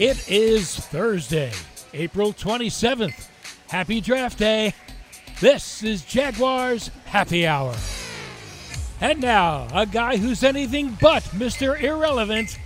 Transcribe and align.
It 0.00 0.30
is 0.30 0.76
Thursday, 0.76 1.52
April 1.92 2.32
27th. 2.32 3.28
Happy 3.68 4.00
draft 4.00 4.38
day. 4.38 4.72
This 5.40 5.82
is 5.82 6.02
Jaguars 6.06 6.90
Happy 7.04 7.46
Hour. 7.46 7.76
And 9.02 9.20
now, 9.20 9.68
a 9.74 9.84
guy 9.84 10.16
who's 10.16 10.42
anything 10.42 10.96
but 11.02 11.22
Mr. 11.24 11.78
Irrelevant, 11.78 12.58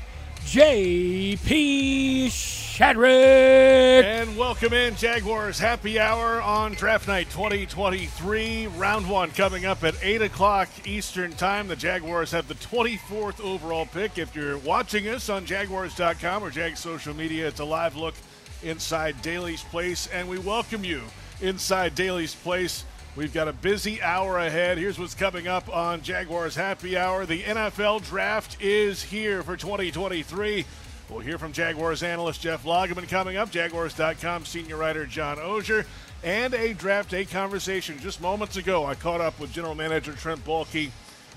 J.P. 0.47 2.30
Shadrick. 2.75 4.02
And 4.02 4.36
welcome 4.36 4.72
in 4.72 4.96
Jaguars 4.96 5.61
Happy 5.61 6.00
Hour 6.00 6.43
on 6.43 6.73
Draft 6.73 7.06
Night 7.06 7.30
2023. 7.30 8.66
Round 8.66 9.09
one 9.09 9.30
coming 9.30 9.64
up 9.64 9.84
at 9.84 9.95
8 10.02 10.23
o'clock 10.23 10.68
Eastern 10.84 11.30
Time. 11.34 11.68
The 11.68 11.77
Jaguars 11.77 12.32
have 12.32 12.48
the 12.48 12.55
24th 12.55 13.41
overall 13.41 13.87
pick. 13.87 14.18
If 14.18 14.34
you're 14.34 14.59
watching 14.59 15.06
us 15.06 15.29
on 15.29 15.46
Jaguars.com 15.46 16.42
or 16.42 16.50
Jag 16.50 16.77
social 16.77 17.15
media, 17.15 17.46
it's 17.46 17.60
a 17.60 17.65
live 17.65 17.95
look 17.95 18.16
inside 18.65 19.23
Daly's 19.23 19.62
Place. 19.62 20.09
And 20.09 20.29
we 20.29 20.41
welcome 20.41 20.82
you 20.82 21.02
inside 21.41 21.95
Daly's 21.95 22.34
Place. 22.34 22.84
We've 23.15 23.32
got 23.32 23.46
a 23.46 23.52
busy 23.52 24.02
hour 24.02 24.38
ahead. 24.38 24.79
Here's 24.79 24.98
what's 24.98 25.15
coming 25.15 25.46
up 25.46 25.73
on 25.73 26.02
Jaguars 26.02 26.56
Happy 26.56 26.96
Hour. 26.96 27.24
The 27.24 27.45
NFL 27.45 28.04
Draft 28.09 28.60
is 28.60 29.04
here 29.04 29.45
for 29.45 29.56
2023. 29.56 30.66
We'll 31.11 31.21
hear 31.21 31.39
from 31.39 31.53
Jaguars 31.53 32.03
analyst 32.03 32.41
Jeff 32.41 32.65
Lageman 32.65 33.09
coming 33.09 33.37
up, 33.37 33.51
Jaguars.com 33.51 34.45
senior 34.47 34.77
writer 34.77 35.05
John 35.05 35.37
Oehser, 35.37 35.85
and 36.23 36.55
a 36.55 36.73
draft 36.73 37.11
day 37.11 37.25
conversation. 37.25 37.99
Just 37.99 38.21
moments 38.21 38.57
ago, 38.57 38.87
I 38.87 38.95
caught 38.95 39.21
up 39.21 39.39
with 39.39 39.53
general 39.53 39.75
manager 39.75 40.13
Trent 40.13 40.45
Baalke. 40.45 40.91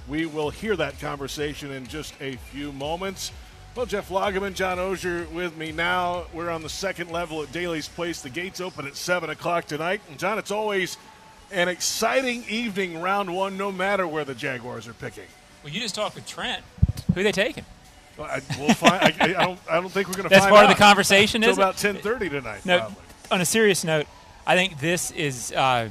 We 0.07 0.25
will 0.25 0.49
hear 0.49 0.75
that 0.77 0.99
conversation 1.01 1.71
in 1.71 1.85
just 1.85 2.13
a 2.21 2.37
few 2.37 2.71
moments. 2.71 3.31
Well, 3.75 3.85
Jeff 3.85 4.09
Lageman, 4.09 4.55
John 4.55 4.77
Oehser 4.77 5.29
with 5.31 5.55
me 5.57 5.71
now. 5.71 6.25
We're 6.33 6.49
on 6.49 6.63
the 6.63 6.69
second 6.69 7.11
level 7.11 7.43
at 7.43 7.51
Daly's 7.51 7.89
Place. 7.89 8.21
The 8.21 8.29
gates 8.29 8.61
open 8.61 8.87
at 8.87 8.95
7 8.95 9.29
o'clock 9.29 9.65
tonight. 9.65 10.01
And, 10.09 10.17
John, 10.17 10.39
it's 10.39 10.49
always 10.49 10.97
an 11.51 11.67
exciting 11.67 12.45
evening, 12.49 13.01
round 13.01 13.35
one, 13.35 13.57
no 13.57 13.71
matter 13.71 14.07
where 14.07 14.25
the 14.25 14.33
Jaguars 14.33 14.87
are 14.87 14.93
picking. 14.93 15.27
Well, 15.63 15.73
you 15.73 15.81
just 15.81 15.93
talked 15.93 16.15
with 16.15 16.25
Trent. 16.25 16.63
Who 17.13 17.19
are 17.19 17.23
they 17.23 17.31
taking? 17.31 17.65
Well, 18.17 18.27
I, 18.27 18.41
we'll 18.57 18.73
find. 18.73 19.03
I, 19.03 19.13
I, 19.19 19.45
don't. 19.45 19.59
I 19.69 19.75
don't 19.75 19.89
think 19.89 20.07
we're 20.07 20.15
going 20.15 20.23
to. 20.23 20.29
That's 20.29 20.45
find 20.45 20.53
part 20.53 20.65
out 20.65 20.71
of 20.71 20.77
the 20.77 20.83
conversation. 20.83 21.43
Until 21.43 21.51
Is 21.51 21.57
about 21.57 21.77
ten 21.77 21.95
thirty 21.97 22.29
tonight. 22.29 22.65
No. 22.65 22.79
probably. 22.79 22.97
On 23.29 23.41
a 23.41 23.45
serious 23.45 23.83
note, 23.83 24.07
I 24.45 24.55
think 24.55 24.79
this 24.79 25.11
is, 25.11 25.51
uh, 25.51 25.89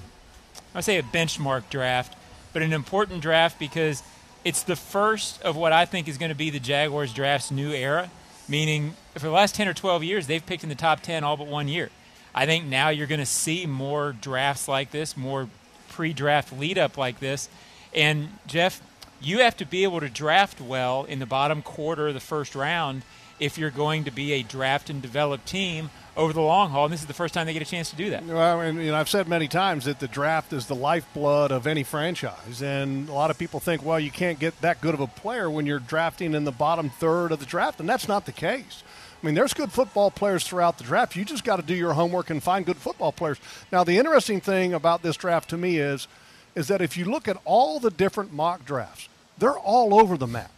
I 0.75 0.81
say, 0.81 0.99
a 0.99 1.03
benchmark 1.03 1.69
draft, 1.71 2.17
but 2.53 2.63
an 2.63 2.73
important 2.73 3.21
draft 3.21 3.59
because 3.59 4.03
it's 4.45 4.63
the 4.63 4.77
first 4.77 5.43
of 5.43 5.55
what 5.57 5.73
I 5.73 5.85
think 5.85 6.09
is 6.09 6.19
going 6.19 6.31
to 6.31 6.37
be 6.37 6.51
the 6.51 6.61
Jaguars 6.61 7.13
draft's 7.13 7.51
new 7.51 7.73
era. 7.73 8.11
Meaning, 8.49 8.95
for 9.15 9.27
the 9.27 9.31
last 9.31 9.55
ten 9.55 9.69
or 9.69 9.75
twelve 9.75 10.03
years, 10.05 10.27
they've 10.27 10.45
picked 10.45 10.63
in 10.63 10.69
the 10.69 10.75
top 10.75 11.01
ten 11.01 11.25
all 11.25 11.37
but 11.37 11.47
one 11.47 11.69
year. 11.69 11.91
I 12.35 12.47
think 12.47 12.67
now 12.67 12.91
you're 12.91 13.07
going 13.07 13.21
to 13.21 13.27
see 13.27 13.67
more 13.67 14.13
drafts 14.13 14.69
like 14.69 14.91
this, 14.91 15.17
more 15.17 15.49
pre-draft 15.89 16.53
lead-up 16.53 16.99
like 16.99 17.19
this, 17.19 17.49
and 17.95 18.29
Jeff 18.47 18.83
you 19.21 19.39
have 19.41 19.57
to 19.59 19.65
be 19.65 19.83
able 19.83 20.01
to 20.01 20.09
draft 20.09 20.61
well 20.61 21.05
in 21.05 21.19
the 21.19 21.27
bottom 21.27 21.63
quarter 21.63 22.09
of 22.09 22.15
the 22.15 22.21
first 22.21 22.55
round 22.55 23.03
if 23.39 23.59
you're 23.59 23.71
going 23.71 24.05
to 24.05 24.11
be 24.11 24.33
a 24.33 24.43
draft 24.43 24.89
and 24.89 25.03
develop 25.03 25.45
team 25.45 25.91
over 26.17 26.33
the 26.33 26.41
long 26.41 26.71
haul. 26.71 26.85
And 26.87 26.93
this 26.93 27.01
is 27.03 27.07
the 27.07 27.13
first 27.13 27.35
time 27.35 27.47
they 27.47 27.53
get 27.53 27.61
a 27.61 27.67
chance 27.67 27.91
to 27.91 27.97
do 27.97 28.09
that. 28.11 28.25
Well, 28.25 28.61
and 28.63 28.91
I've 28.91 29.11
said 29.11 29.29
many 29.29 29.49
times 29.49 29.85
that 29.85 30.01
the 30.01 30.09
draft 30.09 30.55
is 30.55 30.67
the 30.67 30.75
lifeblood 30.75 31.53
of 31.53 31.67
any 31.67 31.83
franchise, 31.83 32.63
and 32.63 33.09
a 33.09 33.13
lot 33.13 33.31
of 33.31 33.37
people 33.37 33.61
think, 33.61 33.85
well, 33.85 34.01
you 34.01 34.11
can't 34.11 34.39
get 34.39 34.59
that 34.63 34.81
good 34.81 34.95
of 34.95 35.01
a 35.01 35.07
player 35.07 35.51
when 35.51 35.67
you're 35.67 35.79
drafting 35.79 36.35
in 36.35 36.45
the 36.45 36.53
bottom 36.53 36.89
third 36.89 37.33
of 37.33 37.41
the 37.41 37.47
draft, 37.47 37.79
and 37.79 37.89
that's 37.89 38.09
not 38.09 38.25
the 38.25 38.33
case. 38.33 38.83
I 39.23 39.27
mean, 39.27 39.35
there's 39.35 39.53
good 39.53 39.73
football 39.73 40.11
players 40.11 40.45
throughout 40.45 40.79
the 40.79 40.85
draft. 40.85 41.17
You 41.17 41.25
just 41.25 41.45
got 41.45 41.57
to 41.57 41.63
do 41.63 41.75
your 41.75 41.93
homework 41.93 42.31
and 42.31 42.43
find 42.43 42.65
good 42.65 42.77
football 42.77 43.13
players. 43.13 43.39
Now, 43.71 43.85
the 43.85 43.99
interesting 43.99 44.41
thing 44.41 44.73
about 44.73 45.03
this 45.03 45.17
draft 45.17 45.51
to 45.51 45.57
me 45.57 45.79
is, 45.79 46.07
is 46.57 46.67
that 46.69 46.81
if 46.81 46.97
you 46.97 47.05
look 47.05 47.29
at 47.29 47.37
all 47.45 47.79
the 47.79 47.91
different 47.91 48.33
mock 48.33 48.65
drafts, 48.65 49.09
they're 49.39 49.59
all 49.59 50.01
over 50.01 50.17
the 50.17 50.27
map. 50.27 50.51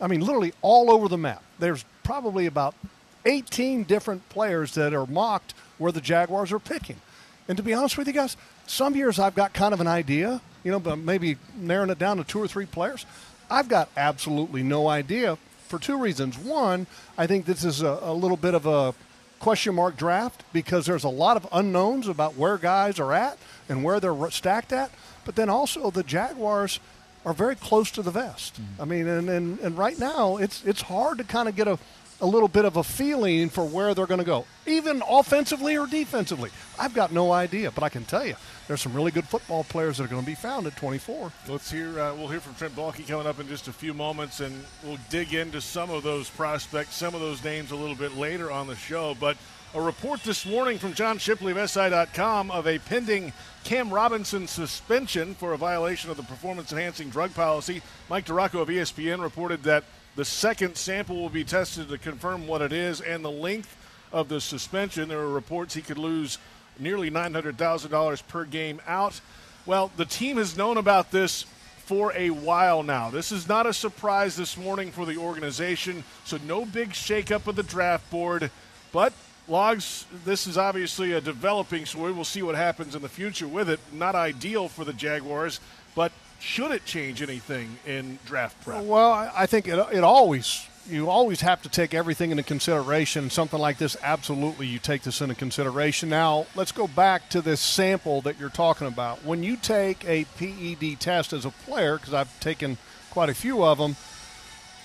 I 0.00 0.08
mean, 0.08 0.20
literally 0.20 0.52
all 0.60 0.90
over 0.90 1.08
the 1.08 1.16
map. 1.16 1.42
There's 1.58 1.84
probably 2.02 2.44
about 2.44 2.74
18 3.24 3.84
different 3.84 4.28
players 4.28 4.74
that 4.74 4.92
are 4.92 5.06
mocked 5.06 5.54
where 5.78 5.92
the 5.92 6.00
Jaguars 6.00 6.52
are 6.52 6.58
picking. 6.58 6.96
And 7.48 7.56
to 7.56 7.62
be 7.62 7.72
honest 7.72 7.96
with 7.96 8.06
you 8.06 8.12
guys, 8.12 8.36
some 8.66 8.96
years 8.96 9.18
I've 9.18 9.34
got 9.34 9.54
kind 9.54 9.72
of 9.72 9.80
an 9.80 9.86
idea, 9.86 10.40
you 10.64 10.72
know, 10.72 10.80
but 10.80 10.96
maybe 10.96 11.36
narrowing 11.56 11.90
it 11.90 11.98
down 11.98 12.16
to 12.16 12.24
two 12.24 12.40
or 12.40 12.48
three 12.48 12.66
players. 12.66 13.06
I've 13.50 13.68
got 13.68 13.88
absolutely 13.96 14.62
no 14.62 14.88
idea 14.88 15.38
for 15.68 15.78
two 15.78 15.98
reasons. 15.98 16.36
One, 16.38 16.86
I 17.16 17.26
think 17.26 17.46
this 17.46 17.64
is 17.64 17.82
a, 17.82 17.98
a 18.02 18.12
little 18.12 18.36
bit 18.36 18.54
of 18.54 18.66
a 18.66 18.94
question 19.38 19.74
mark 19.74 19.96
draft 19.96 20.42
because 20.52 20.86
there's 20.86 21.04
a 21.04 21.08
lot 21.08 21.36
of 21.36 21.46
unknowns 21.52 22.08
about 22.08 22.36
where 22.36 22.56
guys 22.56 22.98
are 22.98 23.12
at 23.12 23.38
and 23.68 23.84
where 23.84 24.00
they're 24.00 24.30
stacked 24.30 24.72
at. 24.72 24.90
But 25.24 25.36
then 25.36 25.48
also 25.48 25.90
the 25.90 26.02
Jaguars 26.02 26.80
are 27.24 27.32
very 27.32 27.56
close 27.56 27.90
to 27.92 28.02
the 28.02 28.10
vest. 28.10 28.60
Mm-hmm. 28.60 28.82
I 28.82 28.84
mean, 28.84 29.06
and, 29.06 29.28
and, 29.30 29.58
and 29.60 29.78
right 29.78 29.98
now 29.98 30.36
it's 30.36 30.64
it's 30.64 30.82
hard 30.82 31.18
to 31.18 31.24
kind 31.24 31.48
of 31.48 31.56
get 31.56 31.68
a, 31.68 31.78
a 32.20 32.26
little 32.26 32.48
bit 32.48 32.64
of 32.64 32.76
a 32.76 32.84
feeling 32.84 33.48
for 33.48 33.64
where 33.64 33.94
they're 33.94 34.06
going 34.06 34.20
to 34.20 34.26
go, 34.26 34.44
even 34.66 35.02
offensively 35.08 35.76
or 35.76 35.86
defensively. 35.86 36.50
I've 36.78 36.94
got 36.94 37.12
no 37.12 37.32
idea, 37.32 37.70
but 37.70 37.82
I 37.82 37.88
can 37.88 38.04
tell 38.04 38.26
you 38.26 38.34
there's 38.68 38.80
some 38.80 38.94
really 38.94 39.10
good 39.10 39.24
football 39.24 39.64
players 39.64 39.98
that 39.98 40.04
are 40.04 40.08
going 40.08 40.22
to 40.22 40.26
be 40.26 40.34
found 40.34 40.66
at 40.66 40.76
24. 40.76 41.32
Let's 41.48 41.70
hear. 41.70 41.98
Uh, 41.98 42.14
we'll 42.14 42.28
hear 42.28 42.40
from 42.40 42.54
Trent 42.54 42.76
Baalke 42.76 43.06
coming 43.06 43.26
up 43.26 43.40
in 43.40 43.48
just 43.48 43.68
a 43.68 43.72
few 43.72 43.94
moments, 43.94 44.40
and 44.40 44.64
we'll 44.82 44.98
dig 45.10 45.34
into 45.34 45.60
some 45.60 45.90
of 45.90 46.02
those 46.02 46.28
prospects, 46.30 46.94
some 46.94 47.14
of 47.14 47.20
those 47.20 47.42
names 47.42 47.70
a 47.70 47.76
little 47.76 47.96
bit 47.96 48.16
later 48.16 48.50
on 48.50 48.66
the 48.66 48.76
show, 48.76 49.16
but. 49.18 49.36
A 49.76 49.80
report 49.80 50.22
this 50.22 50.46
morning 50.46 50.78
from 50.78 50.94
John 50.94 51.18
Shipley 51.18 51.50
of 51.50 51.68
SI.com 51.68 52.52
of 52.52 52.68
a 52.68 52.78
pending 52.78 53.32
Cam 53.64 53.92
Robinson 53.92 54.46
suspension 54.46 55.34
for 55.34 55.52
a 55.52 55.58
violation 55.58 56.12
of 56.12 56.16
the 56.16 56.22
performance 56.22 56.70
enhancing 56.70 57.10
drug 57.10 57.34
policy. 57.34 57.82
Mike 58.08 58.24
DiRocco 58.24 58.60
of 58.60 58.68
ESPN 58.68 59.20
reported 59.20 59.64
that 59.64 59.82
the 60.14 60.24
second 60.24 60.76
sample 60.76 61.16
will 61.16 61.28
be 61.28 61.42
tested 61.42 61.88
to 61.88 61.98
confirm 61.98 62.46
what 62.46 62.62
it 62.62 62.72
is 62.72 63.00
and 63.00 63.24
the 63.24 63.30
length 63.32 63.76
of 64.12 64.28
the 64.28 64.40
suspension. 64.40 65.08
There 65.08 65.18
are 65.18 65.28
reports 65.28 65.74
he 65.74 65.82
could 65.82 65.98
lose 65.98 66.38
nearly 66.78 67.10
$900,000 67.10 68.28
per 68.28 68.44
game 68.44 68.80
out. 68.86 69.20
Well, 69.66 69.90
the 69.96 70.04
team 70.04 70.36
has 70.36 70.56
known 70.56 70.76
about 70.76 71.10
this 71.10 71.46
for 71.78 72.12
a 72.14 72.30
while 72.30 72.84
now. 72.84 73.10
This 73.10 73.32
is 73.32 73.48
not 73.48 73.66
a 73.66 73.74
surprise 73.74 74.36
this 74.36 74.56
morning 74.56 74.92
for 74.92 75.04
the 75.04 75.16
organization, 75.16 76.04
so 76.24 76.38
no 76.46 76.64
big 76.64 76.90
shakeup 76.90 77.48
of 77.48 77.56
the 77.56 77.64
draft 77.64 78.08
board, 78.12 78.52
but 78.92 79.12
Lags, 79.46 80.06
this 80.24 80.46
is 80.46 80.56
obviously 80.56 81.12
a 81.12 81.20
developing 81.20 81.84
story. 81.84 82.12
We'll 82.12 82.24
see 82.24 82.42
what 82.42 82.54
happens 82.54 82.94
in 82.94 83.02
the 83.02 83.08
future 83.08 83.46
with 83.46 83.68
it. 83.68 83.80
Not 83.92 84.14
ideal 84.14 84.68
for 84.68 84.84
the 84.84 84.92
Jaguars, 84.92 85.60
but 85.94 86.12
should 86.40 86.70
it 86.70 86.84
change 86.86 87.20
anything 87.20 87.76
in 87.86 88.18
draft 88.24 88.62
prep? 88.64 88.84
Well, 88.84 89.12
I 89.12 89.46
think 89.46 89.68
it, 89.68 89.78
it 89.92 90.02
always 90.04 90.66
you 90.88 91.08
always 91.08 91.40
have 91.40 91.62
to 91.62 91.68
take 91.68 91.94
everything 91.94 92.30
into 92.30 92.42
consideration. 92.42 93.30
Something 93.30 93.58
like 93.58 93.78
this, 93.78 93.96
absolutely, 94.02 94.66
you 94.66 94.78
take 94.78 95.02
this 95.02 95.20
into 95.20 95.34
consideration. 95.34 96.08
Now, 96.08 96.46
let's 96.54 96.72
go 96.72 96.86
back 96.86 97.30
to 97.30 97.40
this 97.40 97.60
sample 97.60 98.20
that 98.22 98.38
you're 98.38 98.50
talking 98.50 98.86
about. 98.86 99.24
When 99.24 99.42
you 99.42 99.56
take 99.56 100.04
a 100.06 100.24
PED 100.36 101.00
test 101.00 101.32
as 101.32 101.44
a 101.44 101.50
player, 101.50 101.96
because 101.96 102.14
I've 102.14 102.38
taken 102.40 102.76
quite 103.10 103.30
a 103.30 103.34
few 103.34 103.64
of 103.64 103.78
them, 103.78 103.96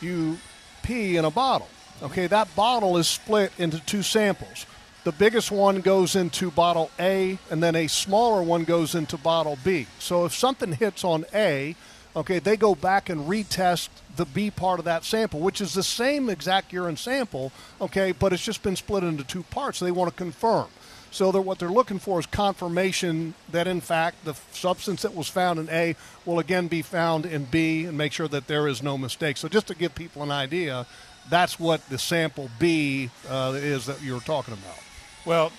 you 0.01 0.37
pee 0.83 1.17
in 1.17 1.25
a 1.25 1.31
bottle. 1.31 1.67
Okay, 2.01 2.27
that 2.27 2.55
bottle 2.55 2.97
is 2.97 3.07
split 3.07 3.51
into 3.57 3.79
two 3.79 4.03
samples. 4.03 4.65
The 5.03 5.11
biggest 5.11 5.51
one 5.51 5.81
goes 5.81 6.15
into 6.15 6.49
bottle 6.49 6.91
A, 6.99 7.37
and 7.49 7.61
then 7.61 7.75
a 7.75 7.87
smaller 7.87 8.41
one 8.41 8.63
goes 8.63 8.95
into 8.95 9.17
bottle 9.17 9.57
B. 9.63 9.87
So 9.99 10.25
if 10.25 10.33
something 10.33 10.73
hits 10.73 11.03
on 11.03 11.25
A, 11.33 11.75
okay, 12.15 12.39
they 12.39 12.55
go 12.55 12.73
back 12.73 13.09
and 13.09 13.27
retest 13.27 13.89
the 14.15 14.25
B 14.25 14.49
part 14.49 14.79
of 14.79 14.85
that 14.85 15.03
sample, 15.03 15.41
which 15.41 15.59
is 15.59 15.73
the 15.73 15.83
same 15.83 16.29
exact 16.29 16.71
urine 16.71 16.97
sample, 16.97 17.51
okay, 17.81 18.13
but 18.13 18.31
it's 18.31 18.43
just 18.43 18.63
been 18.63 18.75
split 18.77 19.03
into 19.03 19.23
two 19.25 19.43
parts. 19.43 19.79
They 19.79 19.91
want 19.91 20.09
to 20.09 20.15
confirm. 20.15 20.67
So 21.11 21.31
that 21.31 21.41
what 21.41 21.57
they're 21.57 21.69
looking 21.69 21.99
for 21.99 22.19
is 22.19 22.27
confirmation 22.27 23.33
that 23.51 23.67
in 23.67 23.81
fact 23.81 24.25
the 24.25 24.35
substance 24.51 25.01
that 25.01 25.15
was 25.15 25.27
found 25.27 25.57
in 25.57 25.67
A 25.69 25.95
will 26.23 26.37
again 26.37 26.67
be 26.67 26.83
found 26.83 27.25
in 27.25 27.45
B 27.45 27.85
and 27.85 27.97
make 27.97 28.13
sure 28.13 28.27
that 28.27 28.45
there 28.45 28.67
is 28.67 28.83
no 28.83 28.95
mistake. 28.95 29.37
So 29.37 29.47
just 29.47 29.67
to 29.67 29.75
give 29.75 29.95
people 29.95 30.21
an 30.21 30.29
idea, 30.29 30.85
that's 31.29 31.59
what 31.59 31.87
the 31.89 31.97
sample 31.97 32.49
B 32.59 33.09
uh, 33.29 33.53
is 33.55 33.85
that 33.85 34.01
you 34.01 34.13
were 34.13 34.19
talking 34.19 34.53
about. 34.53 34.77
Well, 35.25 35.51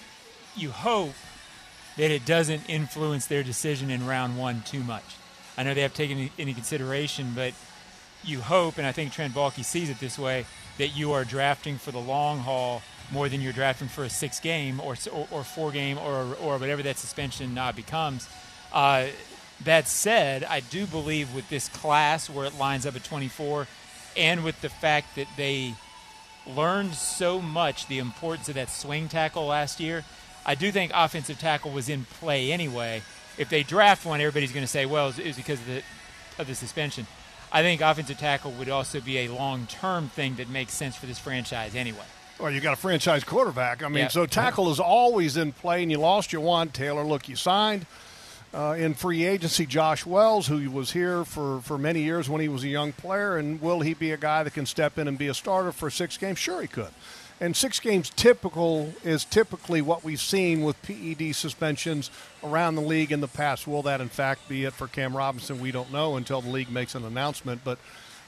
you 0.56 0.70
hope 0.70 1.14
that 1.96 2.10
it 2.10 2.24
doesn't 2.24 2.68
influence 2.68 3.26
their 3.26 3.42
decision 3.42 3.90
in 3.90 4.06
round 4.06 4.38
one 4.38 4.62
too 4.62 4.82
much. 4.82 5.16
I 5.56 5.62
know 5.62 5.74
they 5.74 5.82
have 5.82 5.94
taken 5.94 6.30
into 6.38 6.54
consideration, 6.54 7.32
but 7.34 7.52
you 8.24 8.40
hope, 8.40 8.78
and 8.78 8.86
I 8.86 8.92
think 8.92 9.12
Trent 9.12 9.34
Baalke 9.34 9.64
sees 9.64 9.90
it 9.90 10.00
this 10.00 10.18
way, 10.18 10.46
that 10.78 10.88
you 10.96 11.12
are 11.12 11.24
drafting 11.24 11.76
for 11.76 11.90
the 11.90 11.98
long 11.98 12.38
haul 12.38 12.82
more 13.12 13.28
than 13.28 13.40
you're 13.40 13.52
drafting 13.52 13.88
for 13.88 14.04
a 14.04 14.10
six 14.10 14.40
game 14.40 14.80
or 14.80 14.94
or, 15.12 15.26
or 15.30 15.44
four 15.44 15.72
game 15.72 15.98
or 15.98 16.34
or 16.40 16.58
whatever 16.58 16.82
that 16.82 16.98
suspension 16.98 17.58
uh, 17.58 17.72
becomes. 17.72 18.28
Uh, 18.72 19.06
that 19.64 19.88
said, 19.88 20.44
I 20.44 20.60
do 20.60 20.86
believe 20.86 21.34
with 21.34 21.48
this 21.50 21.68
class 21.68 22.30
where 22.30 22.46
it 22.46 22.58
lines 22.58 22.86
up 22.86 22.96
at 22.96 23.04
24, 23.04 23.66
and 24.20 24.44
with 24.44 24.60
the 24.60 24.68
fact 24.68 25.16
that 25.16 25.26
they 25.36 25.74
learned 26.46 26.94
so 26.94 27.40
much 27.40 27.86
the 27.86 27.98
importance 27.98 28.48
of 28.48 28.54
that 28.54 28.68
swing 28.70 29.08
tackle 29.08 29.46
last 29.46 29.80
year. 29.80 30.04
I 30.44 30.54
do 30.54 30.70
think 30.70 30.92
offensive 30.94 31.38
tackle 31.38 31.70
was 31.70 31.88
in 31.88 32.04
play 32.04 32.52
anyway. 32.52 33.02
If 33.38 33.48
they 33.48 33.62
draft 33.62 34.04
one, 34.04 34.20
everybody's 34.20 34.52
going 34.52 34.64
to 34.64 34.70
say, 34.70 34.84
well, 34.86 35.08
it's 35.08 35.18
it 35.18 35.26
was 35.26 35.36
because 35.36 35.60
of 35.60 35.66
the, 35.66 35.82
of 36.38 36.46
the 36.46 36.54
suspension. 36.54 37.06
I 37.52 37.62
think 37.62 37.80
offensive 37.80 38.18
tackle 38.18 38.52
would 38.52 38.68
also 38.68 39.00
be 39.00 39.18
a 39.18 39.28
long 39.28 39.66
term 39.66 40.08
thing 40.08 40.36
that 40.36 40.48
makes 40.48 40.72
sense 40.72 40.96
for 40.96 41.06
this 41.06 41.18
franchise 41.18 41.74
anyway. 41.74 42.04
Well, 42.38 42.50
you 42.50 42.60
got 42.60 42.72
a 42.74 42.76
franchise 42.76 43.24
quarterback. 43.24 43.82
I 43.82 43.88
mean, 43.88 44.04
Yeah. 44.04 44.08
so 44.08 44.24
tackle 44.26 44.70
is 44.70 44.80
always 44.80 45.36
in 45.36 45.52
play, 45.52 45.82
and 45.82 45.90
you 45.90 45.98
lost 45.98 46.32
your 46.32 46.42
one. 46.42 46.68
Taylor, 46.68 47.04
look, 47.04 47.28
you 47.28 47.36
signed 47.36 47.86
uh, 48.52 48.74
in 48.78 48.94
free 48.94 49.24
agency 49.24 49.66
Josh 49.66 50.04
Wells, 50.04 50.46
who 50.46 50.70
was 50.70 50.92
here 50.92 51.24
for, 51.24 51.60
for 51.60 51.78
many 51.78 52.02
years 52.02 52.28
when 52.28 52.40
he 52.40 52.48
was 52.48 52.64
a 52.64 52.68
young 52.68 52.92
player. 52.92 53.36
And 53.36 53.60
will 53.60 53.80
he 53.80 53.94
be 53.94 54.10
a 54.10 54.16
guy 54.16 54.42
that 54.42 54.54
can 54.54 54.66
step 54.66 54.98
in 54.98 55.06
and 55.08 55.16
be 55.16 55.28
a 55.28 55.34
starter 55.34 55.72
for 55.72 55.90
six 55.90 56.16
games? 56.16 56.38
Sure, 56.38 56.60
he 56.60 56.68
could. 56.68 56.90
And 57.42 57.56
six 57.56 57.80
games 57.80 58.10
typical 58.10 58.92
is 59.02 59.24
typically 59.24 59.80
what 59.80 60.04
we've 60.04 60.20
seen 60.20 60.62
with 60.62 60.80
PED 60.82 61.34
suspensions 61.34 62.10
around 62.44 62.74
the 62.74 62.82
league 62.82 63.12
in 63.12 63.20
the 63.20 63.28
past. 63.28 63.66
Will 63.66 63.82
that, 63.82 64.02
in 64.02 64.10
fact, 64.10 64.46
be 64.46 64.64
it 64.64 64.74
for 64.74 64.86
Cam 64.86 65.16
Robinson? 65.16 65.58
We 65.58 65.72
don't 65.72 65.90
know 65.90 66.16
until 66.16 66.42
the 66.42 66.50
league 66.50 66.70
makes 66.70 66.94
an 66.94 67.04
announcement. 67.04 67.62
But 67.64 67.78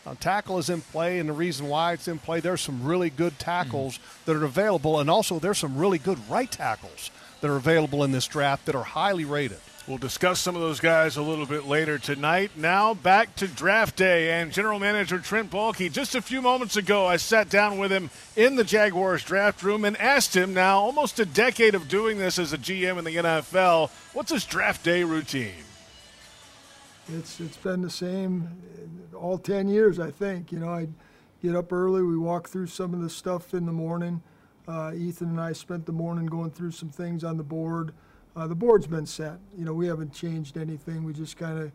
uh, 0.06 0.14
tackle 0.18 0.58
is 0.58 0.70
in 0.70 0.80
play, 0.80 1.18
and 1.18 1.28
the 1.28 1.34
reason 1.34 1.68
why 1.68 1.92
it's 1.92 2.08
in 2.08 2.18
play, 2.18 2.40
there's 2.40 2.62
some 2.62 2.82
really 2.82 3.10
good 3.10 3.38
tackles 3.38 3.98
that 4.24 4.34
are 4.34 4.44
available, 4.44 4.98
and 4.98 5.10
also 5.10 5.38
there's 5.38 5.58
some 5.58 5.76
really 5.76 5.98
good 5.98 6.18
right 6.30 6.50
tackles 6.50 7.10
that 7.42 7.50
are 7.50 7.56
available 7.56 8.02
in 8.04 8.12
this 8.12 8.26
draft 8.26 8.64
that 8.64 8.74
are 8.74 8.82
highly 8.82 9.24
rated. 9.26 9.58
We'll 9.88 9.98
discuss 9.98 10.38
some 10.38 10.54
of 10.54 10.62
those 10.62 10.78
guys 10.78 11.16
a 11.16 11.22
little 11.22 11.44
bit 11.44 11.66
later 11.66 11.98
tonight. 11.98 12.52
Now 12.54 12.94
back 12.94 13.34
to 13.36 13.48
draft 13.48 13.96
day 13.96 14.40
and 14.40 14.52
general 14.52 14.78
manager 14.78 15.18
Trent 15.18 15.50
Baalke. 15.50 15.90
Just 15.90 16.14
a 16.14 16.22
few 16.22 16.40
moments 16.40 16.76
ago, 16.76 17.04
I 17.04 17.16
sat 17.16 17.48
down 17.48 17.78
with 17.78 17.90
him 17.90 18.10
in 18.36 18.54
the 18.54 18.62
Jaguars 18.62 19.24
draft 19.24 19.60
room 19.64 19.84
and 19.84 19.96
asked 19.96 20.36
him 20.36 20.54
now, 20.54 20.78
almost 20.78 21.18
a 21.18 21.24
decade 21.24 21.74
of 21.74 21.88
doing 21.88 22.18
this 22.18 22.38
as 22.38 22.52
a 22.52 22.58
GM 22.58 22.96
in 22.96 23.04
the 23.04 23.16
NFL, 23.16 23.90
what's 24.12 24.30
his 24.30 24.44
draft 24.44 24.84
day 24.84 25.02
routine? 25.02 25.64
It's 27.12 27.40
it's 27.40 27.56
been 27.56 27.82
the 27.82 27.90
same 27.90 28.50
all 29.16 29.36
ten 29.36 29.66
years, 29.66 29.98
I 29.98 30.12
think. 30.12 30.52
You 30.52 30.60
know, 30.60 30.68
I 30.68 30.86
get 31.42 31.56
up 31.56 31.72
early. 31.72 32.02
We 32.02 32.16
walk 32.16 32.48
through 32.48 32.68
some 32.68 32.94
of 32.94 33.00
the 33.00 33.10
stuff 33.10 33.52
in 33.52 33.66
the 33.66 33.72
morning. 33.72 34.22
Uh, 34.68 34.92
Ethan 34.94 35.30
and 35.30 35.40
I 35.40 35.54
spent 35.54 35.86
the 35.86 35.92
morning 35.92 36.26
going 36.26 36.52
through 36.52 36.70
some 36.70 36.90
things 36.90 37.24
on 37.24 37.36
the 37.36 37.42
board. 37.42 37.92
Uh, 38.34 38.46
the 38.46 38.54
board's 38.54 38.86
been 38.86 39.06
set. 39.06 39.38
You 39.56 39.64
know, 39.64 39.74
we 39.74 39.86
haven't 39.86 40.12
changed 40.12 40.56
anything. 40.56 41.04
We 41.04 41.12
just 41.12 41.36
kind 41.36 41.58
of 41.58 41.72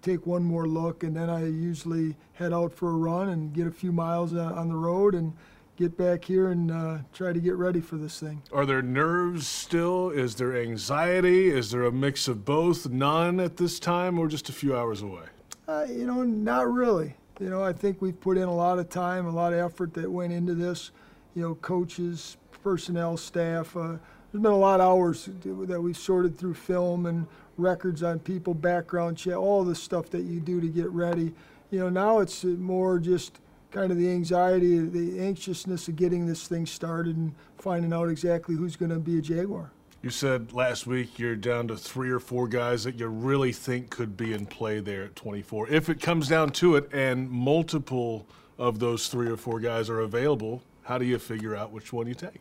take 0.00 0.26
one 0.26 0.42
more 0.42 0.66
look, 0.66 1.04
and 1.04 1.16
then 1.16 1.28
I 1.30 1.46
usually 1.46 2.16
head 2.32 2.52
out 2.52 2.72
for 2.72 2.90
a 2.90 2.96
run 2.96 3.28
and 3.28 3.52
get 3.52 3.66
a 3.66 3.70
few 3.70 3.92
miles 3.92 4.34
uh, 4.34 4.52
on 4.56 4.68
the 4.68 4.74
road 4.74 5.14
and 5.14 5.34
get 5.76 5.96
back 5.96 6.24
here 6.24 6.48
and 6.48 6.70
uh, 6.70 6.98
try 7.12 7.32
to 7.32 7.40
get 7.40 7.54
ready 7.54 7.80
for 7.80 7.96
this 7.96 8.18
thing. 8.18 8.42
Are 8.52 8.66
there 8.66 8.82
nerves 8.82 9.46
still? 9.46 10.10
Is 10.10 10.34
there 10.34 10.56
anxiety? 10.56 11.48
Is 11.50 11.70
there 11.70 11.84
a 11.84 11.92
mix 11.92 12.28
of 12.28 12.44
both? 12.44 12.88
None 12.88 13.40
at 13.40 13.56
this 13.56 13.78
time, 13.78 14.18
or 14.18 14.26
just 14.26 14.48
a 14.48 14.52
few 14.52 14.76
hours 14.76 15.02
away? 15.02 15.24
Uh, 15.68 15.86
you 15.88 16.06
know, 16.06 16.22
not 16.22 16.70
really. 16.72 17.14
You 17.38 17.50
know, 17.50 17.62
I 17.62 17.72
think 17.72 18.02
we've 18.02 18.18
put 18.18 18.36
in 18.36 18.44
a 18.44 18.54
lot 18.54 18.78
of 18.78 18.88
time, 18.88 19.26
a 19.26 19.30
lot 19.30 19.52
of 19.52 19.58
effort 19.58 19.94
that 19.94 20.10
went 20.10 20.32
into 20.32 20.54
this. 20.54 20.90
You 21.34 21.42
know, 21.42 21.54
coaches, 21.56 22.36
personnel, 22.62 23.16
staff. 23.16 23.76
Uh, 23.76 23.96
there's 24.32 24.42
been 24.42 24.52
a 24.52 24.56
lot 24.56 24.80
of 24.80 24.86
hours 24.86 25.28
that 25.44 25.80
we've 25.80 25.96
sorted 25.96 26.38
through 26.38 26.54
film 26.54 27.04
and 27.04 27.26
records 27.58 28.02
on 28.02 28.18
people, 28.18 28.54
background 28.54 29.18
check, 29.18 29.36
all 29.36 29.62
the 29.62 29.74
stuff 29.74 30.08
that 30.10 30.22
you 30.22 30.40
do 30.40 30.58
to 30.58 30.68
get 30.68 30.90
ready. 30.90 31.34
You 31.70 31.80
know, 31.80 31.90
now 31.90 32.20
it's 32.20 32.42
more 32.44 32.98
just 32.98 33.40
kind 33.70 33.92
of 33.92 33.98
the 33.98 34.10
anxiety, 34.10 34.78
the 34.78 35.20
anxiousness 35.20 35.86
of 35.88 35.96
getting 35.96 36.26
this 36.26 36.48
thing 36.48 36.64
started 36.64 37.16
and 37.16 37.34
finding 37.58 37.92
out 37.92 38.08
exactly 38.08 38.54
who's 38.54 38.74
going 38.74 38.90
to 38.90 38.98
be 38.98 39.18
a 39.18 39.22
Jaguar. 39.22 39.70
You 40.00 40.10
said 40.10 40.52
last 40.52 40.86
week 40.86 41.18
you're 41.18 41.36
down 41.36 41.68
to 41.68 41.76
three 41.76 42.10
or 42.10 42.18
four 42.18 42.48
guys 42.48 42.84
that 42.84 42.98
you 42.98 43.08
really 43.08 43.52
think 43.52 43.90
could 43.90 44.16
be 44.16 44.32
in 44.32 44.46
play 44.46 44.80
there 44.80 45.04
at 45.04 45.16
24. 45.16 45.68
If 45.68 45.90
it 45.90 46.00
comes 46.00 46.26
down 46.28 46.50
to 46.52 46.76
it 46.76 46.88
and 46.92 47.30
multiple 47.30 48.26
of 48.58 48.78
those 48.78 49.08
three 49.08 49.28
or 49.28 49.36
four 49.36 49.60
guys 49.60 49.90
are 49.90 50.00
available, 50.00 50.62
how 50.84 50.96
do 50.96 51.04
you 51.04 51.18
figure 51.18 51.54
out 51.54 51.70
which 51.70 51.92
one 51.92 52.06
you 52.06 52.14
take? 52.14 52.40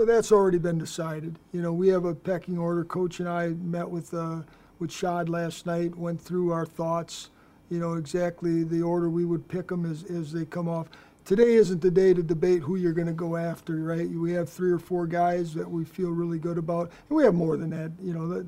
But 0.00 0.06
that's 0.06 0.32
already 0.32 0.56
been 0.56 0.78
decided. 0.78 1.38
You 1.52 1.60
know, 1.60 1.74
we 1.74 1.88
have 1.88 2.06
a 2.06 2.14
pecking 2.14 2.56
order. 2.56 2.84
Coach 2.84 3.20
and 3.20 3.28
I 3.28 3.48
met 3.48 3.86
with 3.86 4.14
uh, 4.14 4.40
with 4.78 4.90
Shad 4.90 5.28
last 5.28 5.66
night, 5.66 5.94
went 5.94 6.18
through 6.18 6.52
our 6.52 6.64
thoughts. 6.64 7.28
You 7.68 7.80
know, 7.80 7.92
exactly 7.92 8.64
the 8.64 8.80
order 8.80 9.10
we 9.10 9.26
would 9.26 9.46
pick 9.46 9.68
them 9.68 9.84
as, 9.84 10.04
as 10.04 10.32
they 10.32 10.46
come 10.46 10.70
off. 10.70 10.88
Today 11.26 11.52
isn't 11.52 11.82
the 11.82 11.90
day 11.90 12.14
to 12.14 12.22
debate 12.22 12.62
who 12.62 12.76
you're 12.76 12.94
going 12.94 13.08
to 13.08 13.12
go 13.12 13.36
after, 13.36 13.76
right? 13.76 14.08
We 14.08 14.32
have 14.32 14.48
three 14.48 14.72
or 14.72 14.78
four 14.78 15.06
guys 15.06 15.52
that 15.52 15.70
we 15.70 15.84
feel 15.84 16.08
really 16.08 16.38
good 16.38 16.56
about, 16.56 16.90
and 17.10 17.18
we 17.18 17.22
have 17.24 17.34
more 17.34 17.58
than 17.58 17.68
that. 17.68 17.92
You 18.02 18.14
know, 18.14 18.26
that, 18.28 18.46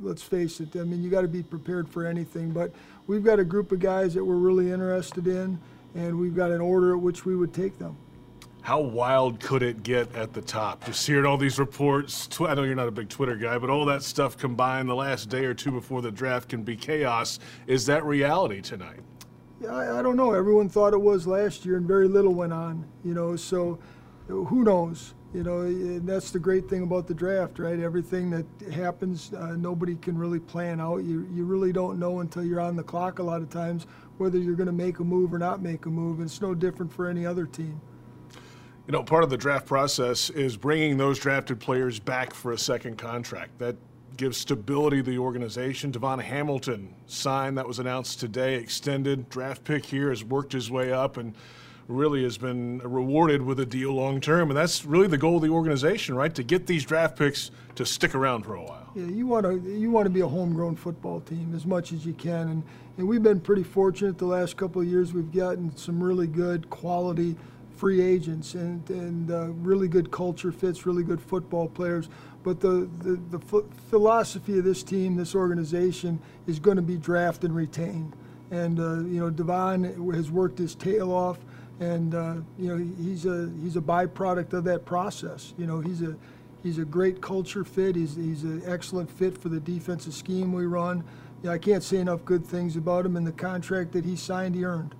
let's 0.00 0.22
face 0.22 0.60
it. 0.60 0.76
I 0.76 0.84
mean, 0.84 1.02
you 1.02 1.10
got 1.10 1.22
to 1.22 1.28
be 1.28 1.42
prepared 1.42 1.88
for 1.88 2.06
anything. 2.06 2.52
But 2.52 2.70
we've 3.08 3.24
got 3.24 3.40
a 3.40 3.44
group 3.44 3.72
of 3.72 3.80
guys 3.80 4.14
that 4.14 4.24
we're 4.24 4.36
really 4.36 4.70
interested 4.70 5.26
in, 5.26 5.58
and 5.96 6.20
we've 6.20 6.36
got 6.36 6.52
an 6.52 6.60
order 6.60 6.94
at 6.94 7.00
which 7.00 7.24
we 7.24 7.34
would 7.34 7.52
take 7.52 7.80
them. 7.80 7.96
How 8.68 8.80
wild 8.80 9.40
could 9.40 9.62
it 9.62 9.82
get 9.82 10.14
at 10.14 10.34
the 10.34 10.42
top? 10.42 10.84
Just 10.84 11.06
hearing 11.06 11.24
all 11.24 11.38
these 11.38 11.58
reports. 11.58 12.28
I 12.38 12.52
know 12.52 12.64
you're 12.64 12.74
not 12.74 12.86
a 12.86 12.90
big 12.90 13.08
Twitter 13.08 13.34
guy, 13.34 13.56
but 13.56 13.70
all 13.70 13.86
that 13.86 14.02
stuff 14.02 14.36
combined 14.36 14.90
the 14.90 14.94
last 14.94 15.30
day 15.30 15.46
or 15.46 15.54
two 15.54 15.70
before 15.70 16.02
the 16.02 16.10
draft 16.10 16.50
can 16.50 16.64
be 16.64 16.76
chaos. 16.76 17.38
Is 17.66 17.86
that 17.86 18.04
reality 18.04 18.60
tonight? 18.60 19.00
Yeah, 19.58 19.74
I, 19.74 20.00
I 20.00 20.02
don't 20.02 20.16
know. 20.16 20.34
Everyone 20.34 20.68
thought 20.68 20.92
it 20.92 21.00
was 21.00 21.26
last 21.26 21.64
year, 21.64 21.78
and 21.78 21.88
very 21.88 22.08
little 22.08 22.34
went 22.34 22.52
on. 22.52 22.86
You 23.06 23.14
know, 23.14 23.36
so 23.36 23.78
who 24.26 24.64
knows? 24.64 25.14
You 25.32 25.44
know, 25.44 25.60
and 25.62 26.06
that's 26.06 26.30
the 26.30 26.38
great 26.38 26.68
thing 26.68 26.82
about 26.82 27.06
the 27.06 27.14
draft, 27.14 27.58
right? 27.58 27.80
Everything 27.80 28.28
that 28.28 28.44
happens, 28.70 29.32
uh, 29.32 29.56
nobody 29.56 29.94
can 29.94 30.18
really 30.18 30.40
plan 30.40 30.78
out. 30.78 31.04
You 31.04 31.26
you 31.32 31.46
really 31.46 31.72
don't 31.72 31.98
know 31.98 32.20
until 32.20 32.44
you're 32.44 32.60
on 32.60 32.76
the 32.76 32.84
clock. 32.84 33.18
A 33.18 33.22
lot 33.22 33.40
of 33.40 33.48
times, 33.48 33.86
whether 34.18 34.36
you're 34.36 34.56
going 34.56 34.66
to 34.66 34.72
make 34.72 34.98
a 34.98 35.04
move 35.04 35.32
or 35.32 35.38
not 35.38 35.62
make 35.62 35.86
a 35.86 35.90
move. 35.90 36.18
And 36.18 36.26
it's 36.26 36.42
no 36.42 36.54
different 36.54 36.92
for 36.92 37.08
any 37.08 37.24
other 37.24 37.46
team. 37.46 37.80
You 38.88 38.92
know, 38.92 39.02
part 39.02 39.22
of 39.22 39.28
the 39.28 39.36
draft 39.36 39.66
process 39.66 40.30
is 40.30 40.56
bringing 40.56 40.96
those 40.96 41.18
drafted 41.18 41.60
players 41.60 41.98
back 41.98 42.32
for 42.32 42.52
a 42.52 42.58
second 42.58 42.96
contract. 42.96 43.58
That 43.58 43.76
gives 44.16 44.38
stability 44.38 45.02
to 45.02 45.10
the 45.10 45.18
organization. 45.18 45.92
DaVon 45.92 46.22
Hamilton 46.22 46.94
signed, 47.06 47.58
that 47.58 47.68
was 47.68 47.80
announced 47.80 48.18
today, 48.18 48.54
extended. 48.54 49.28
Draft 49.28 49.62
pick 49.62 49.84
here 49.84 50.08
has 50.08 50.24
worked 50.24 50.54
his 50.54 50.70
way 50.70 50.90
up 50.90 51.18
and 51.18 51.34
really 51.86 52.22
has 52.22 52.38
been 52.38 52.78
rewarded 52.78 53.42
with 53.42 53.60
a 53.60 53.66
deal 53.66 53.92
long 53.92 54.22
term. 54.22 54.48
And 54.48 54.56
that's 54.56 54.86
really 54.86 55.06
the 55.06 55.18
goal 55.18 55.36
of 55.36 55.42
the 55.42 55.50
organization, 55.50 56.14
right? 56.14 56.34
To 56.34 56.42
get 56.42 56.66
these 56.66 56.86
draft 56.86 57.18
picks 57.18 57.50
to 57.74 57.84
stick 57.84 58.14
around 58.14 58.44
for 58.44 58.54
a 58.54 58.62
while. 58.62 58.90
Yeah, 58.94 59.04
you 59.04 59.26
want 59.26 59.44
to 59.44 59.70
you 59.70 59.90
want 59.90 60.06
to 60.06 60.10
be 60.10 60.20
a 60.20 60.26
homegrown 60.26 60.76
football 60.76 61.20
team 61.20 61.52
as 61.54 61.66
much 61.66 61.92
as 61.92 62.06
you 62.06 62.14
can, 62.14 62.48
and 62.48 62.62
and 62.96 63.06
we've 63.06 63.22
been 63.22 63.40
pretty 63.40 63.62
fortunate 63.62 64.16
the 64.16 64.24
last 64.24 64.56
couple 64.56 64.80
of 64.80 64.88
years. 64.88 65.12
We've 65.12 65.30
gotten 65.30 65.76
some 65.76 66.02
really 66.02 66.26
good 66.26 66.70
quality 66.70 67.36
free 67.78 68.00
agents 68.00 68.54
and 68.54 68.88
and 68.90 69.30
uh, 69.30 69.48
really 69.52 69.88
good 69.88 70.10
culture 70.10 70.52
fits, 70.52 70.84
really 70.84 71.02
good 71.02 71.20
football 71.20 71.68
players. 71.68 72.08
But 72.42 72.60
the 72.60 72.88
the, 72.98 73.20
the 73.30 73.38
ph- 73.38 73.64
philosophy 73.88 74.58
of 74.58 74.64
this 74.64 74.82
team, 74.82 75.16
this 75.16 75.34
organization, 75.34 76.20
is 76.46 76.58
going 76.58 76.76
to 76.76 76.82
be 76.82 76.96
draft 76.96 77.44
and 77.44 77.54
retain. 77.54 78.12
And 78.50 78.80
uh, 78.80 79.00
you 79.04 79.20
know, 79.20 79.30
DaVon 79.30 80.14
has 80.14 80.30
worked 80.30 80.58
his 80.58 80.74
tail 80.74 81.12
off, 81.12 81.38
and 81.80 82.14
uh, 82.14 82.34
you 82.58 82.68
know 82.68 82.94
he's 83.02 83.26
a 83.26 83.50
he's 83.62 83.76
a 83.76 83.80
byproduct 83.80 84.52
of 84.52 84.64
that 84.64 84.84
process. 84.84 85.54
You 85.56 85.66
know, 85.66 85.80
he's 85.80 86.02
a 86.02 86.16
He's 86.62 86.78
a 86.78 86.84
great 86.84 87.20
culture 87.20 87.64
fit. 87.64 87.94
He's, 87.94 88.16
he's 88.16 88.42
an 88.42 88.62
excellent 88.66 89.10
fit 89.10 89.38
for 89.38 89.48
the 89.48 89.60
defensive 89.60 90.12
scheme 90.12 90.52
we 90.52 90.66
run. 90.66 91.04
Yeah, 91.42 91.52
I 91.52 91.58
can't 91.58 91.84
say 91.84 91.98
enough 91.98 92.24
good 92.24 92.44
things 92.44 92.76
about 92.76 93.06
him 93.06 93.16
and 93.16 93.26
the 93.26 93.32
contract 93.32 93.92
that 93.92 94.04
he 94.04 94.16
signed, 94.16 94.56
he 94.56 94.64
earned. 94.64 94.94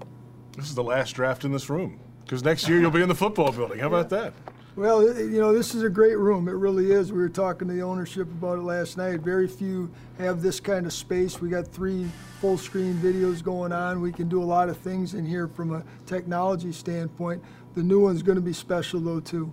This 0.56 0.68
is 0.68 0.76
the 0.76 0.84
last 0.84 1.12
draft 1.12 1.44
in 1.44 1.50
this 1.50 1.68
room 1.68 1.98
because 2.28 2.44
next 2.44 2.68
year 2.68 2.78
you'll 2.78 2.90
be 2.90 3.00
in 3.00 3.08
the 3.08 3.14
football 3.14 3.50
building. 3.50 3.78
How 3.78 3.86
about 3.86 4.10
that? 4.10 4.34
Well, 4.76 5.02
you 5.02 5.40
know, 5.40 5.54
this 5.54 5.74
is 5.74 5.82
a 5.82 5.88
great 5.88 6.18
room. 6.18 6.46
It 6.46 6.52
really 6.52 6.92
is. 6.92 7.10
We 7.10 7.18
were 7.18 7.30
talking 7.30 7.68
to 7.68 7.74
the 7.74 7.80
ownership 7.80 8.28
about 8.28 8.58
it 8.58 8.62
last 8.62 8.98
night. 8.98 9.20
Very 9.20 9.48
few 9.48 9.90
have 10.18 10.42
this 10.42 10.60
kind 10.60 10.84
of 10.84 10.92
space. 10.92 11.40
We 11.40 11.48
got 11.48 11.66
three 11.66 12.06
full 12.42 12.58
screen 12.58 12.94
videos 12.96 13.42
going 13.42 13.72
on. 13.72 14.02
We 14.02 14.12
can 14.12 14.28
do 14.28 14.42
a 14.42 14.44
lot 14.44 14.68
of 14.68 14.76
things 14.76 15.14
in 15.14 15.24
here 15.24 15.48
from 15.48 15.74
a 15.74 15.82
technology 16.04 16.70
standpoint. 16.70 17.42
The 17.74 17.82
new 17.82 18.00
one's 18.00 18.22
going 18.22 18.36
to 18.36 18.42
be 18.42 18.52
special, 18.52 19.00
though, 19.00 19.20
too. 19.20 19.50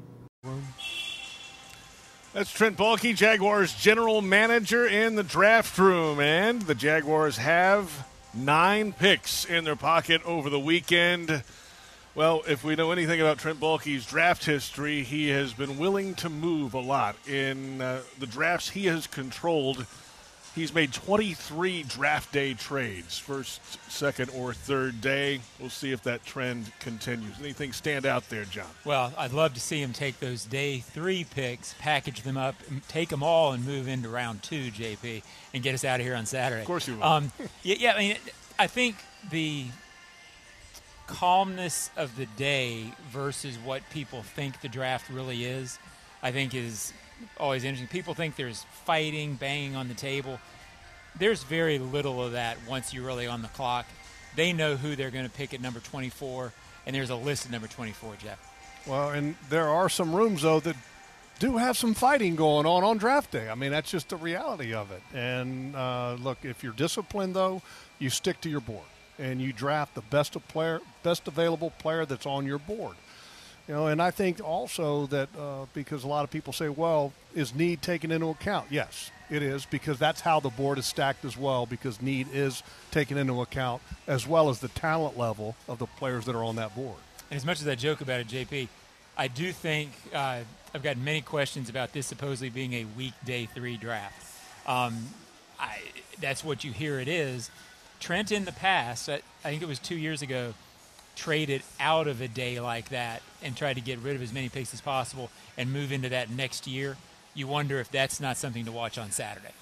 That's 2.33 2.51
Trent 2.51 2.75
Baalke, 2.75 3.15
Jaguars 3.15 3.73
general 3.73 4.21
manager 4.21 4.85
in 4.85 5.15
the 5.15 5.23
draft 5.23 5.77
room. 5.77 6.19
And 6.19 6.61
the 6.63 6.75
Jaguars 6.75 7.37
have 7.37 8.05
nine 8.33 8.91
picks 8.91 9.45
in 9.45 9.63
their 9.63 9.77
pocket 9.77 10.21
over 10.25 10.49
the 10.49 10.59
weekend. 10.59 11.41
Well, 12.15 12.43
if 12.47 12.63
we 12.63 12.77
know 12.77 12.91
anything 12.91 13.19
about 13.19 13.39
Trent 13.39 13.59
Baalke's 13.59 14.05
draft 14.05 14.45
history, 14.45 15.03
he 15.03 15.27
has 15.31 15.51
been 15.51 15.77
willing 15.77 16.15
to 16.15 16.29
move 16.29 16.73
a 16.73 16.79
lot 16.79 17.17
in 17.27 17.81
uh, 17.81 18.03
the 18.17 18.25
drafts 18.25 18.69
he 18.69 18.85
has 18.85 19.05
controlled. 19.05 19.85
He's 20.55 20.73
made 20.73 20.93
23 20.93 21.83
draft 21.83 22.31
day 22.31 22.53
trades, 22.53 23.17
first, 23.17 23.59
second, 23.91 24.29
or 24.33 24.53
third 24.53 25.01
day. 25.01 25.41
We'll 25.59 25.69
see 25.69 25.91
if 25.91 26.03
that 26.03 26.25
trend 26.25 26.71
continues. 26.79 27.37
Anything 27.41 27.73
stand 27.73 28.05
out 28.05 28.29
there, 28.29 28.45
John? 28.45 28.69
Well, 28.85 29.11
I'd 29.17 29.33
love 29.33 29.53
to 29.55 29.59
see 29.59 29.81
him 29.81 29.91
take 29.91 30.21
those 30.21 30.45
day 30.45 30.79
three 30.79 31.25
picks, 31.25 31.75
package 31.79 32.21
them 32.21 32.37
up, 32.37 32.55
take 32.87 33.09
them 33.09 33.23
all, 33.23 33.51
and 33.51 33.65
move 33.65 33.89
into 33.89 34.07
round 34.07 34.41
two, 34.41 34.71
JP, 34.71 35.21
and 35.53 35.61
get 35.61 35.73
us 35.73 35.83
out 35.83 35.99
of 35.99 36.05
here 36.05 36.15
on 36.15 36.25
Saturday. 36.25 36.61
Of 36.61 36.67
course 36.67 36.87
you 36.87 36.95
will. 36.95 37.03
Um, 37.03 37.33
yeah, 37.63 37.75
yeah, 37.77 37.93
I 37.93 37.99
mean, 37.99 38.15
I 38.57 38.67
think 38.67 38.95
the 39.29 39.65
calmness 41.07 41.89
of 41.97 42.15
the 42.15 42.25
day 42.25 42.91
versus 43.09 43.57
what 43.57 43.81
people 43.91 44.23
think 44.23 44.61
the 44.61 44.69
draft 44.69 45.09
really 45.09 45.45
is, 45.45 45.79
I 46.23 46.31
think 46.31 46.53
is 46.53 46.93
always 47.39 47.63
interesting. 47.63 47.87
People 47.87 48.13
think 48.13 48.35
there's 48.35 48.65
fighting, 48.85 49.35
banging 49.35 49.75
on 49.75 49.87
the 49.87 49.93
table. 49.93 50.39
There's 51.17 51.43
very 51.43 51.79
little 51.79 52.23
of 52.23 52.33
that 52.33 52.57
once 52.67 52.93
you're 52.93 53.05
really 53.05 53.27
on 53.27 53.41
the 53.41 53.47
clock. 53.49 53.85
They 54.35 54.51
know 54.51 54.75
who 54.75 54.95
they're 54.95 55.11
going 55.11 55.25
to 55.25 55.31
pick 55.31 55.53
at 55.53 55.61
number 55.61 55.79
24, 55.79 56.51
and 56.85 56.95
there's 56.95 57.09
a 57.09 57.15
list 57.15 57.45
at 57.45 57.51
number 57.51 57.67
24, 57.67 58.15
Jeff. 58.19 58.83
Well, 58.85 59.11
and 59.11 59.35
there 59.49 59.69
are 59.69 59.89
some 59.89 60.15
rooms 60.15 60.41
though 60.41 60.59
that 60.59 60.75
do 61.39 61.57
have 61.57 61.77
some 61.77 61.93
fighting 61.93 62.35
going 62.35 62.65
on 62.65 62.83
on 62.83 62.97
draft 62.97 63.31
day. 63.31 63.49
I 63.49 63.55
mean, 63.55 63.71
that's 63.71 63.89
just 63.89 64.09
the 64.09 64.17
reality 64.17 64.73
of 64.73 64.91
it. 64.91 65.01
And 65.13 65.75
uh, 65.75 66.17
look, 66.19 66.39
if 66.43 66.63
you're 66.63 66.73
disciplined 66.73 67.35
though, 67.35 67.61
you 67.97 68.09
stick 68.09 68.41
to 68.41 68.49
your 68.49 68.61
board 68.61 68.85
and 69.19 69.41
you 69.41 69.53
draft 69.53 69.95
the 69.95 70.01
best 70.01 70.35
of 70.35 70.47
player, 70.47 70.81
best 71.03 71.27
available 71.27 71.71
player 71.79 72.05
that's 72.05 72.25
on 72.25 72.45
your 72.45 72.59
board. 72.59 72.95
You 73.67 73.73
know, 73.73 73.87
and 73.87 73.99
I 74.01 74.11
think 74.11 74.41
also 74.43 75.07
that 75.07 75.29
uh, 75.37 75.65
because 75.73 76.03
a 76.03 76.07
lot 76.07 76.23
of 76.23 76.29
people 76.29 76.53
say, 76.53 76.69
well, 76.69 77.13
is 77.33 77.55
need 77.55 77.81
taken 77.81 78.11
into 78.11 78.27
account? 78.27 78.67
Yes, 78.69 79.09
it 79.29 79.41
is 79.41 79.65
because 79.65 79.97
that's 79.97 80.21
how 80.21 80.39
the 80.39 80.49
board 80.49 80.77
is 80.77 80.85
stacked 80.85 81.25
as 81.25 81.35
well. 81.35 81.65
Because 81.65 81.99
need 81.99 82.27
is 82.31 82.61
taken 82.91 83.17
into 83.17 83.41
account 83.41 83.81
as 84.05 84.27
well 84.27 84.49
as 84.49 84.59
the 84.59 84.67
talent 84.69 85.17
level 85.17 85.55
of 85.67 85.79
the 85.79 85.87
players 85.87 86.25
that 86.25 86.35
are 86.35 86.43
on 86.43 86.57
that 86.57 86.75
board. 86.75 86.97
And 87.31 87.37
as 87.37 87.45
much 87.45 87.59
as 87.59 87.67
I 87.67 87.73
joke 87.73 88.01
about 88.01 88.19
it, 88.19 88.27
JP, 88.27 88.67
I 89.17 89.27
do 89.27 89.51
think 89.51 89.91
uh, 90.13 90.41
I've 90.73 90.83
got 90.83 90.97
many 90.97 91.21
questions 91.21 91.67
about 91.67 91.91
this 91.91 92.05
supposedly 92.05 92.49
being 92.49 92.73
a 92.73 92.85
weekday 92.95 93.47
three 93.47 93.77
draft. 93.77 94.21
Um, 94.67 95.07
I, 95.59 95.77
that's 96.21 96.43
what 96.43 96.63
you 96.63 96.71
hear 96.71 96.99
it 96.99 97.07
is. 97.07 97.49
Trent 97.99 98.31
in 98.31 98.45
the 98.45 98.51
past, 98.51 99.09
I, 99.09 99.21
I 99.43 99.49
think 99.49 99.61
it 99.61 99.67
was 99.67 99.79
two 99.79 99.95
years 99.95 100.21
ago, 100.21 100.53
traded 101.15 101.63
out 101.79 102.07
of 102.07 102.21
a 102.21 102.27
day 102.27 102.59
like 102.59 102.89
that 102.89 103.21
and 103.41 103.55
tried 103.55 103.75
to 103.75 103.81
get 103.81 103.99
rid 103.99 104.15
of 104.15 104.21
as 104.21 104.33
many 104.33 104.49
picks 104.49 104.73
as 104.73 104.81
possible 104.81 105.29
and 105.57 105.71
move 105.71 105.91
into 105.91 106.09
that 106.09 106.29
next 106.29 106.67
year. 106.67 106.97
You 107.33 107.47
wonder 107.47 107.79
if 107.79 107.89
that's 107.91 108.19
not 108.19 108.37
something 108.37 108.65
to 108.65 108.71
watch 108.71 108.97
on 108.97 109.11
Saturday. 109.11 109.53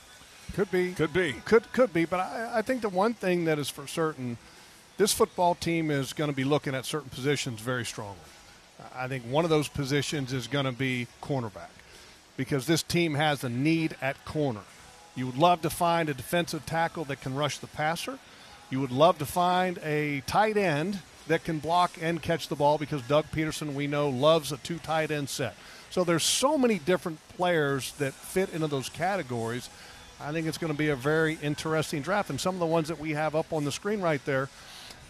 Could 0.53 0.71
be. 0.71 0.93
Could 0.93 1.13
be. 1.13 1.33
Could 1.45 1.71
could 1.71 1.93
be. 1.93 2.05
But 2.05 2.19
I, 2.19 2.51
I 2.55 2.61
think 2.61 2.81
the 2.81 2.89
one 2.89 3.13
thing 3.13 3.45
that 3.45 3.57
is 3.57 3.69
for 3.69 3.87
certain, 3.87 4.37
this 4.97 5.13
football 5.13 5.55
team 5.55 5.89
is 5.89 6.13
going 6.13 6.29
to 6.29 6.35
be 6.35 6.43
looking 6.43 6.75
at 6.75 6.85
certain 6.85 7.09
positions 7.09 7.59
very 7.61 7.85
strongly. 7.85 8.17
I 8.95 9.07
think 9.07 9.23
one 9.23 9.43
of 9.43 9.49
those 9.49 9.67
positions 9.67 10.33
is 10.33 10.47
going 10.47 10.65
to 10.65 10.71
be 10.71 11.07
cornerback 11.21 11.69
because 12.37 12.67
this 12.67 12.83
team 12.83 13.15
has 13.15 13.43
a 13.43 13.49
need 13.49 13.95
at 14.01 14.23
corner. 14.25 14.61
You 15.15 15.27
would 15.27 15.37
love 15.37 15.61
to 15.61 15.69
find 15.69 16.09
a 16.09 16.13
defensive 16.13 16.65
tackle 16.65 17.05
that 17.05 17.21
can 17.21 17.35
rush 17.35 17.59
the 17.59 17.67
passer. 17.67 18.17
You 18.69 18.79
would 18.79 18.91
love 18.91 19.19
to 19.19 19.25
find 19.25 19.79
a 19.83 20.21
tight 20.25 20.57
end 20.57 20.99
that 21.27 21.43
can 21.43 21.59
block 21.59 21.91
and 22.01 22.21
catch 22.21 22.47
the 22.47 22.55
ball 22.55 22.77
because 22.77 23.01
Doug 23.03 23.25
Pederson, 23.31 23.73
we 23.73 23.87
know, 23.87 24.09
loves 24.09 24.51
a 24.51 24.57
two 24.57 24.79
tight 24.79 25.11
end 25.11 25.29
set. 25.29 25.55
So 25.89 26.03
there's 26.03 26.23
so 26.23 26.57
many 26.57 26.79
different 26.79 27.19
players 27.29 27.91
that 27.93 28.13
fit 28.13 28.51
into 28.51 28.67
those 28.67 28.89
categories. 28.89 29.69
I 30.19 30.31
think 30.31 30.47
it's 30.47 30.57
going 30.57 30.73
to 30.73 30.77
be 30.77 30.89
a 30.89 30.95
very 30.95 31.37
interesting 31.41 32.01
draft. 32.01 32.29
And 32.31 32.41
some 32.41 32.55
of 32.55 32.59
the 32.59 32.65
ones 32.65 32.87
that 32.87 32.99
we 32.99 33.11
have 33.11 33.35
up 33.35 33.53
on 33.53 33.63
the 33.63 33.71
screen 33.71 34.01
right 34.01 34.23
there, 34.25 34.49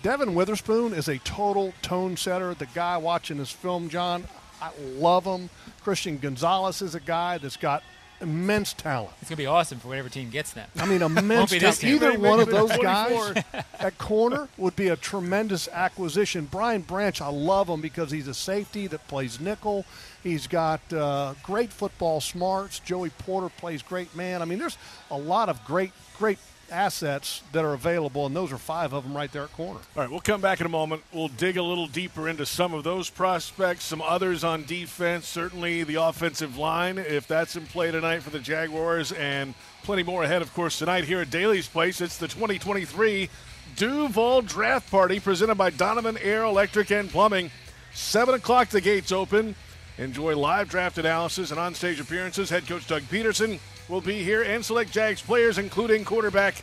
Devon 0.01 0.35
Witherspoon 0.35 0.91
is 0.91 1.07
a 1.07 1.19
total 1.19 1.73
tone 1.81 2.17
setter. 2.17 2.53
The 2.53 2.65
guy 2.65 2.97
watching 2.97 3.37
this 3.37 3.51
film, 3.51 3.87
John, 3.87 4.25
I 4.61 4.71
love 4.97 5.23
him. 5.23 5.49
Christian 5.81 6.17
Gonzalez 6.17 6.81
is 6.81 6.95
a 6.95 6.99
guy 6.99 7.37
that's 7.37 7.55
got 7.57 7.83
immense 8.23 8.73
talent. 8.73 9.11
It's 9.21 9.29
going 9.29 9.37
to 9.37 9.41
be 9.43 9.45
awesome 9.45 9.79
for 9.79 9.89
whatever 9.89 10.09
team 10.09 10.29
gets 10.29 10.53
them. 10.53 10.67
I 10.77 10.85
mean, 10.85 11.01
immense 11.03 11.51
talent. 11.51 11.83
Either 11.83 12.17
one 12.17 12.39
of 12.39 12.49
those 12.49 12.75
guys 12.77 13.43
at 13.79 13.97
corner 13.97 14.47
would 14.57 14.75
be 14.75 14.87
a 14.87 14.95
tremendous 14.95 15.67
acquisition. 15.67 16.47
Brian 16.49 16.81
Branch, 16.81 17.21
I 17.21 17.27
love 17.27 17.67
him 17.69 17.81
because 17.81 18.09
he's 18.09 18.27
a 18.27 18.33
safety 18.33 18.87
that 18.87 19.07
plays 19.07 19.39
nickel. 19.39 19.85
He's 20.23 20.47
got 20.47 20.81
uh, 20.91 21.33
great 21.43 21.71
football 21.71 22.21
smarts. 22.21 22.79
Joey 22.79 23.09
Porter 23.11 23.49
plays 23.49 23.83
great 23.83 24.15
man. 24.15 24.41
I 24.41 24.45
mean, 24.45 24.57
there's 24.57 24.77
a 25.11 25.17
lot 25.17 25.49
of 25.49 25.63
great, 25.65 25.91
great 26.17 26.39
assets 26.71 27.41
that 27.51 27.63
are 27.63 27.73
available, 27.73 28.25
and 28.25 28.35
those 28.35 28.51
are 28.51 28.57
five 28.57 28.93
of 28.93 29.03
them 29.03 29.15
right 29.15 29.31
there 29.31 29.43
at 29.43 29.53
corner. 29.53 29.79
All 29.95 30.01
right, 30.03 30.09
we'll 30.09 30.19
come 30.19 30.41
back 30.41 30.59
in 30.59 30.65
a 30.65 30.69
moment. 30.69 31.03
We'll 31.11 31.27
dig 31.27 31.57
a 31.57 31.63
little 31.63 31.87
deeper 31.87 32.27
into 32.27 32.45
some 32.45 32.73
of 32.73 32.83
those 32.83 33.09
prospects, 33.09 33.85
some 33.85 34.01
others 34.01 34.43
on 34.43 34.63
defense, 34.63 35.27
certainly 35.27 35.83
the 35.83 35.95
offensive 35.95 36.57
line, 36.57 36.97
if 36.97 37.27
that's 37.27 37.55
in 37.55 37.65
play 37.65 37.91
tonight 37.91 38.23
for 38.23 38.29
the 38.29 38.39
Jaguars, 38.39 39.11
and 39.11 39.53
plenty 39.83 40.03
more 40.03 40.23
ahead, 40.23 40.41
of 40.41 40.53
course, 40.53 40.79
tonight 40.79 41.03
here 41.03 41.21
at 41.21 41.29
Daly's 41.29 41.67
Place. 41.67 42.01
It's 42.01 42.17
the 42.17 42.27
2023 42.27 43.29
Duval 43.75 44.41
Draft 44.43 44.89
Party 44.91 45.19
presented 45.19 45.55
by 45.55 45.69
Donovan 45.69 46.17
Air 46.21 46.43
Electric 46.43 46.91
and 46.91 47.09
Plumbing. 47.09 47.51
7 47.93 48.33
o'clock, 48.35 48.69
the 48.69 48.81
gates 48.81 49.11
open. 49.11 49.55
Enjoy 49.97 50.35
live 50.35 50.69
draft 50.69 50.97
analysis 50.97 51.51
and 51.51 51.59
on 51.59 51.75
stage 51.75 51.99
appearances. 51.99 52.49
Head 52.49 52.67
coach 52.67 52.87
Doug 52.87 53.03
Pederson 53.03 53.59
will 53.89 54.01
be 54.01 54.23
here 54.23 54.43
and 54.43 54.63
select 54.63 54.91
Jags 54.91 55.21
players, 55.21 55.57
including 55.57 56.05
quarterback 56.05 56.55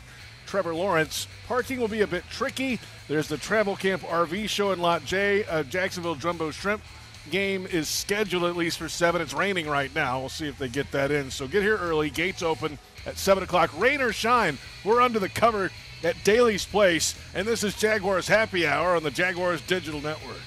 Trevor 0.45 0.73
Lawrence. 0.73 1.27
Parking 1.47 1.79
will 1.79 1.87
be 1.87 2.01
a 2.01 2.07
bit 2.07 2.23
tricky. 2.29 2.79
There's 3.07 3.27
the 3.27 3.37
Travel 3.37 3.75
Camp 3.75 4.01
RV 4.01 4.49
show 4.49 4.71
in 4.71 4.79
Lot 4.79 5.05
J. 5.05 5.45
Jacksonville 5.69 6.15
Jumbo 6.15 6.51
Shrimp 6.51 6.81
game 7.29 7.67
is 7.67 7.87
scheduled 7.87 8.43
at 8.45 8.57
least 8.57 8.79
for 8.79 8.89
7. 8.89 9.21
It's 9.21 9.33
raining 9.33 9.67
right 9.67 9.93
now. 9.93 10.19
We'll 10.19 10.29
see 10.29 10.47
if 10.47 10.57
they 10.57 10.67
get 10.67 10.91
that 10.91 11.11
in. 11.11 11.29
So 11.29 11.47
get 11.47 11.61
here 11.61 11.77
early. 11.77 12.09
Gates 12.09 12.41
open 12.41 12.79
at 13.05 13.17
7 13.17 13.43
o'clock. 13.43 13.71
Rain 13.79 14.01
or 14.01 14.11
shine, 14.11 14.57
we're 14.83 15.01
under 15.01 15.19
the 15.19 15.29
cover 15.29 15.71
at 16.03 16.21
Daly's 16.23 16.65
Place. 16.65 17.15
And 17.35 17.47
this 17.47 17.63
is 17.63 17.75
Jaguars 17.75 18.27
Happy 18.27 18.65
Hour 18.65 18.95
on 18.95 19.03
the 19.03 19.11
Jaguars 19.11 19.61
Digital 19.61 20.01
Network. 20.01 20.41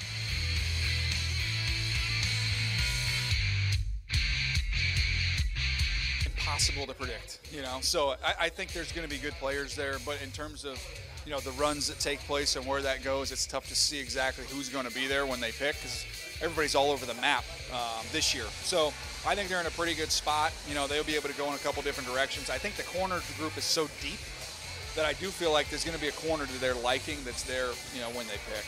Impossible 6.55 6.87
to 6.87 6.95
predict. 6.95 7.41
You 7.53 7.63
know, 7.63 7.79
so 7.81 8.15
I, 8.25 8.47
I 8.47 8.49
think 8.49 8.73
there's 8.73 8.93
going 8.93 9.09
to 9.09 9.13
be 9.13 9.21
good 9.21 9.35
players 9.35 9.75
there, 9.75 9.97
but 10.07 10.21
in 10.23 10.31
terms 10.31 10.65
of 10.65 10.81
you 11.27 11.33
know 11.33 11.41
the 11.41 11.51
runs 11.53 11.89
that 11.89 11.99
take 11.99 12.21
place 12.21 12.57
and 12.57 12.67
where 12.67 12.83
that 12.83 13.03
goes, 13.03 13.33
it's 13.33 13.47
tough 13.47 13.69
to 13.69 13.75
see 13.75 13.99
exactly 13.99 14.45
who's 14.51 14.69
going 14.69 14.87
to 14.87 14.95
be 14.95 15.07
there 15.07 15.27
when 15.27 15.41
they 15.41 15.51
pick 15.51 15.75
because 15.77 16.05
everybody's 16.41 16.75
all 16.75 16.91
over 16.91 17.07
the 17.07 17.15
map 17.15 17.45
um, 17.73 18.05
this 18.13 18.35
year. 18.35 18.45
So 18.63 18.89
I 19.27 19.35
think 19.35 19.49
they're 19.49 19.61
in 19.61 19.67
a 19.67 19.71
pretty 19.71 19.95
good 19.95 20.11
spot. 20.11 20.53
You 20.69 20.75
know, 20.75 20.87
they'll 20.87 21.05
be 21.05 21.17
able 21.17 21.29
to 21.29 21.37
go 21.37 21.49
in 21.49 21.55
a 21.55 21.59
couple 21.59 21.83
different 21.83 22.09
directions. 22.09 22.51
I 22.51 22.59
think 22.59 22.77
the 22.77 22.85
corner 22.85 23.21
group 23.39 23.57
is 23.57 23.65
so 23.65 23.89
deep 24.01 24.21
that 24.95 25.05
I 25.05 25.15
do 25.15 25.29
feel 25.29 25.53
like 25.53 25.69
there's 25.71 25.85
going 25.85 25.97
to 25.97 26.01
be 26.01 26.09
a 26.09 26.13
corner 26.13 26.47
to 26.47 26.61
their 26.61 26.75
liking 26.75 27.19
that's 27.25 27.43
there. 27.43 27.71
You 27.95 28.01
know, 28.01 28.11
when 28.11 28.27
they 28.27 28.39
pick. 28.49 28.65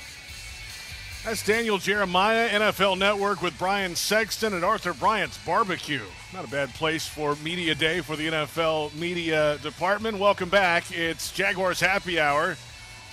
That's 1.27 1.43
Daniel 1.43 1.79
Jeremiah, 1.79 2.49
NFL 2.51 2.99
Network 2.99 3.43
with 3.43 3.59
Brian 3.59 3.97
Sexton 3.97 4.55
and 4.55 4.65
Arthur 4.65 4.93
Bryant's 4.93 5.37
Barbecue. 5.39 6.05
Not 6.33 6.45
a 6.45 6.49
bad 6.49 6.73
place 6.75 7.09
for 7.09 7.35
Media 7.43 7.75
Day 7.75 8.01
for 8.01 8.15
the 8.15 8.29
NFL 8.29 8.95
Media 8.95 9.59
Department. 9.59 10.21
Welcome 10.21 10.49
back. 10.49 10.85
It's 10.93 11.33
Jaguars 11.33 11.81
Happy 11.81 12.21
Hour. 12.21 12.57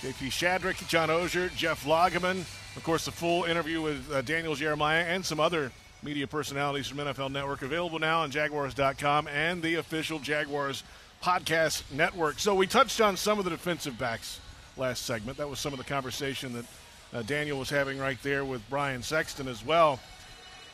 JP 0.04 0.30
Shadrick, 0.30 0.88
John 0.88 1.10
Oehser, 1.10 1.52
Jeff 1.56 1.86
Lageman. 1.86 2.42
Of 2.76 2.84
course, 2.84 3.06
the 3.06 3.12
full 3.12 3.46
interview 3.46 3.82
with 3.82 4.12
uh, 4.12 4.22
Daniel 4.22 4.54
Jeremiah 4.54 5.06
and 5.06 5.26
some 5.26 5.40
other 5.40 5.72
media 6.04 6.28
personalities 6.28 6.86
from 6.86 7.00
NFL 7.00 7.32
Network 7.32 7.64
available 7.64 7.98
now 7.98 8.22
on 8.22 8.30
Jaguars.com 8.30 9.28
and 9.28 9.64
the 9.64 9.74
official 9.74 10.20
Jaguars 10.20 10.84
podcast 11.24 11.82
network. 11.92 12.38
So 12.38 12.54
we 12.54 12.68
touched 12.68 13.02
on 13.02 13.18
some 13.18 13.40
of 13.40 13.46
the 13.46 13.50
defensive 13.50 13.98
backs 13.98 14.40
last 14.78 15.04
segment. 15.04 15.40
That 15.40 15.50
was 15.50 15.58
some 15.58 15.74
of 15.74 15.80
the 15.80 15.86
conversation 15.86 16.54
that 16.54 16.66
uh, 17.14 17.22
Daniel 17.22 17.60
was 17.60 17.70
having 17.70 18.00
right 18.00 18.18
there 18.24 18.44
with 18.44 18.68
Brian 18.70 19.04
Sexton 19.04 19.48
as 19.48 19.66
well. 19.66 20.00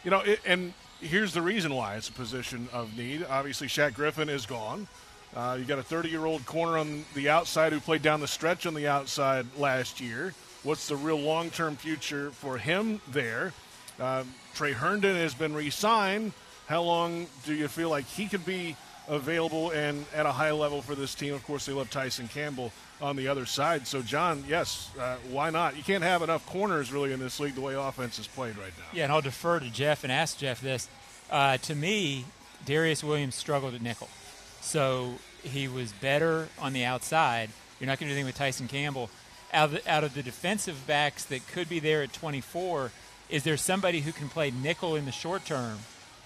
You 0.04 0.12
know, 0.12 0.22
it, 0.22 0.40
and 0.46 0.74
here's 1.02 1.34
the 1.34 1.42
reason 1.42 1.74
why 1.74 1.96
it's 1.96 2.10
a 2.10 2.14
position 2.14 2.70
of 2.72 2.96
need. 2.98 3.26
Obviously, 3.30 3.68
Shaq 3.68 3.94
Griffin 3.94 4.30
is 4.30 4.46
gone. 4.46 4.88
Uh, 5.36 5.58
you 5.60 5.66
got 5.66 5.80
a 5.80 5.84
30 5.84 6.10
year 6.10 6.26
old 6.26 6.46
corner 6.46 6.78
on 6.78 7.06
the 7.14 7.30
outside 7.30 7.74
who 7.74 7.80
played 7.80 8.02
down 8.02 8.20
the 8.20 8.28
stretch 8.28 8.66
on 8.66 8.74
the 8.74 8.88
outside 8.88 9.46
last 9.58 10.02
year. 10.02 10.34
What's 10.64 10.88
the 10.88 10.96
real 10.96 11.20
long 11.20 11.50
term 11.50 11.76
future 11.76 12.32
for 12.32 12.58
him 12.58 13.02
there? 13.10 13.54
Uh, 14.00 14.24
Tre 14.56 14.72
Herndon 14.72 15.16
has 15.16 15.34
been 15.34 15.54
re 15.54 15.70
signed. 15.70 16.34
How 16.68 16.82
long 16.82 17.28
do 17.46 17.54
you 17.54 17.68
feel 17.68 17.90
like 17.90 18.06
he 18.06 18.28
could 18.28 18.46
be 18.46 18.76
available 19.10 19.72
and 19.72 20.06
at 20.14 20.26
a 20.26 20.32
high 20.32 20.52
level 20.52 20.82
for 20.82 20.96
this 20.96 21.16
team? 21.16 21.34
Of 21.34 21.44
course, 21.44 21.66
they 21.66 21.74
love 21.74 21.90
Tyson 21.90 22.28
Campbell 22.28 22.72
on 23.02 23.16
the 23.16 23.28
other 23.28 23.46
side. 23.46 23.88
So, 23.88 24.02
John, 24.02 24.44
yes, 24.48 24.92
uh, 25.00 25.16
why 25.30 25.50
not? 25.50 25.76
You 25.76 25.84
can't 25.84 26.04
have 26.04 26.22
enough 26.22 26.46
corners 26.46 26.92
really 26.92 27.12
in 27.12 27.20
this 27.20 27.40
league 27.40 27.56
the 27.56 27.62
way 27.62 27.76
offense 27.76 28.20
is 28.20 28.28
played 28.28 28.58
right 28.58 28.74
now. 28.78 28.86
Yeah, 28.94 29.06
and 29.06 29.14
I'll 29.14 29.22
defer 29.22 29.60
to 29.60 29.70
Jeff 29.70 30.04
and 30.04 30.12
ask 30.12 30.38
Jeff 30.38 30.62
this. 30.62 30.88
Uh, 31.30 31.58
to 31.58 31.76
me, 31.76 32.26
Darius 32.66 33.04
Williams 33.04 33.36
struggled 33.36 33.74
at 33.74 33.82
nickel. 33.82 34.10
So 34.62 35.14
he 35.44 35.68
was 35.68 35.92
better 35.94 36.50
on 36.60 36.74
the 36.74 36.84
outside. 36.84 37.50
You're 37.80 37.88
not 37.88 38.00
going 38.00 38.10
to 38.10 38.14
do 38.14 38.20
anything 38.20 38.26
with 38.26 38.36
Tyson 38.36 38.68
Campbell. 38.68 39.10
Out 39.52 39.66
of, 39.66 39.72
the, 39.72 39.92
out 39.92 40.04
of 40.04 40.14
the 40.14 40.22
defensive 40.22 40.86
backs 40.86 41.24
that 41.26 41.48
could 41.48 41.70
be 41.70 41.80
there 41.80 42.04
at 42.04 42.14
24, 42.14 42.92
is 43.30 43.44
there 43.44 43.58
somebody 43.58 44.02
who 44.02 44.12
can 44.12 44.30
play 44.30 44.52
nickel 44.52 44.96
in 44.96 45.06
the 45.06 45.12
short 45.12 45.46
term 45.46 45.80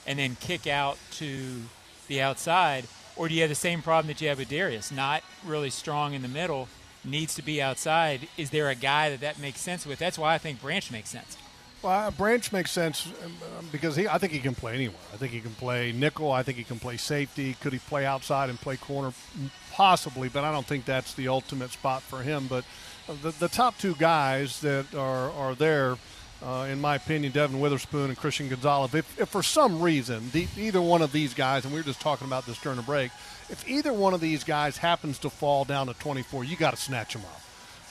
and 0.06 0.20
then 0.20 0.36
kick 0.42 0.68
out 0.68 0.98
to 1.12 1.62
the 2.14 2.22
outside? 2.22 2.86
Or 3.16 3.28
do 3.28 3.34
you 3.34 3.42
have 3.42 3.50
the 3.50 3.56
same 3.56 3.82
problem 3.82 4.08
that 4.08 4.22
you 4.22 4.30
have 4.30 4.40
with 4.40 4.50
Darius? 4.50 4.92
Not 4.92 5.24
really 5.46 5.70
strong 5.70 6.14
in 6.14 6.22
the 6.22 6.28
middle, 6.28 6.68
needs 7.04 7.36
to 7.36 7.42
be 7.42 7.62
outside. 7.62 8.28
Is 8.38 8.50
there 8.50 8.70
a 8.70 8.76
guy 8.76 9.10
that 9.10 9.22
that 9.22 9.40
makes 9.40 9.62
sense 9.62 9.86
with? 9.86 10.00
That's 10.00 10.18
why 10.18 10.34
I 10.34 10.38
think 10.38 10.62
Branch 10.62 10.92
makes 10.92 11.10
sense. 11.10 11.38
Well, 11.82 12.12
Branch 12.12 12.50
makes 12.52 12.72
sense 12.72 13.08
um, 13.26 13.68
because 13.72 13.96
he, 13.96 14.08
I 14.08 14.18
think 14.18 14.32
he 14.32 14.40
can 14.40 14.56
play 14.56 14.74
anywhere. 14.74 15.02
I 15.14 15.18
think 15.18 15.34
he 15.34 15.42
can 15.42 15.52
play 15.52 15.92
nickel. 15.92 16.32
I 16.32 16.42
think 16.42 16.58
he 16.58 16.64
can 16.64 16.80
play 16.80 16.98
safety. 16.98 17.56
Could 17.60 17.74
he 17.74 17.80
play 17.80 18.06
outside 18.06 18.50
and 18.50 18.60
play 18.60 18.78
corner? 18.78 19.12
Possibly, 19.72 20.30
but 20.30 20.44
I 20.44 20.52
don't 20.52 20.66
think 20.66 20.86
that's 20.86 21.14
the 21.14 21.28
ultimate 21.28 21.72
spot 21.72 22.02
for 22.02 22.22
him. 22.22 22.48
But 22.48 22.64
the, 23.22 23.32
the 23.32 23.50
top 23.50 23.78
two 23.78 23.96
guys 23.96 24.62
that 24.62 24.96
are, 24.96 25.30
are 25.32 25.56
there, 25.56 25.98
uh, 26.46 26.68
in 26.70 26.82
my 26.82 26.96
opinion, 26.96 27.32
Devon 27.32 27.60
Witherspoon 27.60 28.10
and 28.10 28.18
Christian 28.18 28.50
Gonzalez, 28.50 28.94
if, 28.94 29.20
if 29.20 29.30
for 29.30 29.42
some 29.42 29.82
reason 29.82 30.30
the, 30.32 30.48
either 30.58 30.82
one 30.82 31.02
of 31.02 31.12
these 31.12 31.34
guys, 31.34 31.64
and 31.64 31.74
we 31.74 31.80
were 31.80 31.86
just 31.86 32.02
talking 32.02 32.28
about 32.28 32.46
this 32.46 32.60
during 32.62 32.76
the 32.76 32.84
break, 32.84 33.12
if 33.50 33.68
either 33.68 33.94
one 33.94 34.14
of 34.14 34.20
these 34.20 34.44
guys 34.44 34.78
happens 34.78 35.20
to 35.20 35.30
fall 35.30 35.64
down 35.64 35.88
to 35.88 35.94
24, 35.94 36.44
you 36.44 36.58
got 36.58 36.72
to 36.72 36.82
snatch 36.82 37.14
them 37.14 37.24
up. 37.24 37.42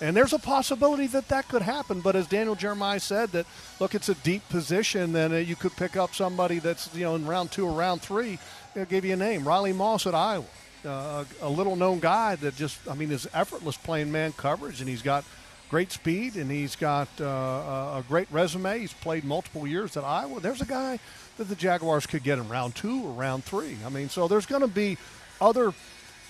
And 0.03 0.17
there's 0.17 0.33
a 0.33 0.39
possibility 0.39 1.07
that 1.09 1.29
that 1.29 1.47
could 1.49 1.63
happen. 1.63 2.01
But 2.01 2.17
as 2.17 2.27
Daniel 2.27 2.57
Jeremiah 2.57 2.99
said, 2.99 3.31
that 3.31 3.47
look, 3.79 3.95
it's 3.95 4.09
a 4.09 4.17
deep 4.17 4.47
position. 4.49 5.13
Then 5.13 5.33
uh, 5.33 5.37
you 5.37 5.55
could 5.55 5.77
pick 5.77 5.97
up 5.97 6.13
somebody 6.13 6.59
that's 6.59 6.93
you 6.95 7.05
know 7.05 7.15
in 7.15 7.25
round 7.25 7.53
two 7.53 7.67
or 7.67 7.73
round 7.73 8.03
three. 8.03 8.39
I'll 8.75 8.85
give 8.85 9.05
you 9.05 9.13
a 9.13 9.17
name, 9.17 9.47
Riley 9.47 9.73
Moss 9.73 10.07
at 10.07 10.15
Iowa, 10.15 10.45
uh, 10.85 11.25
a 11.41 11.49
little 11.49 11.77
known 11.77 12.01
guy 12.01 12.35
that 12.37 12.57
just 12.57 12.79
I 12.91 12.95
mean 12.95 13.13
is 13.13 13.29
effortless 13.33 13.77
playing 13.77 14.11
man 14.11 14.33
coverage, 14.33 14.81
and 14.81 14.89
he's 14.89 15.03
got 15.03 15.25
great 15.73 15.91
speed 15.91 16.37
and 16.37 16.51
he's 16.51 16.77
got 16.77 17.09
uh, 17.19 17.25
a 17.25 18.05
great 18.07 18.29
resume. 18.31 18.79
He's 18.79 18.93
played 18.93 19.25
multiple 19.25 19.67
years 19.67 19.97
at 19.97 20.05
Iowa. 20.05 20.39
There's 20.39 20.61
a 20.61 20.67
guy 20.67 20.99
that 21.39 21.45
the 21.49 21.55
Jaguars 21.57 22.05
could 22.05 22.23
get 22.23 22.39
in 22.39 22.47
round 22.47 22.75
two 22.75 23.03
or 23.03 23.13
round 23.13 23.43
three. 23.45 23.79
I 23.87 23.89
mean, 23.89 24.11
so 24.11 24.29
there's 24.29 24.45
going 24.45 24.61
to 24.61 24.69
be 24.69 24.99
other 25.41 25.73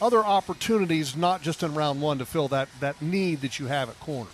other 0.00 0.20
opportunities, 0.20 1.16
not 1.16 1.42
just 1.42 1.64
in 1.64 1.74
round 1.74 2.00
one, 2.00 2.18
to 2.18 2.24
fill 2.24 2.46
that, 2.48 2.68
that 2.78 3.02
need 3.02 3.40
that 3.40 3.58
you 3.58 3.66
have 3.66 3.88
at 3.88 3.98
corner. 3.98 4.30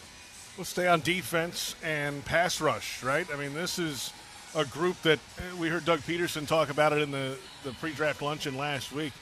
Let's 0.59 0.71
stay 0.71 0.87
on 0.87 1.01
defense 1.01 1.75
and 1.83 2.23
pass 2.27 2.61
rush, 2.61 3.03
right? 3.03 3.27
I 3.33 3.37
mean, 3.37 3.55
this 3.55 3.79
is 3.79 4.13
a 4.55 4.67
group 4.67 5.01
that 5.03 5.21
uh, 5.39 5.57
we 5.57 5.69
heard 5.69 5.87
Doug 5.87 6.01
Pederson 6.01 6.47
talk 6.47 6.69
about 6.69 6.93
it 6.93 7.01
in 7.01 7.11
the, 7.11 7.39
the 7.65 7.73
pre 7.73 7.93
draft 7.93 8.21
luncheon 8.21 8.59
last 8.59 8.93
week. 8.93 9.15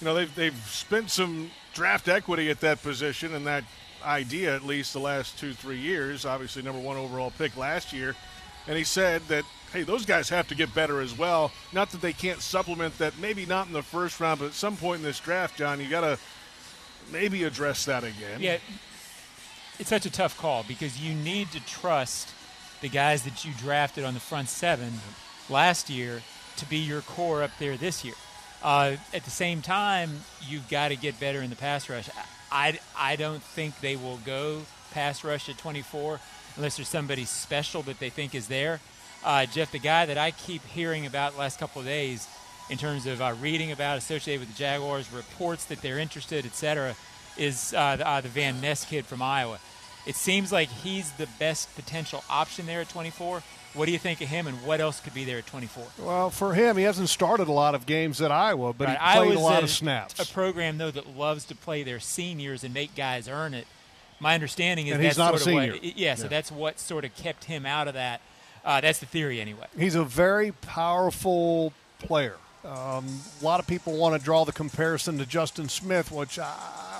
You 0.00 0.06
know, 0.06 0.14
they've, 0.14 0.34
they've 0.34 0.66
spent 0.66 1.10
some 1.10 1.50
draft 1.72 2.08
equity 2.08 2.50
at 2.50 2.60
that 2.60 2.82
position 2.82 3.34
and 3.34 3.46
that 3.46 3.64
idea, 4.04 4.54
at 4.54 4.64
least 4.64 4.92
the 4.92 5.00
last 5.00 5.38
two, 5.38 5.52
three 5.52 5.78
years. 5.78 6.24
Obviously, 6.24 6.62
number 6.62 6.80
one 6.80 6.96
overall 6.96 7.32
pick 7.36 7.56
last 7.56 7.92
year. 7.92 8.14
And 8.66 8.76
he 8.76 8.84
said 8.84 9.22
that 9.28 9.44
hey, 9.72 9.82
those 9.82 10.04
guys 10.04 10.28
have 10.28 10.48
to 10.48 10.54
get 10.54 10.74
better 10.74 11.00
as 11.00 11.16
well. 11.16 11.52
Not 11.72 11.90
that 11.90 12.00
they 12.00 12.12
can't 12.12 12.40
supplement 12.40 12.98
that, 12.98 13.18
maybe 13.18 13.46
not 13.46 13.66
in 13.66 13.72
the 13.72 13.82
first 13.82 14.20
round, 14.20 14.40
but 14.40 14.46
at 14.46 14.52
some 14.52 14.76
point 14.76 14.98
in 14.98 15.04
this 15.04 15.20
draft, 15.20 15.56
John, 15.56 15.80
you 15.80 15.88
got 15.88 16.00
to 16.00 16.18
maybe 17.12 17.44
address 17.44 17.84
that 17.84 18.04
again. 18.04 18.40
Yeah, 18.40 18.58
it's 19.78 19.88
such 19.88 20.06
a 20.06 20.10
tough 20.10 20.36
call 20.36 20.64
because 20.66 21.00
you 21.00 21.14
need 21.14 21.50
to 21.52 21.64
trust 21.64 22.32
the 22.80 22.88
guys 22.88 23.22
that 23.24 23.44
you 23.44 23.52
drafted 23.58 24.04
on 24.04 24.14
the 24.14 24.20
front 24.20 24.48
seven 24.48 24.92
last 25.48 25.90
year 25.90 26.22
to 26.56 26.66
be 26.66 26.78
your 26.78 27.02
core 27.02 27.42
up 27.42 27.50
there 27.58 27.76
this 27.76 28.04
year. 28.04 28.14
Uh, 28.62 28.96
at 29.14 29.24
the 29.24 29.30
same 29.30 29.62
time, 29.62 30.10
you've 30.46 30.68
got 30.68 30.88
to 30.88 30.96
get 30.96 31.18
better 31.18 31.40
in 31.40 31.48
the 31.48 31.56
pass 31.56 31.88
rush. 31.88 32.08
I, 32.52 32.78
I 32.96 33.16
don't 33.16 33.42
think 33.42 33.80
they 33.80 33.96
will 33.96 34.18
go 34.18 34.62
pass 34.92 35.24
rush 35.24 35.48
at 35.48 35.58
24 35.58 36.20
unless 36.56 36.76
there's 36.76 36.88
somebody 36.88 37.24
special 37.24 37.82
that 37.82 37.98
they 37.98 38.10
think 38.10 38.34
is 38.34 38.48
there. 38.48 38.80
Uh, 39.24 39.46
Jeff, 39.46 39.70
the 39.72 39.78
guy 39.78 40.06
that 40.06 40.18
I 40.18 40.30
keep 40.30 40.64
hearing 40.66 41.06
about 41.06 41.34
the 41.34 41.40
last 41.40 41.58
couple 41.58 41.80
of 41.80 41.86
days 41.86 42.26
in 42.70 42.78
terms 42.78 43.06
of 43.06 43.20
uh, 43.20 43.34
reading 43.40 43.72
about 43.72 43.98
associated 43.98 44.40
with 44.40 44.48
the 44.48 44.58
Jaguars, 44.58 45.12
reports 45.12 45.64
that 45.66 45.82
they're 45.82 45.98
interested, 45.98 46.46
etc., 46.46 46.94
is 47.36 47.74
uh, 47.76 47.96
the, 47.96 48.08
uh, 48.08 48.20
the, 48.20 48.28
Van 48.28 48.60
Ness 48.60 48.84
kid 48.84 49.04
from 49.06 49.22
Iowa. 49.22 49.58
It 50.06 50.14
seems 50.14 50.52
like 50.52 50.68
he's 50.68 51.10
the 51.12 51.28
best 51.38 51.74
potential 51.74 52.24
option 52.30 52.66
there 52.66 52.80
at 52.80 52.88
24. 52.88 53.42
What 53.74 53.86
do 53.86 53.92
you 53.92 53.98
think 53.98 54.20
of 54.20 54.28
him, 54.28 54.46
and 54.46 54.56
what 54.66 54.80
else 54.80 54.98
could 55.00 55.14
be 55.14 55.24
there 55.24 55.38
at 55.38 55.46
24? 55.46 55.84
Well, 56.00 56.30
for 56.30 56.54
him, 56.54 56.76
he 56.76 56.82
hasn't 56.82 57.08
started 57.08 57.46
a 57.46 57.52
lot 57.52 57.74
of 57.74 57.86
games 57.86 58.20
at 58.20 58.32
Iowa, 58.32 58.72
but 58.72 58.88
right. 58.88 58.98
he 58.98 59.18
played 59.18 59.38
a 59.38 59.40
lot 59.40 59.60
a, 59.60 59.64
of 59.64 59.70
snaps. 59.70 60.18
A 60.18 60.32
program 60.32 60.78
though 60.78 60.90
that 60.90 61.16
loves 61.16 61.44
to 61.46 61.54
play 61.54 61.82
their 61.82 62.00
seniors 62.00 62.64
and 62.64 62.74
make 62.74 62.94
guys 62.94 63.28
earn 63.28 63.54
it. 63.54 63.66
My 64.18 64.34
understanding 64.34 64.88
is 64.88 64.94
and 64.94 65.04
that's 65.04 65.16
sort 65.16 65.46
of 65.46 65.52
what, 65.52 65.84
yeah, 65.84 65.92
yeah, 65.96 66.14
so 66.14 66.28
that's 66.28 66.52
what 66.52 66.78
sort 66.78 67.04
of 67.04 67.14
kept 67.14 67.44
him 67.44 67.64
out 67.64 67.88
of 67.88 67.94
that 67.94 68.20
uh, 68.64 68.80
that's 68.80 68.98
the 68.98 69.06
theory, 69.06 69.40
anyway. 69.40 69.66
He's 69.78 69.94
a 69.94 70.04
very 70.04 70.52
powerful 70.52 71.72
player. 71.98 72.36
Um, 72.64 73.06
a 73.40 73.44
lot 73.44 73.58
of 73.58 73.66
people 73.66 73.96
want 73.96 74.18
to 74.18 74.22
draw 74.22 74.44
the 74.44 74.52
comparison 74.52 75.16
to 75.18 75.26
Justin 75.26 75.68
Smith, 75.68 76.12
which 76.12 76.38
I, 76.38 76.54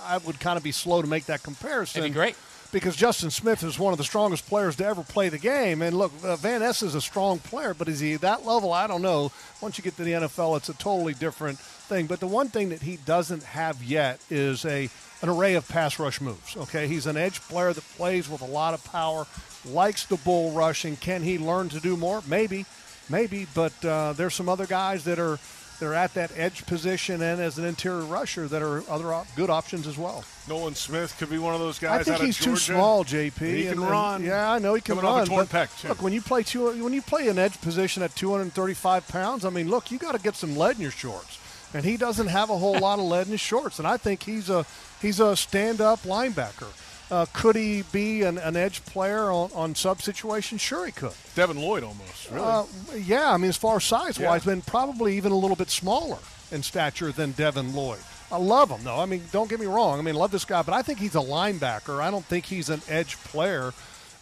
I 0.07 0.19
would 0.19 0.41
kind 0.41 0.57
of 0.57 0.63
be 0.63 0.73
slow 0.73 1.03
to 1.03 1.09
make 1.09 1.27
that 1.27 1.43
comparison. 1.43 2.01
That'd 2.01 2.15
be 2.15 2.19
great. 2.19 2.37
Because 2.73 2.95
Justin 2.95 3.31
Smith 3.31 3.65
is 3.65 3.79
one 3.79 3.93
of 3.93 3.99
the 3.99 4.05
strongest 4.05 4.47
players 4.47 4.77
to 4.77 4.87
ever 4.87 5.03
play 5.03 5.29
the 5.29 5.39
game. 5.39 5.83
And 5.83 5.97
look, 5.97 6.13
uh, 6.23 6.37
Van 6.37 6.61
Ness 6.61 6.83
is 6.83 6.95
a 6.95 7.01
strong 7.01 7.39
player, 7.41 7.75
but 7.75 7.89
is 7.89 7.99
he 7.99 8.15
that 8.17 8.47
level? 8.47 8.73
I 8.73 8.87
don't 8.87 9.03
know. 9.03 9.33
Once 9.61 9.77
you 9.77 9.83
get 9.83 9.97
to 9.97 10.05
the 10.05 10.13
NFL, 10.13 10.57
it's 10.57 10.69
a 10.69 10.75
totally 10.75 11.15
different 11.15 11.59
thing. 11.59 12.07
But 12.07 12.21
the 12.21 12.29
one 12.29 12.49
thing 12.49 12.69
that 12.69 12.83
he 12.83 12.97
doesn't 12.99 13.43
have 13.43 13.83
yet 13.83 14.21
is 14.31 14.65
a 14.65 14.89
an 15.23 15.29
array 15.29 15.55
of 15.55 15.69
pass 15.69 15.99
rush 15.99 16.21
moves. 16.21 16.57
Okay, 16.57 16.87
he's 16.87 17.07
an 17.07 17.17
edge 17.17 17.41
player 17.43 17.73
that 17.73 17.85
plays 17.97 18.29
with 18.29 18.41
a 18.41 18.47
lot 18.47 18.73
of 18.73 18.83
power, 18.85 19.27
likes 19.67 20.07
the 20.07 20.17
bull 20.17 20.53
rush, 20.53 20.85
and 20.85 20.99
can 20.99 21.23
he 21.23 21.39
learn 21.39 21.69
to 21.71 21.81
do 21.81 21.97
more? 21.97 22.23
Maybe, 22.27 22.65
maybe. 23.09 23.47
But 23.55 23.85
uh, 23.85 24.15
there's 24.15 24.35
some 24.35 24.49
other 24.49 24.67
guys 24.67 25.05
that 25.05 25.19
are 25.19 25.39
that 25.81 25.87
are 25.87 25.95
at 25.95 26.15
that 26.15 26.31
edge 26.37 26.65
position 26.67 27.23
and 27.23 27.41
as 27.41 27.59
an 27.59 27.65
interior 27.65 28.05
rusher 28.05 28.47
that 28.49 28.63
are 28.63 28.89
other 28.89 29.13
op- 29.13 29.27
good 29.35 29.51
options 29.51 29.87
as 29.87 29.99
well. 29.99 30.25
Nolan 30.49 30.75
Smith 30.75 31.17
could 31.19 31.31
be 31.31 31.39
one 31.39 31.55
of 31.55 31.61
those 31.61 31.79
guys. 31.79 32.07
I 32.07 32.19
think 32.19 32.25
he's 32.25 32.39
too 32.39 32.57
small, 32.57 33.05
JP. 33.05 33.39
He 33.39 33.67
and, 33.67 33.79
can 33.79 33.89
run. 33.89 34.17
And, 34.17 34.25
yeah, 34.25 34.53
I 34.53 34.59
know 34.59 34.75
he 34.75 34.81
can 34.81 34.97
Coming 34.97 35.11
run. 35.11 35.21
Off 35.23 35.27
a 35.27 35.31
torn 35.31 35.47
but 35.51 35.69
pec 35.69 35.81
too. 35.81 35.89
Look, 35.89 36.03
when 36.03 36.13
you 36.13 36.21
play 36.21 36.43
two, 36.43 36.67
when 36.83 36.93
you 36.93 37.03
play 37.03 37.29
an 37.29 37.39
edge 37.39 37.61
position 37.61 38.03
at 38.03 38.15
235 38.15 39.09
pounds, 39.09 39.45
I 39.45 39.51
mean, 39.51 39.69
look, 39.69 39.91
you 39.91 39.99
got 39.99 40.13
to 40.13 40.21
get 40.21 40.37
some 40.37 40.57
lead 40.57 40.77
in 40.77 40.83
your 40.83 40.91
shorts, 40.91 41.39
and 41.75 41.85
he 41.85 41.97
doesn't 41.97 42.29
have 42.29 42.51
a 42.51 42.59
whole 42.59 42.79
lot 42.79 42.99
of 42.99 43.07
lead 43.07 43.27
in 43.27 43.33
his 43.33 43.41
shorts. 43.41 43.79
And 43.79 43.89
I 43.89 43.97
think 43.97 44.23
he's 44.23 44.51
a 44.51 44.67
he's 45.01 45.19
a 45.19 45.35
stand-up 45.37 46.03
linebacker. 46.03 46.69
Uh, 47.11 47.27
could 47.33 47.57
he 47.57 47.83
be 47.91 48.23
an, 48.23 48.39
an 48.39 48.57
edge 48.57 48.85
player 48.85 49.31
on, 49.31 49.51
on, 49.53 49.75
sub 49.75 50.01
situations? 50.01 50.61
Sure, 50.61 50.87
he 50.87 50.93
could. 50.93 51.13
Devin 51.35 51.61
Lloyd 51.61 51.83
almost, 51.83 52.31
really. 52.31 52.45
Uh, 52.45 52.65
yeah, 52.97 53.33
I 53.33 53.37
mean, 53.37 53.49
as 53.49 53.57
far 53.57 53.77
as 53.77 53.85
size 53.85 54.19
wise, 54.19 54.47
yeah. 54.47 54.53
been 54.53 54.63
probably 54.63 55.17
even 55.17 55.33
a 55.33 55.37
little 55.37 55.57
bit 55.57 55.71
smaller 55.71 56.19
in 56.53 56.63
stature 56.63 57.11
than 57.11 57.33
Devin 57.33 57.75
Lloyd. 57.75 57.99
I 58.31 58.37
love 58.37 58.71
him, 58.71 58.85
though. 58.85 59.01
I 59.01 59.07
mean, 59.07 59.23
don't 59.33 59.51
get 59.51 59.59
me 59.59 59.67
wrong. 59.67 59.99
I 59.99 60.03
mean, 60.03 60.15
love 60.15 60.31
this 60.31 60.45
guy, 60.45 60.63
but 60.63 60.73
I 60.73 60.83
think 60.83 61.01
he's 61.01 61.17
a 61.17 61.21
linebacker. 61.21 62.01
I 62.01 62.13
don't 62.13 62.25
think 62.25 62.45
he's 62.45 62.69
an 62.69 62.81
edge 62.89 63.17
player. 63.17 63.73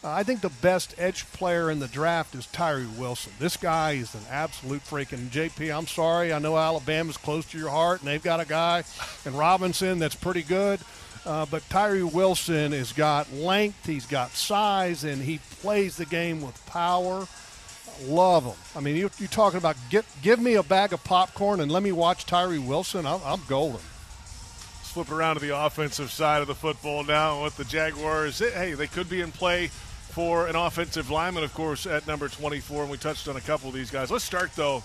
Uh, 0.03 0.11
I 0.11 0.23
think 0.23 0.41
the 0.41 0.49
best 0.49 0.95
edge 0.97 1.31
player 1.33 1.71
in 1.71 1.81
the 1.81 1.89
draft 1.89 2.35
is 2.35 2.47
Tyree 2.47 2.87
Wilson. 2.99 3.33
This 3.39 3.57
guy 3.57 3.93
is 3.93 4.15
an 4.15 4.23
absolute 4.31 4.83
freaking 4.85 5.29
JP. 5.29 5.77
I'm 5.77 5.87
sorry. 5.87 6.33
I 6.33 6.39
know 6.39 6.57
Alabama's 6.57 7.17
close 7.17 7.45
to 7.51 7.59
your 7.59 7.69
heart, 7.69 8.01
and 8.01 8.09
they've 8.09 8.23
got 8.23 8.41
a 8.41 8.47
guy 8.47 8.85
in 9.27 9.35
Robinson 9.37 9.99
that's 9.99 10.15
pretty 10.15 10.43
good. 10.43 10.81
Uh, 11.25 11.47
but 11.51 11.69
Tyree 11.69 12.03
Wilson 12.03 12.73
has 12.73 12.93
got 12.93 13.33
length, 13.33 13.87
he's 13.87 14.07
got 14.07 14.31
size, 14.31 15.05
and 15.05 15.23
he 15.23 15.39
plays 15.61 15.97
the 15.97 16.07
game 16.07 16.41
with 16.41 16.65
power. 16.67 17.27
Love 18.05 18.45
him. 18.45 18.55
I 18.77 18.81
mean, 18.81 18.97
you, 18.97 19.07
are 19.07 19.27
talking 19.27 19.59
about 19.59 19.77
get, 19.91 20.05
give 20.23 20.39
me 20.39 20.55
a 20.55 20.63
bag 20.63 20.93
of 20.93 21.03
popcorn 21.05 21.61
and 21.61 21.71
let 21.71 21.83
me 21.83 21.93
watch 21.93 22.27
Tyree 22.27 22.59
Wilson. 22.59 23.07
I'm, 23.07 23.21
I'm 23.25 23.41
golden. 23.49 23.81
Flip 23.81 25.11
around 25.11 25.35
to 25.35 25.41
the 25.41 25.57
offensive 25.57 26.11
side 26.11 26.41
of 26.41 26.47
the 26.47 26.55
football 26.55 27.05
now 27.05 27.43
with 27.43 27.57
the 27.57 27.65
Jaguars. 27.65 28.39
Hey, 28.39 28.75
they 28.75 28.87
could 28.87 29.09
be 29.09 29.21
in 29.21 29.33
play 29.33 29.67
for 29.67 30.47
an 30.47 30.57
offensive 30.57 31.11
lineman, 31.11 31.45
of 31.45 31.53
course, 31.55 31.87
at 31.87 32.07
number 32.07 32.29
24, 32.29 32.83
and 32.83 32.91
we 32.91 32.97
touched 32.97 33.29
on 33.29 33.37
a 33.37 33.41
couple 33.41 33.69
of 33.69 33.75
these 33.75 33.91
guys. 33.91 34.11
Let's 34.11 34.25
start, 34.25 34.51
though, 34.55 34.83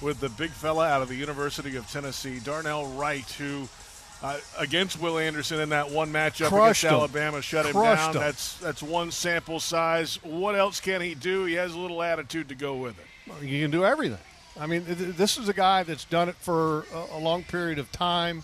with 0.00 0.20
the 0.20 0.28
big 0.28 0.50
fella 0.50 0.86
out 0.86 1.02
of 1.02 1.08
the 1.08 1.16
University 1.16 1.76
of 1.76 1.90
Tennessee, 1.90 2.38
Darnell 2.38 2.86
Wright, 2.88 3.28
who– 3.32 3.68
uh, 4.22 4.38
against 4.58 5.00
Will 5.00 5.18
Anderson 5.18 5.60
in 5.60 5.70
that 5.70 5.90
one 5.90 6.12
matchup 6.12 6.48
Crushed 6.48 6.84
against 6.84 6.84
him. 6.84 6.92
Alabama, 6.94 7.42
shut 7.42 7.66
him 7.66 7.72
down. 7.72 8.14
him. 8.14 8.20
That's 8.20 8.58
that's 8.58 8.82
one 8.82 9.10
sample 9.10 9.60
size. 9.60 10.18
What 10.22 10.54
else 10.54 10.80
can 10.80 11.00
he 11.00 11.14
do? 11.14 11.44
He 11.44 11.54
has 11.54 11.74
a 11.74 11.78
little 11.78 12.02
attitude 12.02 12.48
to 12.50 12.54
go 12.54 12.76
with 12.76 12.98
it. 12.98 13.06
Well, 13.26 13.42
you 13.42 13.62
can 13.62 13.70
do 13.70 13.84
everything. 13.84 14.18
I 14.58 14.66
mean, 14.66 14.84
th- 14.84 15.16
this 15.16 15.38
is 15.38 15.48
a 15.48 15.54
guy 15.54 15.84
that's 15.84 16.04
done 16.04 16.28
it 16.28 16.34
for 16.36 16.84
a, 16.92 17.16
a 17.16 17.18
long 17.18 17.44
period 17.44 17.78
of 17.78 17.90
time. 17.92 18.42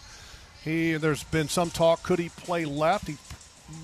He 0.65 0.95
there's 0.95 1.25
been 1.25 1.49
some 1.49 1.71
talk 1.71 2.03
could 2.03 2.19
he 2.19 2.29
play 2.31 2.65
left? 2.65 3.07
He 3.09 3.17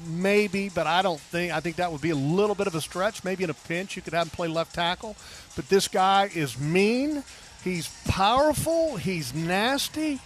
maybe, 0.06 0.68
but 0.68 0.86
I 0.86 1.02
don't 1.02 1.20
think. 1.20 1.52
I 1.52 1.60
think 1.60 1.76
that 1.76 1.92
would 1.92 2.00
be 2.00 2.10
a 2.10 2.16
little 2.16 2.54
bit 2.54 2.66
of 2.66 2.74
a 2.74 2.80
stretch. 2.80 3.24
Maybe 3.24 3.44
in 3.44 3.50
a 3.50 3.54
pinch, 3.54 3.96
you 3.96 4.02
could 4.02 4.14
have 4.14 4.26
him 4.26 4.30
play 4.30 4.48
left 4.48 4.74
tackle. 4.74 5.16
But 5.56 5.68
this 5.68 5.88
guy 5.88 6.30
is 6.34 6.58
mean. 6.58 7.22
He's 7.62 7.88
powerful. 8.08 8.96
He's 8.96 9.34
nasty. 9.34 10.20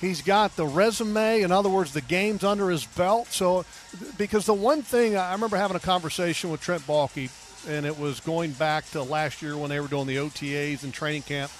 He's 0.00 0.20
got 0.20 0.56
the 0.56 0.66
resume, 0.66 1.40
in 1.40 1.50
other 1.50 1.70
words, 1.70 1.92
the 1.92 2.02
games 2.02 2.44
under 2.44 2.68
his 2.68 2.84
belt. 2.84 3.28
So, 3.28 3.64
because 4.18 4.44
the 4.44 4.54
one 4.54 4.82
thing 4.82 5.16
I 5.16 5.32
remember 5.32 5.56
having 5.56 5.76
a 5.76 5.80
conversation 5.80 6.50
with 6.50 6.60
Trent 6.60 6.82
Baalke, 6.82 7.30
and 7.68 7.86
it 7.86 7.98
was 7.98 8.20
going 8.20 8.52
back 8.52 8.88
to 8.90 9.02
last 9.02 9.42
year 9.42 9.56
when 9.56 9.70
they 9.70 9.80
were 9.80 9.88
doing 9.88 10.06
the 10.06 10.16
OTAs 10.16 10.84
and 10.84 10.92
training 10.92 11.22
camp. 11.22 11.50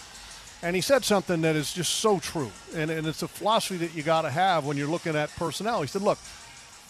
And 0.62 0.75
he 0.75 0.83
said 0.83 1.05
something 1.05 1.42
that 1.42 1.57
is 1.57 1.72
just 1.72 1.96
so 1.96 2.18
true. 2.18 2.51
And, 2.75 2.90
and 2.90 3.07
it's 3.07 3.22
a 3.22 3.29
philosophy 3.29 3.77
that 3.79 3.94
you 3.94 4.03
got 4.03 4.22
to 4.22 4.31
have 4.31 4.64
when 4.64 4.77
you're 4.77 4.88
looking 4.88 5.16
at 5.16 5.31
personnel. 5.37 5.81
He 5.81 5.88
said, 5.88 6.03
look, 6.03 6.18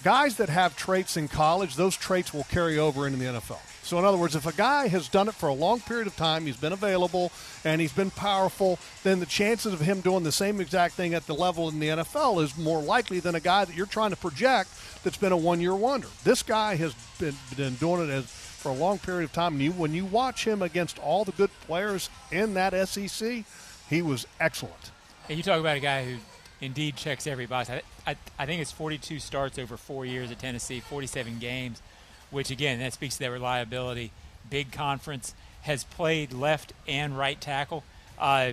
guys 0.02 0.36
that 0.36 0.48
have 0.48 0.76
traits 0.76 1.16
in 1.16 1.28
college, 1.28 1.76
those 1.76 1.96
traits 1.96 2.32
will 2.32 2.44
carry 2.44 2.78
over 2.78 3.06
into 3.06 3.18
the 3.18 3.24
NFL. 3.24 3.58
So, 3.86 4.00
in 4.00 4.04
other 4.04 4.18
words, 4.18 4.34
if 4.34 4.46
a 4.46 4.52
guy 4.52 4.88
has 4.88 5.08
done 5.08 5.28
it 5.28 5.34
for 5.36 5.48
a 5.48 5.54
long 5.54 5.78
period 5.78 6.08
of 6.08 6.16
time, 6.16 6.44
he's 6.44 6.56
been 6.56 6.72
available, 6.72 7.30
and 7.64 7.80
he's 7.80 7.92
been 7.92 8.10
powerful, 8.10 8.80
then 9.04 9.20
the 9.20 9.26
chances 9.26 9.72
of 9.72 9.78
him 9.78 10.00
doing 10.00 10.24
the 10.24 10.32
same 10.32 10.60
exact 10.60 10.94
thing 10.94 11.14
at 11.14 11.24
the 11.28 11.34
level 11.34 11.68
in 11.68 11.78
the 11.78 11.86
NFL 11.86 12.42
is 12.42 12.58
more 12.58 12.82
likely 12.82 13.20
than 13.20 13.36
a 13.36 13.40
guy 13.40 13.64
that 13.64 13.76
you're 13.76 13.86
trying 13.86 14.10
to 14.10 14.16
project 14.16 14.70
that's 15.04 15.16
been 15.16 15.30
a 15.30 15.36
one 15.36 15.60
year 15.60 15.76
wonder. 15.76 16.08
This 16.24 16.42
guy 16.42 16.74
has 16.74 16.94
been, 17.20 17.36
been 17.56 17.76
doing 17.76 18.08
it 18.08 18.12
as, 18.12 18.24
for 18.24 18.70
a 18.70 18.74
long 18.74 18.98
period 18.98 19.22
of 19.22 19.32
time. 19.32 19.52
And 19.52 19.62
you, 19.62 19.70
when 19.70 19.94
you 19.94 20.04
watch 20.04 20.44
him 20.44 20.62
against 20.62 20.98
all 20.98 21.24
the 21.24 21.30
good 21.30 21.50
players 21.60 22.10
in 22.32 22.54
that 22.54 22.88
SEC, 22.88 23.44
he 23.88 24.02
was 24.02 24.26
excellent. 24.40 24.90
And 25.28 25.38
you 25.38 25.44
talk 25.44 25.60
about 25.60 25.76
a 25.76 25.80
guy 25.80 26.04
who 26.06 26.16
indeed 26.60 26.96
checks 26.96 27.28
every 27.28 27.46
box. 27.46 27.70
I, 27.70 27.82
I, 28.04 28.16
I 28.36 28.46
think 28.46 28.62
it's 28.62 28.72
42 28.72 29.20
starts 29.20 29.60
over 29.60 29.76
four 29.76 30.04
years 30.04 30.32
at 30.32 30.40
Tennessee, 30.40 30.80
47 30.80 31.38
games 31.38 31.80
which 32.30 32.50
again 32.50 32.78
that 32.78 32.92
speaks 32.92 33.14
to 33.14 33.20
their 33.20 33.32
reliability. 33.32 34.12
Big 34.48 34.72
conference 34.72 35.34
has 35.62 35.84
played 35.84 36.32
left 36.32 36.72
and 36.86 37.16
right 37.18 37.40
tackle. 37.40 37.82
Uh, 38.18 38.52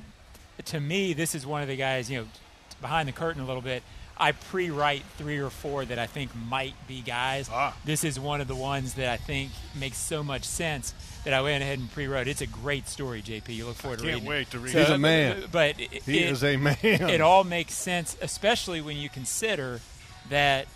to 0.65 0.79
me, 0.79 1.13
this 1.13 1.35
is 1.35 1.45
one 1.45 1.61
of 1.61 1.67
the 1.67 1.75
guys. 1.75 2.09
You 2.09 2.21
know, 2.21 2.27
behind 2.81 3.07
the 3.07 3.13
curtain 3.13 3.41
a 3.41 3.45
little 3.45 3.61
bit. 3.61 3.83
I 4.15 4.31
pre-write 4.31 5.01
three 5.17 5.39
or 5.39 5.49
four 5.49 5.85
that 5.85 5.97
I 5.97 6.05
think 6.05 6.31
might 6.35 6.75
be 6.87 7.01
guys. 7.01 7.49
Ah. 7.51 7.75
This 7.83 8.03
is 8.03 8.19
one 8.19 8.41
of 8.41 8.47
the 8.47 8.55
ones 8.55 8.93
that 8.93 9.09
I 9.09 9.17
think 9.17 9.51
makes 9.75 9.97
so 9.97 10.23
much 10.23 10.43
sense 10.43 10.93
that 11.25 11.33
I 11.33 11.41
went 11.41 11.63
ahead 11.63 11.79
and 11.79 11.91
pre-wrote. 11.91 12.27
It's 12.27 12.41
a 12.41 12.47
great 12.47 12.87
story, 12.87 13.21
JP. 13.23 13.49
You 13.49 13.65
look 13.65 13.75
forward 13.75 13.99
to 13.99 14.05
reading. 14.05 14.19
Can't 14.19 14.29
wait 14.29 14.51
to 14.51 14.59
read. 14.59 14.73
So, 14.73 14.79
He's 14.79 14.89
a 14.89 14.97
man. 14.99 15.45
But 15.51 15.79
it, 15.79 16.03
he 16.03 16.19
is 16.19 16.43
a 16.43 16.57
man. 16.57 16.77
It 16.83 17.21
all 17.21 17.43
makes 17.43 17.73
sense, 17.73 18.15
especially 18.21 18.81
when 18.81 18.97
you 18.97 19.09
consider 19.09 19.81
that 20.29 20.67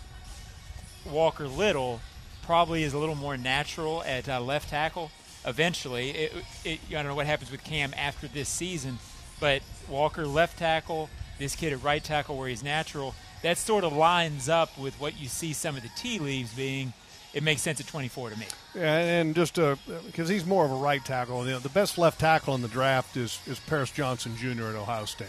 Walker 1.08 1.46
Little 1.46 2.00
probably 2.48 2.82
is 2.82 2.94
a 2.94 2.98
little 2.98 3.14
more 3.14 3.36
natural 3.36 4.02
at 4.04 4.26
uh, 4.26 4.40
left 4.40 4.70
tackle. 4.70 5.10
Eventually, 5.44 6.12
it, 6.12 6.32
it, 6.64 6.80
I 6.88 6.92
don't 6.94 7.04
know 7.04 7.14
what 7.14 7.26
happens 7.26 7.50
with 7.50 7.62
Cam 7.62 7.92
after 7.94 8.26
this 8.26 8.48
season, 8.48 8.98
but 9.38 9.60
Walker 9.86 10.26
left 10.26 10.58
tackle, 10.58 11.10
this 11.38 11.54
kid 11.54 11.74
at 11.74 11.82
right 11.82 12.02
tackle 12.02 12.38
where 12.38 12.48
he's 12.48 12.64
natural. 12.64 13.14
That 13.42 13.58
sort 13.58 13.84
of 13.84 13.92
lines 13.92 14.48
up 14.48 14.78
with 14.78 14.98
what 14.98 15.20
you 15.20 15.28
see 15.28 15.52
some 15.52 15.76
of 15.76 15.82
the 15.82 15.90
tea 15.94 16.18
leaves 16.18 16.54
being. 16.54 16.94
It 17.34 17.42
makes 17.42 17.60
sense 17.60 17.80
at 17.80 17.86
24 17.86 18.30
to 18.30 18.38
me. 18.38 18.46
Yeah, 18.74 18.96
and 18.96 19.34
just 19.34 19.56
because 19.56 20.30
uh, 20.30 20.32
he's 20.32 20.46
more 20.46 20.64
of 20.64 20.70
a 20.70 20.76
right 20.76 21.04
tackle. 21.04 21.44
You 21.44 21.52
know, 21.52 21.58
the 21.58 21.68
best 21.68 21.98
left 21.98 22.18
tackle 22.18 22.54
in 22.54 22.62
the 22.62 22.68
draft 22.68 23.18
is 23.18 23.40
is 23.46 23.60
Paris 23.60 23.90
Johnson 23.90 24.34
Jr. 24.38 24.64
at 24.64 24.74
Ohio 24.74 25.04
State. 25.04 25.28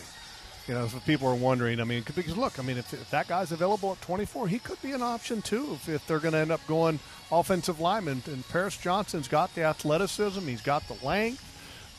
You 0.70 0.76
know, 0.76 0.84
if 0.84 1.04
people 1.04 1.28
are 1.28 1.34
wondering, 1.34 1.82
I 1.82 1.84
mean, 1.84 2.04
because 2.06 2.38
look, 2.38 2.60
I 2.60 2.62
mean, 2.62 2.78
if, 2.78 2.94
if 2.94 3.10
that 3.10 3.28
guy's 3.28 3.52
available 3.52 3.94
at 3.94 4.02
24, 4.04 4.48
he 4.48 4.60
could 4.60 4.80
be 4.84 4.92
an 4.92 5.02
option 5.02 5.42
too 5.42 5.68
if, 5.74 5.90
if 5.90 6.06
they're 6.06 6.20
going 6.20 6.34
to 6.34 6.38
end 6.38 6.52
up 6.52 6.62
going 6.68 7.00
offensive 7.32 7.80
lineman. 7.80 8.22
And 8.28 8.48
Paris 8.50 8.78
Johnson's 8.78 9.28
got 9.28 9.56
the 9.56 9.64
athleticism, 9.64 10.42
he's 10.42 10.62
got 10.62 10.88
the 10.88 10.96
length, 11.04 11.44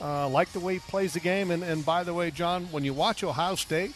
uh, 0.01 0.29
like 0.29 0.53
the 0.53 0.61
way 0.61 0.75
he 0.75 0.79
plays 0.79 1.15
the 1.15 1.21
game. 1.21 1.51
And, 1.51 1.65
and 1.65 1.85
by 1.85 2.05
the 2.05 2.15
way, 2.15 2.31
John, 2.31 2.67
when 2.67 2.85
you 2.85 2.95
watch 2.95 3.25
Ohio 3.25 3.57
State, 3.57 3.91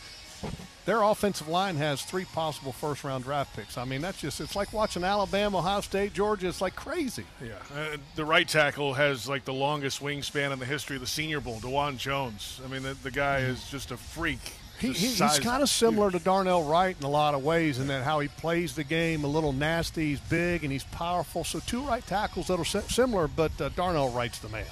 their 0.86 1.02
offensive 1.02 1.46
line 1.46 1.76
has 1.76 2.02
three 2.02 2.24
possible 2.24 2.72
first 2.72 3.04
round 3.04 3.22
draft 3.22 3.54
picks. 3.54 3.78
I 3.78 3.84
mean, 3.84 4.00
that's 4.00 4.20
just, 4.20 4.40
it's 4.40 4.56
like 4.56 4.72
watching 4.72 5.04
Alabama, 5.04 5.58
Ohio 5.58 5.82
State, 5.82 6.14
Georgia. 6.14 6.48
It's 6.48 6.60
like 6.60 6.74
crazy. 6.74 7.26
Yeah. 7.40 7.52
Uh, 7.72 7.98
the 8.16 8.24
right 8.24 8.48
tackle 8.48 8.94
has 8.94 9.28
like 9.28 9.44
the 9.44 9.54
longest 9.54 10.02
wingspan 10.02 10.52
in 10.52 10.58
the 10.58 10.66
history 10.66 10.96
of 10.96 11.00
the 11.00 11.06
Senior 11.06 11.40
Bowl, 11.40 11.60
Dawand 11.60 11.98
Jones. 11.98 12.60
I 12.64 12.68
mean, 12.68 12.82
the, 12.82 12.94
the 13.04 13.12
guy 13.12 13.38
is 13.38 13.70
just 13.70 13.92
a 13.92 13.96
freak. 13.96 14.40
He, 14.78 14.88
he, 14.88 15.06
he's 15.06 15.38
kind 15.38 15.62
of 15.62 15.68
similar 15.68 16.10
huge. 16.10 16.20
to 16.20 16.24
Darnell 16.24 16.64
Wright 16.64 16.96
in 16.98 17.04
a 17.04 17.10
lot 17.10 17.34
of 17.34 17.44
ways 17.44 17.78
in 17.78 17.86
that 17.86 18.02
how 18.02 18.20
he 18.20 18.28
plays 18.28 18.74
the 18.74 18.84
game 18.84 19.24
a 19.24 19.26
little 19.26 19.52
nasty. 19.52 20.10
He's 20.10 20.20
big 20.20 20.62
and 20.64 20.72
he's 20.72 20.84
powerful. 20.84 21.44
So 21.44 21.60
two 21.60 21.82
right 21.82 22.04
tackles 22.06 22.48
that 22.48 22.58
are 22.58 22.64
similar, 22.64 23.28
but 23.28 23.58
uh, 23.60 23.68
Darnell 23.70 24.10
Wright's 24.10 24.40
the 24.40 24.48
man. 24.48 24.66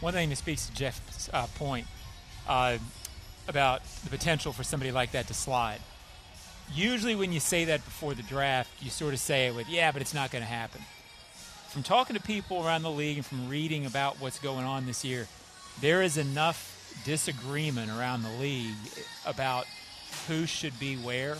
One 0.00 0.12
thing 0.14 0.28
that 0.30 0.36
speaks 0.36 0.66
to 0.66 0.74
Jeff's 0.74 1.28
uh, 1.32 1.46
point 1.56 1.86
uh, 2.48 2.78
about 3.48 3.84
the 4.04 4.10
potential 4.10 4.52
for 4.52 4.62
somebody 4.62 4.92
like 4.92 5.12
that 5.12 5.26
to 5.26 5.34
slide. 5.34 5.80
Usually, 6.72 7.16
when 7.16 7.32
you 7.32 7.40
say 7.40 7.64
that 7.64 7.84
before 7.84 8.14
the 8.14 8.22
draft, 8.22 8.70
you 8.80 8.90
sort 8.90 9.14
of 9.14 9.20
say 9.20 9.46
it 9.46 9.54
with, 9.54 9.68
"Yeah, 9.68 9.90
but 9.90 10.02
it's 10.02 10.14
not 10.14 10.30
going 10.30 10.44
to 10.44 10.48
happen." 10.48 10.82
From 11.68 11.82
talking 11.82 12.14
to 12.14 12.22
people 12.22 12.64
around 12.64 12.82
the 12.82 12.90
league 12.90 13.16
and 13.16 13.26
from 13.26 13.48
reading 13.48 13.86
about 13.86 14.20
what's 14.20 14.38
going 14.38 14.64
on 14.64 14.86
this 14.86 15.04
year, 15.04 15.26
there 15.80 16.02
is 16.02 16.16
enough 16.18 16.77
disagreement 17.04 17.90
around 17.90 18.22
the 18.22 18.30
league 18.40 18.74
about 19.26 19.66
who 20.26 20.46
should 20.46 20.78
be 20.78 20.96
where 20.96 21.36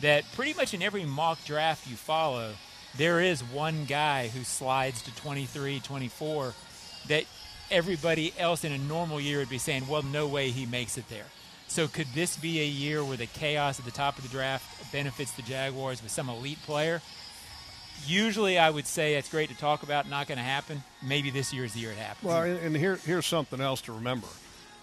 that 0.00 0.24
pretty 0.32 0.54
much 0.54 0.74
in 0.74 0.82
every 0.82 1.04
mock 1.04 1.44
draft 1.44 1.88
you 1.88 1.96
follow, 1.96 2.52
there 2.96 3.20
is 3.20 3.42
one 3.42 3.84
guy 3.84 4.28
who 4.28 4.44
slides 4.44 5.02
to 5.02 5.14
23, 5.16 5.80
24 5.80 6.54
that 7.08 7.24
everybody 7.70 8.32
else 8.38 8.64
in 8.64 8.72
a 8.72 8.78
normal 8.78 9.20
year 9.20 9.38
would 9.38 9.48
be 9.48 9.58
saying, 9.58 9.86
well, 9.88 10.02
no 10.02 10.26
way 10.26 10.50
he 10.50 10.66
makes 10.66 10.96
it 10.98 11.08
there. 11.08 11.26
So 11.66 11.88
could 11.88 12.06
this 12.14 12.36
be 12.36 12.60
a 12.60 12.66
year 12.66 13.04
where 13.04 13.16
the 13.16 13.26
chaos 13.26 13.78
at 13.78 13.84
the 13.84 13.90
top 13.90 14.16
of 14.16 14.22
the 14.22 14.30
draft 14.30 14.92
benefits 14.92 15.32
the 15.32 15.42
Jaguars 15.42 16.02
with 16.02 16.12
some 16.12 16.28
elite 16.28 16.62
player? 16.62 17.00
Usually, 18.06 18.58
I 18.58 18.70
would 18.70 18.86
say 18.86 19.14
it's 19.14 19.28
great 19.28 19.48
to 19.50 19.56
talk 19.56 19.82
about. 19.82 20.08
Not 20.08 20.26
going 20.26 20.38
to 20.38 20.44
happen. 20.44 20.82
Maybe 21.02 21.30
this 21.30 21.52
year 21.52 21.64
is 21.64 21.74
the 21.74 21.80
year 21.80 21.92
it 21.92 21.96
happens. 21.96 22.24
Well, 22.24 22.42
and 22.42 22.76
here, 22.76 22.96
here's 22.96 23.26
something 23.26 23.60
else 23.60 23.80
to 23.82 23.92
remember 23.92 24.26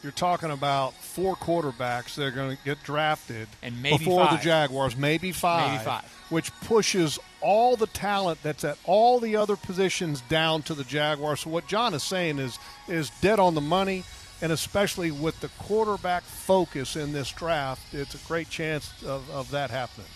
you're 0.04 0.12
talking 0.12 0.52
about 0.52 0.94
four 0.94 1.36
quarterbacks 1.36 2.16
that 2.16 2.26
are 2.26 2.32
going 2.32 2.56
to 2.58 2.64
get 2.64 2.82
drafted 2.84 3.48
and 3.62 3.82
before 3.82 4.26
five. 4.26 4.40
the 4.40 4.44
Jaguars, 4.44 4.98
maybe 4.98 5.32
five, 5.32 5.72
maybe 5.72 5.84
five, 5.84 6.04
which 6.30 6.52
pushes 6.62 7.20
all 7.42 7.76
the 7.76 7.88
talent 7.88 8.42
that's 8.44 8.64
at 8.64 8.78
all 8.86 9.20
the 9.20 9.36
other 9.36 9.56
positions 9.56 10.22
down 10.22 10.62
to 10.64 10.74
the 10.74 10.84
Jaguars. 10.84 11.42
So 11.42 11.50
what 11.50 11.68
John 11.68 11.94
is 11.94 12.04
saying 12.04 12.40
is 12.40 12.58
is 12.88 13.10
dead 13.22 13.40
on 13.40 13.54
the 13.56 13.62
money, 13.62 14.04
and 14.42 14.52
especially 14.52 15.12
with 15.12 15.40
the 15.42 15.50
quarterback 15.60 16.24
focus 16.24 16.96
in 16.96 17.14
this 17.14 17.32
draft, 17.32 17.94
it's 17.94 18.16
a 18.16 18.28
great 18.28 18.50
chance 18.50 18.92
of, 19.04 19.30
of 19.30 19.52
that 19.52 19.70
happening. 19.70 20.08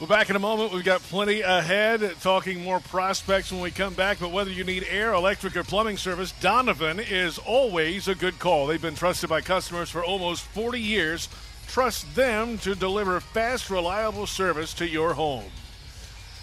We're 0.00 0.08
back 0.08 0.28
in 0.28 0.34
a 0.34 0.40
moment. 0.40 0.72
We've 0.72 0.84
got 0.84 1.02
plenty 1.02 1.42
ahead, 1.42 2.16
talking 2.20 2.60
more 2.60 2.80
prospects 2.80 3.52
when 3.52 3.60
we 3.60 3.70
come 3.70 3.94
back. 3.94 4.18
But 4.18 4.32
whether 4.32 4.50
you 4.50 4.64
need 4.64 4.84
air, 4.90 5.12
electric, 5.12 5.56
or 5.56 5.62
plumbing 5.62 5.98
service, 5.98 6.32
Donovan 6.40 6.98
is 6.98 7.38
always 7.38 8.08
a 8.08 8.16
good 8.16 8.40
call. 8.40 8.66
They've 8.66 8.82
been 8.82 8.96
trusted 8.96 9.30
by 9.30 9.40
customers 9.40 9.90
for 9.90 10.02
almost 10.02 10.42
40 10.46 10.80
years. 10.80 11.28
Trust 11.68 12.12
them 12.16 12.58
to 12.58 12.74
deliver 12.74 13.20
fast, 13.20 13.70
reliable 13.70 14.26
service 14.26 14.74
to 14.74 14.88
your 14.88 15.14
home. 15.14 15.44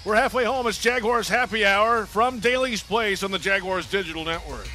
We're 0.06 0.16
halfway 0.16 0.46
home. 0.46 0.66
It's 0.68 0.78
Jaguars 0.78 1.28
Happy 1.28 1.66
Hour 1.66 2.06
from 2.06 2.40
Daly's 2.40 2.82
Place 2.82 3.22
on 3.22 3.32
the 3.32 3.38
Jaguars 3.38 3.86
Digital 3.86 4.24
Network. 4.24 4.70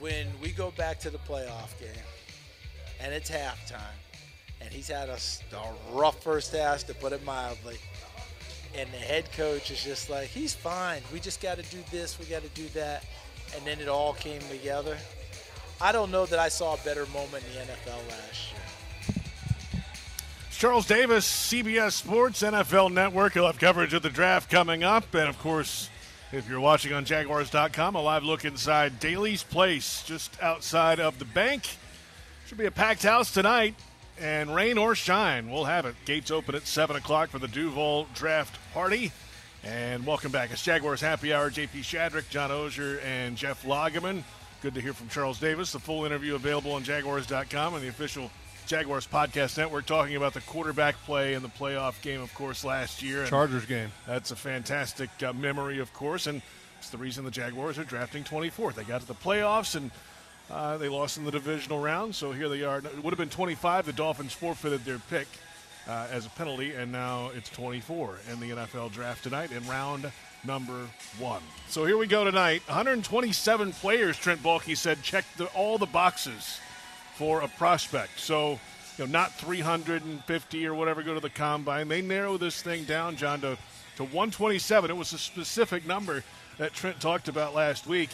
When 0.00 0.26
we 0.42 0.50
go 0.50 0.72
back 0.72 0.98
to 1.00 1.10
the 1.10 1.18
playoff 1.18 1.78
game, 1.78 2.02
and 3.00 3.12
it's 3.12 3.30
halftime. 3.30 3.96
And 4.60 4.70
he's 4.72 4.88
had 4.88 5.08
a, 5.08 5.18
a 5.56 5.96
rough 5.96 6.22
first 6.22 6.54
half, 6.54 6.84
to 6.86 6.94
put 6.94 7.12
it 7.12 7.24
mildly. 7.24 7.76
And 8.76 8.90
the 8.92 8.98
head 8.98 9.30
coach 9.32 9.70
is 9.70 9.82
just 9.82 10.10
like, 10.10 10.28
he's 10.28 10.54
fine. 10.54 11.02
We 11.12 11.20
just 11.20 11.40
got 11.40 11.58
to 11.58 11.62
do 11.70 11.78
this, 11.90 12.18
we 12.18 12.26
got 12.26 12.42
to 12.42 12.48
do 12.50 12.68
that. 12.74 13.04
And 13.56 13.64
then 13.64 13.80
it 13.80 13.88
all 13.88 14.12
came 14.14 14.40
together. 14.50 14.96
I 15.80 15.92
don't 15.92 16.10
know 16.10 16.26
that 16.26 16.38
I 16.38 16.48
saw 16.48 16.74
a 16.74 16.78
better 16.78 17.06
moment 17.06 17.44
in 17.44 17.66
the 17.66 17.72
NFL 17.72 18.08
last 18.08 18.52
year. 18.52 18.58
Charles 20.50 20.86
Davis, 20.86 21.24
CBS 21.24 21.92
Sports, 21.92 22.42
NFL 22.42 22.92
Network. 22.92 23.36
You'll 23.36 23.46
have 23.46 23.60
coverage 23.60 23.94
of 23.94 24.02
the 24.02 24.10
draft 24.10 24.50
coming 24.50 24.82
up. 24.82 25.14
And 25.14 25.28
of 25.28 25.38
course, 25.38 25.88
if 26.32 26.48
you're 26.48 26.58
watching 26.58 26.92
on 26.92 27.04
Jaguars.com, 27.04 27.94
a 27.94 28.02
live 28.02 28.24
look 28.24 28.44
inside 28.44 28.98
Daly's 28.98 29.44
Place, 29.44 30.02
just 30.04 30.36
outside 30.42 30.98
of 30.98 31.20
the 31.20 31.24
bank. 31.24 31.76
Should 32.48 32.56
be 32.56 32.64
a 32.64 32.70
packed 32.70 33.02
house 33.02 33.30
tonight, 33.30 33.74
and 34.18 34.54
rain 34.54 34.78
or 34.78 34.94
shine, 34.94 35.50
we'll 35.50 35.66
have 35.66 35.84
it. 35.84 35.94
Gates 36.06 36.30
open 36.30 36.54
at 36.54 36.66
7 36.66 36.96
o'clock 36.96 37.28
for 37.28 37.38
the 37.38 37.46
Duval 37.46 38.06
draft 38.14 38.58
party. 38.72 39.12
And 39.62 40.06
welcome 40.06 40.32
back. 40.32 40.50
It's 40.50 40.62
Jaguars 40.62 41.02
Happy 41.02 41.34
Hour. 41.34 41.50
JP 41.50 41.82
Shadrick, 41.82 42.30
John 42.30 42.48
Oehser, 42.48 43.04
and 43.04 43.36
Jeff 43.36 43.64
Lageman. 43.64 44.22
Good 44.62 44.72
to 44.76 44.80
hear 44.80 44.94
from 44.94 45.10
Charles 45.10 45.38
Davis. 45.38 45.72
The 45.72 45.78
full 45.78 46.06
interview 46.06 46.36
available 46.36 46.72
on 46.72 46.84
Jaguars.com 46.84 47.74
and 47.74 47.84
the 47.84 47.88
official 47.88 48.30
Jaguars 48.64 49.06
podcast 49.06 49.58
network 49.58 49.84
talking 49.84 50.16
about 50.16 50.32
the 50.32 50.40
quarterback 50.40 50.96
play 51.04 51.34
in 51.34 51.42
the 51.42 51.50
playoff 51.50 52.00
game, 52.00 52.22
of 52.22 52.32
course, 52.32 52.64
last 52.64 53.02
year. 53.02 53.20
And 53.20 53.28
Chargers 53.28 53.66
game. 53.66 53.90
That's 54.06 54.30
a 54.30 54.36
fantastic 54.36 55.10
uh, 55.22 55.34
memory, 55.34 55.80
of 55.80 55.92
course, 55.92 56.26
and 56.26 56.40
it's 56.78 56.88
the 56.88 56.96
reason 56.96 57.26
the 57.26 57.30
Jaguars 57.30 57.78
are 57.78 57.84
drafting 57.84 58.24
24th. 58.24 58.76
They 58.76 58.84
got 58.84 59.02
to 59.02 59.06
the 59.06 59.12
playoffs 59.12 59.76
and 59.76 59.90
Uh, 60.50 60.78
they 60.78 60.88
lost 60.88 61.18
in 61.18 61.24
the 61.24 61.30
divisional 61.30 61.78
round, 61.78 62.14
so 62.14 62.32
here 62.32 62.48
they 62.48 62.62
are. 62.62 62.78
It 62.78 63.04
would 63.04 63.10
have 63.10 63.18
been 63.18 63.28
25. 63.28 63.86
The 63.86 63.92
Dolphins 63.92 64.32
forfeited 64.32 64.84
their 64.84 64.98
pick 64.98 65.26
uh, 65.86 66.06
as 66.10 66.26
a 66.26 66.30
penalty, 66.30 66.72
and 66.74 66.90
now 66.90 67.30
it's 67.34 67.50
24 67.50 68.18
in 68.32 68.40
the 68.40 68.50
NFL 68.50 68.92
draft 68.92 69.24
tonight 69.24 69.52
in 69.52 69.66
round 69.66 70.10
number 70.44 70.86
one. 71.18 71.42
So 71.68 71.84
here 71.84 71.98
we 71.98 72.06
go 72.06 72.24
tonight. 72.24 72.62
127 72.66 73.72
players, 73.72 74.16
Trent 74.16 74.42
Baalke 74.42 74.76
said, 74.76 75.02
checked 75.02 75.36
the, 75.36 75.46
all 75.46 75.78
the 75.78 75.86
boxes 75.86 76.60
for 77.16 77.42
a 77.42 77.48
prospect. 77.48 78.18
So, 78.18 78.58
you 78.96 79.04
know, 79.04 79.06
not 79.06 79.34
350 79.34 80.66
or 80.66 80.74
whatever 80.74 81.02
go 81.02 81.14
to 81.14 81.20
the 81.20 81.30
combine. 81.30 81.88
They 81.88 82.00
narrow 82.00 82.38
this 82.38 82.62
thing 82.62 82.84
down, 82.84 83.16
John, 83.16 83.40
to, 83.40 83.58
to 83.96 84.04
127. 84.04 84.90
It 84.90 84.96
was 84.96 85.12
a 85.12 85.18
specific 85.18 85.86
number 85.86 86.22
that 86.58 86.72
Trent 86.72 87.00
talked 87.00 87.28
about 87.28 87.54
last 87.54 87.86
week. 87.86 88.10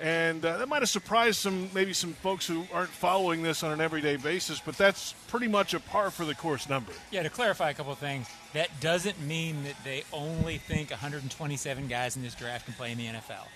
And 0.00 0.44
uh, 0.44 0.58
that 0.58 0.68
might 0.68 0.82
have 0.82 0.88
surprised 0.88 1.36
some, 1.36 1.70
maybe 1.72 1.92
some 1.92 2.14
folks 2.14 2.46
who 2.46 2.64
aren't 2.72 2.90
following 2.90 3.42
this 3.42 3.62
on 3.62 3.72
an 3.72 3.80
everyday 3.80 4.16
basis, 4.16 4.60
but 4.60 4.76
that's 4.76 5.14
pretty 5.28 5.46
much 5.46 5.72
a 5.72 5.80
par 5.80 6.10
for 6.10 6.24
the 6.24 6.34
course 6.34 6.68
number. 6.68 6.92
Yeah, 7.12 7.22
to 7.22 7.30
clarify 7.30 7.70
a 7.70 7.74
couple 7.74 7.94
things, 7.94 8.26
that 8.54 8.68
doesn't 8.80 9.20
mean 9.20 9.62
that 9.64 9.76
they 9.84 10.02
only 10.12 10.58
think 10.58 10.90
127 10.90 11.86
guys 11.86 12.16
in 12.16 12.22
this 12.22 12.34
draft 12.34 12.64
can 12.64 12.74
play 12.74 12.90
in 12.90 12.98
the 12.98 13.06
NFL. 13.06 13.46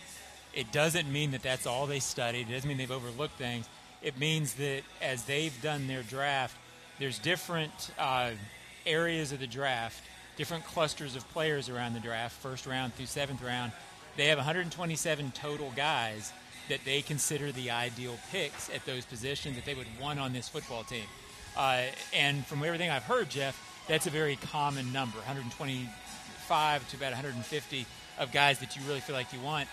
It 0.54 0.70
doesn't 0.72 1.10
mean 1.12 1.32
that 1.32 1.42
that's 1.42 1.66
all 1.66 1.86
they 1.86 2.00
studied. 2.00 2.48
It 2.48 2.52
doesn't 2.52 2.68
mean 2.68 2.78
they've 2.78 2.90
overlooked 2.90 3.36
things. 3.36 3.68
It 4.00 4.18
means 4.18 4.54
that 4.54 4.82
as 5.02 5.24
they've 5.24 5.60
done 5.60 5.88
their 5.88 6.02
draft, 6.02 6.56
there's 6.98 7.18
different 7.18 7.90
uh, 7.98 8.30
areas 8.86 9.32
of 9.32 9.40
the 9.40 9.46
draft, 9.46 10.02
different 10.36 10.64
clusters 10.64 11.16
of 11.16 11.28
players 11.30 11.68
around 11.68 11.94
the 11.94 12.00
draft, 12.00 12.40
first 12.40 12.66
round 12.66 12.94
through 12.94 13.06
seventh 13.06 13.42
round. 13.42 13.72
They 14.18 14.26
have 14.26 14.38
127 14.38 15.30
total 15.30 15.72
guys 15.76 16.32
that 16.68 16.80
they 16.84 17.02
consider 17.02 17.52
the 17.52 17.70
ideal 17.70 18.18
picks 18.32 18.68
at 18.68 18.84
those 18.84 19.04
positions 19.04 19.54
that 19.54 19.64
they 19.64 19.74
would 19.74 19.86
want 20.00 20.18
on 20.18 20.32
this 20.32 20.48
football 20.48 20.82
team. 20.82 21.04
Uh, 21.56 21.82
and 22.12 22.44
from 22.44 22.64
everything 22.64 22.90
I've 22.90 23.04
heard, 23.04 23.30
Jeff, 23.30 23.56
that's 23.86 24.08
a 24.08 24.10
very 24.10 24.34
common 24.34 24.92
number 24.92 25.18
125 25.18 26.90
to 26.90 26.96
about 26.96 27.12
150 27.12 27.86
of 28.18 28.32
guys 28.32 28.58
that 28.58 28.74
you 28.74 28.82
really 28.88 28.98
feel 28.98 29.14
like 29.14 29.32
you 29.32 29.38
want. 29.40 29.68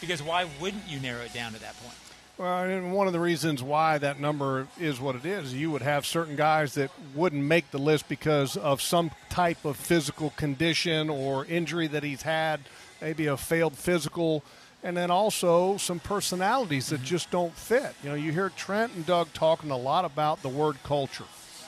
Because 0.00 0.20
why 0.20 0.48
wouldn't 0.60 0.88
you 0.88 0.98
narrow 0.98 1.22
it 1.22 1.32
down 1.32 1.52
to 1.52 1.60
that 1.60 1.80
point? 1.80 1.94
Well, 2.36 2.64
and 2.64 2.92
one 2.92 3.06
of 3.06 3.12
the 3.12 3.20
reasons 3.20 3.62
why 3.62 3.98
that 3.98 4.18
number 4.18 4.66
is 4.80 5.00
what 5.00 5.14
it 5.14 5.24
is, 5.24 5.54
you 5.54 5.70
would 5.70 5.82
have 5.82 6.04
certain 6.04 6.34
guys 6.34 6.74
that 6.74 6.90
wouldn't 7.14 7.44
make 7.44 7.70
the 7.70 7.78
list 7.78 8.08
because 8.08 8.56
of 8.56 8.82
some 8.82 9.12
type 9.30 9.64
of 9.64 9.76
physical 9.76 10.30
condition 10.30 11.08
or 11.08 11.44
injury 11.44 11.86
that 11.86 12.02
he's 12.02 12.22
had, 12.22 12.58
maybe 13.04 13.26
a 13.26 13.36
failed 13.36 13.76
physical, 13.76 14.42
and 14.82 14.96
then 14.96 15.10
also 15.10 15.76
some 15.76 16.00
personalities 16.00 16.88
that 16.88 17.02
just 17.02 17.30
don't 17.30 17.52
fit. 17.52 17.94
You 18.02 18.08
know, 18.08 18.14
you 18.14 18.32
hear 18.32 18.48
Trent 18.48 18.94
and 18.94 19.04
Doug 19.04 19.30
talking 19.34 19.70
a 19.70 19.76
lot 19.76 20.06
about 20.06 20.40
the 20.40 20.48
word 20.48 20.76
culture. 20.84 21.24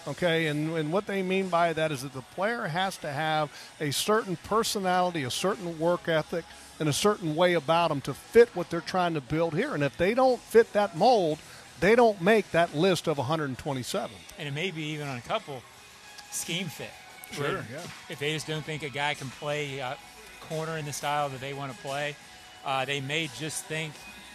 Okay, 0.09 0.47
and, 0.47 0.75
and 0.77 0.91
what 0.91 1.07
they 1.07 1.23
mean 1.23 1.49
by 1.49 1.75
that 1.75 1.93
is 1.93 2.03
that 2.03 2.15
the 2.15 2.23
player 2.23 2.69
has 2.69 2.97
to 2.99 3.13
have 3.13 3.51
a 3.81 3.91
certain 3.91 4.37
personality, 4.45 5.25
a 5.25 5.31
certain 5.31 5.79
work 5.79 6.09
ethic, 6.09 6.47
and 6.81 6.89
a 6.89 6.93
certain 6.93 7.37
way 7.37 7.53
about 7.53 7.89
them 7.89 8.01
to 8.03 8.15
fit 8.15 8.49
what 8.55 8.71
they're 8.71 8.81
trying 8.81 9.13
to 9.13 9.21
build 9.21 9.53
here. 9.53 9.75
And 9.75 9.83
if 9.83 9.97
they 9.99 10.15
don't 10.15 10.41
fit 10.41 10.73
that 10.73 10.97
mold, 10.97 11.39
they 11.81 11.97
don't 11.97 12.23
make 12.23 12.51
that 12.53 12.75
list 12.75 13.09
of 13.09 13.19
127. 13.19 14.11
And 14.39 14.49
it 14.49 14.55
may 14.55 14.71
be 14.71 14.85
even 14.85 15.07
on 15.07 15.19
a 15.19 15.23
couple 15.23 15.63
scheme 16.31 16.69
fit. 16.69 16.91
Sure, 17.33 17.65
yeah. 17.71 17.81
If 18.09 18.21
they 18.21 18.33
just 18.33 18.47
don't 18.47 18.65
think 18.65 18.85
a 18.85 18.89
guy 18.89 19.15
can 19.15 19.29
play 19.29 19.81
uh, 19.81 19.97
corner 20.49 20.77
in 20.79 20.85
the 20.85 20.93
style 20.93 21.29
that 21.29 21.41
they 21.41 21.53
want 21.53 21.73
to 21.73 21.79
play, 21.79 22.17
uh, 22.65 22.85
they 22.85 23.01
may 23.01 23.29
just 23.39 23.65
think, 23.65 23.93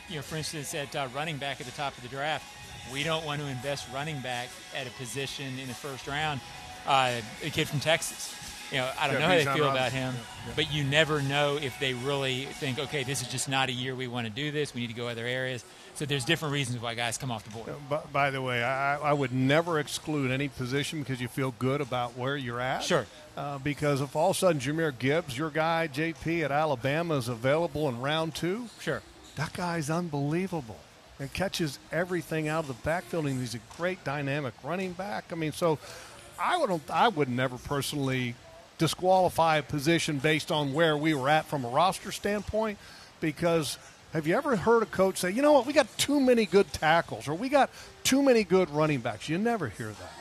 you 0.10 0.16
know, 0.18 0.22
for 0.22 0.36
instance, 0.36 0.74
at 0.74 0.96
uh, 0.96 1.08
running 1.14 1.38
back 1.38 1.60
at 1.60 1.66
the 1.66 1.72
top 1.74 1.96
of 1.98 2.04
the 2.04 2.10
draft, 2.10 2.46
we 2.92 3.04
don't 3.04 3.26
want 3.26 3.42
to 3.42 3.48
invest 3.48 3.88
running 3.94 4.20
back 4.22 4.50
at 4.76 4.88
a 4.88 4.92
position 4.92 5.60
in 5.60 5.68
the 5.68 5.74
first 5.74 6.08
round. 6.08 6.40
Uh, 6.86 7.22
a 7.44 7.50
kid 7.50 7.68
from 7.68 7.80
Texas. 7.80 8.51
You 8.72 8.78
know, 8.78 8.90
I 9.00 9.08
don't 9.08 9.16
Yeah, 9.16 9.20
know 9.20 9.28
how 9.28 9.36
they 9.36 9.44
feel 9.44 9.66
Robinson. 9.66 9.76
about 9.76 9.92
him, 9.92 10.16
but 10.56 10.72
you 10.72 10.84
never 10.86 11.22
know 11.22 11.58
if 11.58 11.78
they 11.80 11.94
really 11.94 12.46
think, 12.46 12.80
okay, 12.80 13.04
this 13.04 13.22
is 13.22 13.28
just 13.28 13.50
not 13.50 13.68
a 13.70 13.72
year 13.74 13.94
we 13.96 14.08
want 14.08 14.28
to 14.28 14.32
do 14.34 14.50
this. 14.52 14.74
We 14.74 14.82
need 14.82 14.88
to 14.88 14.94
go 14.94 15.08
other 15.10 15.26
areas. 15.26 15.66
So 15.96 16.06
there's 16.06 16.24
different 16.24 16.54
reasons 16.54 16.82
why 16.82 16.96
guys 16.96 17.18
come 17.18 17.32
off 17.32 17.44
the 17.44 17.50
board. 17.50 17.70
By, 17.90 18.00
by 18.14 18.32
the 18.32 18.42
way, 18.42 18.64
I, 18.64 18.98
I 18.98 19.12
would 19.14 19.34
never 19.34 19.78
exclude 19.80 20.32
any 20.32 20.48
position 20.48 21.00
because 21.00 21.20
you 21.20 21.28
feel 21.28 21.54
good 21.60 21.82
about 21.82 22.18
where 22.18 22.38
you're 22.38 22.62
at. 22.62 22.84
Sure. 22.84 23.06
Uh, 23.36 23.58
because 23.58 24.00
if 24.00 24.16
all 24.16 24.30
of 24.32 24.36
a 24.38 24.40
sudden 24.40 24.62
Jahmyr 24.62 24.98
Gibbs, 24.98 25.38
your 25.38 25.50
guy 25.50 25.90
JP 25.94 26.44
at 26.46 26.52
Alabama, 26.52 27.16
is 27.16 27.28
available 27.28 27.90
in 27.90 28.00
round 28.00 28.36
two, 28.36 28.68
Sure. 28.80 29.02
that 29.36 29.52
guy's 29.52 29.90
unbelievable 29.90 30.78
and 31.20 31.32
catches 31.34 31.78
everything 31.92 32.48
out 32.48 32.60
of 32.64 32.68
the 32.70 32.74
backfield. 32.86 33.26
And 33.28 33.38
he's 33.40 33.54
a 33.54 33.60
great 33.78 34.02
dynamic 34.06 34.54
running 34.64 34.94
back. 34.94 35.26
I 35.32 35.36
mean, 35.36 35.52
so 35.52 35.78
I 36.40 36.58
would 36.58 36.82
I 36.90 37.10
would 37.10 37.28
never 37.30 37.58
personally 37.58 38.34
disqualify 38.82 39.58
a 39.58 39.62
position 39.62 40.18
based 40.18 40.52
on 40.52 40.74
where 40.74 40.98
we 40.98 41.14
were 41.14 41.30
at 41.30 41.46
from 41.46 41.64
a 41.64 41.70
roster 41.70 42.12
standpoint 42.12 42.80
because 43.20 43.78
have 44.12 44.26
you 44.26 44.36
ever 44.36 44.56
heard 44.56 44.82
a 44.82 44.88
coach 44.88 45.18
say, 45.18 45.30
you 45.30 45.44
know 45.44 45.52
what, 45.52 45.68
we 45.68 45.72
got 45.72 45.88
too 46.00 46.20
many 46.20 46.48
good 46.48 46.74
tackles 46.74 47.28
or 47.28 47.36
we 47.36 47.48
got 47.48 47.70
too 48.04 48.24
many 48.24 48.44
good 48.44 48.72
running 48.72 49.00
backs? 49.00 49.30
You 49.30 49.38
never 49.38 49.70
hear 49.70 49.90
that. 49.90 50.21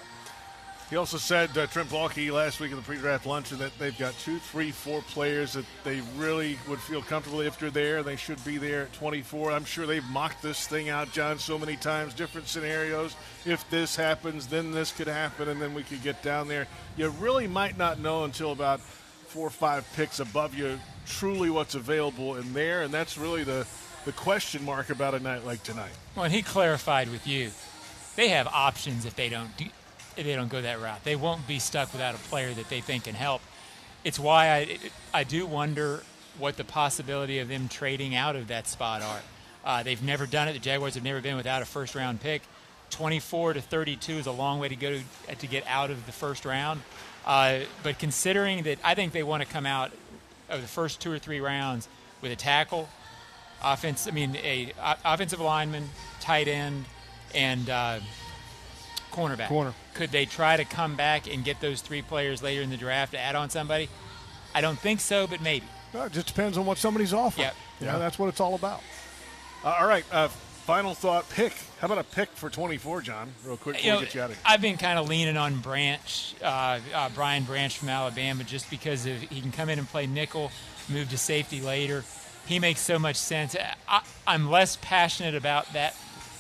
He 0.90 0.96
also 0.96 1.18
said, 1.18 1.57
uh, 1.57 1.68
Trent 1.68 1.88
Baalke 1.88 2.33
last 2.33 2.59
week 2.59 2.72
in 2.72 2.76
the 2.76 2.83
pre-draft 2.83 3.24
luncheon, 3.24 3.59
that 3.59 3.70
they've 3.79 3.96
got 3.96 4.12
two, 4.18 4.40
three, 4.40 4.72
four 4.72 5.03
players 5.03 5.53
that 5.53 5.64
they 5.85 6.00
really 6.16 6.59
would 6.68 6.81
feel 6.81 7.00
comfortable 7.00 7.40
if 7.42 7.61
they're 7.61 7.70
there. 7.70 8.03
They 8.03 8.16
should 8.16 8.44
be 8.44 8.59
there 8.59 8.83
at 8.83 8.92
24. 8.94 9.53
I'm 9.53 9.64
sure 9.64 9.87
they've 9.87 10.05
mocked 10.07 10.42
this 10.42 10.66
thing 10.66 10.88
out, 10.88 11.12
John, 11.12 11.38
so 11.38 11.57
many 11.61 11.76
times, 11.76 12.12
different 12.12 12.48
scenarios. 12.48 13.14
If 13.46 13.70
this 13.70 13.94
happens, 13.94 14.48
then 14.48 14.72
this 14.72 14.90
could 14.90 15.07
happen, 15.07 15.48
and 15.48 15.62
then 15.62 15.74
we 15.74 15.85
could 15.85 16.03
get 16.03 16.24
down 16.24 16.48
there. 16.48 16.66
You 16.96 17.11
really 17.20 17.46
might 17.46 17.79
not 17.79 18.00
know 18.00 18.24
until 18.24 18.50
about 18.50 18.81
four 18.81 19.46
or 19.46 19.50
five 19.50 19.87
picks 19.94 20.18
above 20.18 20.57
you 20.57 20.76
truly 21.07 21.50
what's 21.50 21.76
available 21.76 22.35
in 22.35 22.53
there, 22.53 22.83
and 22.83 22.92
that's 22.92 23.16
really 23.16 23.44
the, 23.44 23.64
the 24.07 24.12
question 24.12 24.64
mark 24.64 24.90
about 24.90 25.14
a 25.14 25.20
night 25.20 25.46
like 25.46 25.62
tonight. 25.62 25.92
Well, 26.16 26.24
and 26.24 26.35
he 26.35 26.42
clarified 26.42 27.09
with 27.11 27.29
you, 27.29 27.53
they 28.16 28.29
have 28.31 28.48
options 28.48 29.07
if 29.07 29.14
they 29.14 29.29
don't 29.29 29.57
do, 29.57 29.66
they 30.16 30.35
don't 30.35 30.49
go 30.49 30.61
that 30.61 30.81
route. 30.81 31.03
They 31.05 31.16
won't 31.16 31.46
be 31.46 31.59
stuck 31.59 31.92
without 31.92 32.14
a 32.14 32.18
player 32.18 32.53
that 32.53 32.68
they 32.68 32.81
think 32.81 33.05
can 33.05 33.14
help. 33.14 33.42
It's 34.05 34.18
why 34.18 34.51
I 34.51 34.79
I 35.12 35.25
do 35.25 35.46
wonder 35.46 36.03
what 36.38 36.57
the 36.57 36.64
possibility 36.64 37.38
of 37.38 37.49
them 37.49 37.68
trading 37.68 38.14
out 38.14 38.37
of 38.37 38.49
that 38.49 38.66
spot 38.66 39.03
are. 39.03 39.20
Uh, 39.64 39.83
they've 39.83 40.03
never 40.03 40.27
done 40.27 40.49
it. 40.49 40.55
The 40.55 40.59
Jaguars 40.59 40.94
have 40.94 41.05
never 41.05 41.20
been 41.20 41.37
without 41.37 41.62
a 41.62 41.66
first 41.66 41.94
round 41.94 42.20
pick. 42.20 42.42
24 42.90 43.55
to 43.55 43.61
32 43.61 44.12
is 44.14 44.27
a 44.27 44.33
long 44.33 44.59
way 44.59 44.68
to 44.68 44.77
go 44.77 44.99
to, 45.29 45.35
to 45.37 45.46
get 45.46 45.64
out 45.66 45.90
of 45.90 46.07
the 46.07 46.12
first 46.12 46.44
round. 46.44 46.81
Uh, 47.25 47.61
but 47.83 47.99
considering 47.99 48.64
that, 48.64 48.79
I 48.83 48.94
think 48.94 49.12
they 49.12 49.23
want 49.23 49.42
to 49.42 49.49
come 49.49 49.66
out 49.66 49.92
of 50.49 50.61
the 50.62 50.68
first 50.68 51.01
two 51.01 51.12
or 51.12 51.18
three 51.18 51.40
rounds 51.40 51.88
with 52.20 52.33
a 52.33 52.37
tackle, 52.37 52.88
offense. 53.62 54.09
I 54.09 54.11
mean, 54.11 54.37
a 54.37 54.73
offensive 55.05 55.40
lineman, 55.40 55.88
tight 56.20 56.49
end, 56.49 56.85
and 57.35 57.68
uh, 57.70 58.01
cornerback. 59.11 59.49
Corner. 59.49 59.75
Could 59.94 60.11
they 60.11 60.25
try 60.25 60.57
to 60.57 60.64
come 60.64 60.96
back 60.96 61.33
and 61.33 61.44
get 61.44 61.61
those 61.61 61.81
three 61.81 62.03
players 62.03 62.42
later 62.42 62.62
in 62.62 62.70
the 62.70 62.77
draft 62.77 63.12
to 63.12 63.18
add 63.18 63.35
on 63.35 63.51
somebody? 63.51 63.88
I 64.55 64.61
don't 64.61 64.79
think 64.79 65.01
so, 65.01 65.27
but 65.27 65.40
maybe. 65.40 65.66
Well, 65.92 66.05
it 66.05 66.12
just 66.12 66.27
depends 66.27 66.57
on 66.57 66.66
what 66.66 66.79
somebody's 66.79 67.12
offering. 67.12 67.46
Yep. 67.46 67.55
Yeah, 67.81 67.99
that's 67.99 68.18
what 68.18 68.29
it's 68.29 68.40
all 68.40 68.55
about. 68.55 68.83
Uh, 69.64 69.77
all 69.81 69.87
right, 69.87 70.05
uh, 70.12 70.29
final 70.29 70.94
thought 70.94 71.29
pick. 71.31 71.53
How 71.81 71.87
about 71.87 71.99
a 71.99 72.05
pick 72.05 72.29
for 72.31 72.51
24, 72.51 73.01
John? 73.03 73.33
Real 73.44 73.57
quick 73.57 73.77
before 73.77 73.87
You 73.87 73.92
know, 73.92 73.99
we 73.99 74.05
get 74.05 74.14
you 74.14 74.20
out 74.23 74.31
of 74.31 74.37
here. 74.37 74.44
I've 74.46 74.61
been 74.61 74.77
kind 74.77 74.99
of 74.99 75.09
leaning 75.09 75.37
on 75.37 75.61
Branch, 75.61 76.35
uh, 76.42 76.79
uh, 76.94 77.09
Brian 77.14 77.44
Branch 77.44 77.77
from 77.77 77.88
Alabama, 77.88 78.44
just 78.44 78.70
because 78.70 79.07
of, 79.07 79.20
he 79.20 79.40
can 79.40 79.51
come 79.51 79.68
in 79.68 79.79
and 79.79 79.88
play 79.88 80.07
nickel, 80.07 80.53
move 80.88 81.09
to 81.11 81.18
safety 81.18 81.61
later. 81.61 82.05
He 82.46 82.59
makes 82.59 82.81
so 82.81 82.99
much 82.99 83.16
sense. 83.16 83.57
I, 83.88 84.03
I'm 84.27 84.51
less 84.51 84.77
passionate 84.81 85.35
about 85.35 85.73
that 85.73 85.96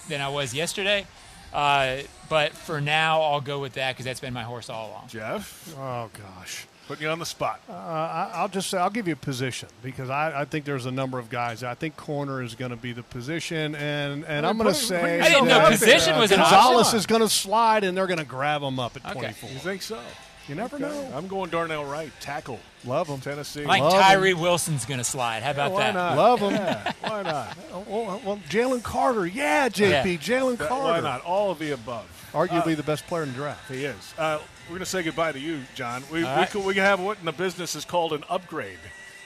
than 0.08 0.20
I 0.20 0.28
was 0.28 0.54
yesterday, 0.54 1.06
uh, 1.52 1.98
but 2.28 2.52
for 2.52 2.80
now, 2.80 3.20
I'll 3.22 3.40
go 3.40 3.58
with 3.60 3.72
that 3.74 3.92
because 3.92 4.04
that's 4.04 4.20
been 4.20 4.32
my 4.34 4.42
horse 4.44 4.70
all 4.70 4.90
along. 4.90 5.08
Jeff, 5.08 5.74
Oh 5.78 6.08
gosh. 6.12 6.66
putting 6.86 7.04
you 7.04 7.08
on 7.10 7.18
the 7.18 7.26
spot. 7.26 7.60
Uh, 7.68 7.72
I, 7.72 8.30
I'll 8.34 8.48
just 8.48 8.70
say 8.70 8.78
I'll 8.78 8.90
give 8.90 9.06
you 9.08 9.14
a 9.14 9.16
position 9.16 9.68
because 9.82 10.10
I, 10.10 10.40
I 10.42 10.44
think 10.44 10.64
there's 10.64 10.86
a 10.86 10.90
number 10.92 11.18
of 11.18 11.28
guys. 11.30 11.62
I 11.64 11.74
think 11.74 11.96
corner 11.96 12.42
is 12.42 12.54
going 12.54 12.70
to 12.70 12.76
be 12.76 12.92
the 12.92 13.02
position, 13.02 13.74
and 13.74 14.24
and 14.26 14.46
I'm 14.46 14.56
going 14.58 14.68
to 14.68 14.74
say 14.74 15.20
I 15.20 15.28
didn't 15.28 15.48
know 15.48 15.58
that, 15.58 15.70
position 15.72 16.18
was 16.18 16.30
an 16.32 16.38
Gonzalez 16.38 16.86
option. 16.86 16.98
is 16.98 17.06
going 17.06 17.22
to 17.22 17.28
slide, 17.28 17.84
and 17.84 17.96
they're 17.96 18.06
going 18.08 18.18
to 18.18 18.24
grab 18.24 18.62
him 18.62 18.78
up 18.78 18.96
at 18.96 19.04
Okay. 19.16 19.20
24. 19.34 19.50
You 19.50 19.58
think 19.58 19.82
so? 19.82 20.00
You 20.48 20.54
never 20.54 20.76
Okay. 20.76 20.84
know. 20.84 21.12
I'm 21.14 21.28
going 21.28 21.50
Darnell 21.50 21.84
Wright, 21.84 22.10
tackle, 22.20 22.58
Love 22.84 23.08
him. 23.08 23.20
Tennessee. 23.20 23.64
I 23.64 23.74
think 23.74 23.84
Love 23.84 23.92
Tyree 24.02 24.34
Wilson's 24.34 24.84
going 24.84 24.98
to 24.98 25.04
slide. 25.04 25.42
How 25.42 25.52
about 25.52 25.72
why 25.72 25.80
that? 25.84 25.94
not? 25.94 26.16
Love 26.16 26.40
him. 26.40 26.52
Yeah, 26.52 26.92
why 27.02 27.22
not? 27.22 27.56
Well, 27.86 28.20
well 28.24 28.40
Jalen 28.48 28.82
Carter, 28.82 29.26
yeah, 29.26 29.68
JP, 29.68 29.90
Yeah. 29.90 30.04
Jalen 30.04 30.58
Carter, 30.58 30.74
why 30.74 31.00
not? 31.00 31.22
All 31.22 31.50
of 31.50 31.58
the 31.58 31.70
above. 31.72 32.06
Arguably 32.32 32.76
the 32.76 32.82
best 32.82 33.06
player 33.06 33.22
in 33.22 33.30
the 33.30 33.34
draft. 33.34 33.70
He 33.70 33.84
is. 33.84 34.14
Uh, 34.18 34.38
we're 34.66 34.74
going 34.74 34.80
to 34.80 34.86
say 34.86 35.02
goodbye 35.02 35.32
to 35.32 35.40
you, 35.40 35.60
John. 35.74 36.02
We, 36.12 36.18
we, 36.20 36.24
right. 36.24 36.48
could, 36.48 36.64
we 36.64 36.74
have 36.76 37.00
what 37.00 37.18
in 37.18 37.24
the 37.26 37.32
business 37.32 37.74
is 37.74 37.84
called 37.84 38.12
an 38.12 38.22
upgrade 38.28 38.78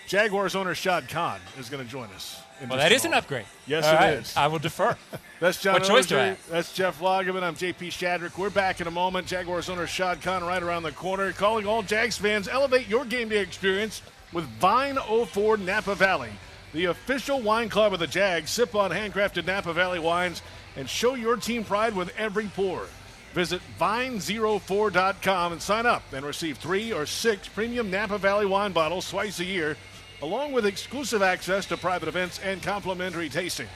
Jaguars 0.06 0.54
owner 0.54 0.74
Shad 0.74 1.08
Khan 1.08 1.40
is 1.58 1.68
going 1.70 1.84
to 1.84 1.90
join 1.90 2.08
us. 2.10 2.40
Well, 2.68 2.78
that 2.78 2.92
is 2.92 3.04
an 3.04 3.12
upgrade. 3.14 3.46
Yes, 3.66 3.84
All 3.84 3.92
it 3.92 3.96
right. 3.96 4.14
is. 4.14 4.36
I 4.36 4.46
will 4.46 4.58
defer. 4.58 4.96
That's 5.40 5.60
John. 5.60 5.74
What 5.74 5.84
choice 5.84 6.06
do 6.06 6.16
I 6.18 6.26
have? 6.26 6.48
That's 6.48 6.72
Jeff 6.72 7.00
Lageman. 7.00 7.42
I'm 7.42 7.54
JP 7.56 7.88
Shadrick. 7.88 8.38
We're 8.38 8.50
back 8.50 8.80
in 8.80 8.86
a 8.86 8.90
moment. 8.90 9.26
Jaguars 9.26 9.68
owner 9.68 9.86
Shad 9.86 10.22
Khan 10.22 10.44
right 10.44 10.62
around 10.62 10.84
the 10.84 10.92
corner. 10.92 11.32
Calling 11.32 11.66
all 11.66 11.82
Jags 11.82 12.16
fans, 12.16 12.48
elevate 12.48 12.88
your 12.88 13.04
game 13.04 13.28
day 13.28 13.40
experience 13.40 14.02
with 14.32 14.44
Vine 14.58 14.96
04 14.96 15.56
Napa 15.58 15.94
Valley, 15.94 16.30
the 16.72 16.86
official 16.86 17.40
wine 17.40 17.68
club 17.68 17.92
of 17.92 17.98
the 17.98 18.06
Jags. 18.06 18.50
Sip 18.50 18.74
on 18.74 18.90
handcrafted 18.90 19.46
Napa 19.46 19.72
Valley 19.72 19.98
wines 19.98 20.40
and 20.76 20.88
show 20.88 21.14
your 21.14 21.36
team 21.36 21.64
pride 21.64 21.94
with 21.94 22.12
every 22.16 22.46
pour. 22.46 22.86
Visit 23.34 23.60
vine04.com 23.80 25.52
and 25.52 25.60
sign 25.60 25.86
up 25.86 26.02
and 26.12 26.24
receive 26.24 26.56
three 26.58 26.92
or 26.92 27.04
six 27.04 27.48
premium 27.48 27.90
Napa 27.90 28.16
Valley 28.16 28.46
wine 28.46 28.72
bottles 28.72 29.10
twice 29.10 29.40
a 29.40 29.44
year, 29.44 29.76
along 30.24 30.52
with 30.52 30.64
exclusive 30.64 31.20
access 31.20 31.66
to 31.66 31.76
private 31.76 32.08
events 32.08 32.40
and 32.42 32.62
complimentary 32.62 33.28
tastings. 33.28 33.68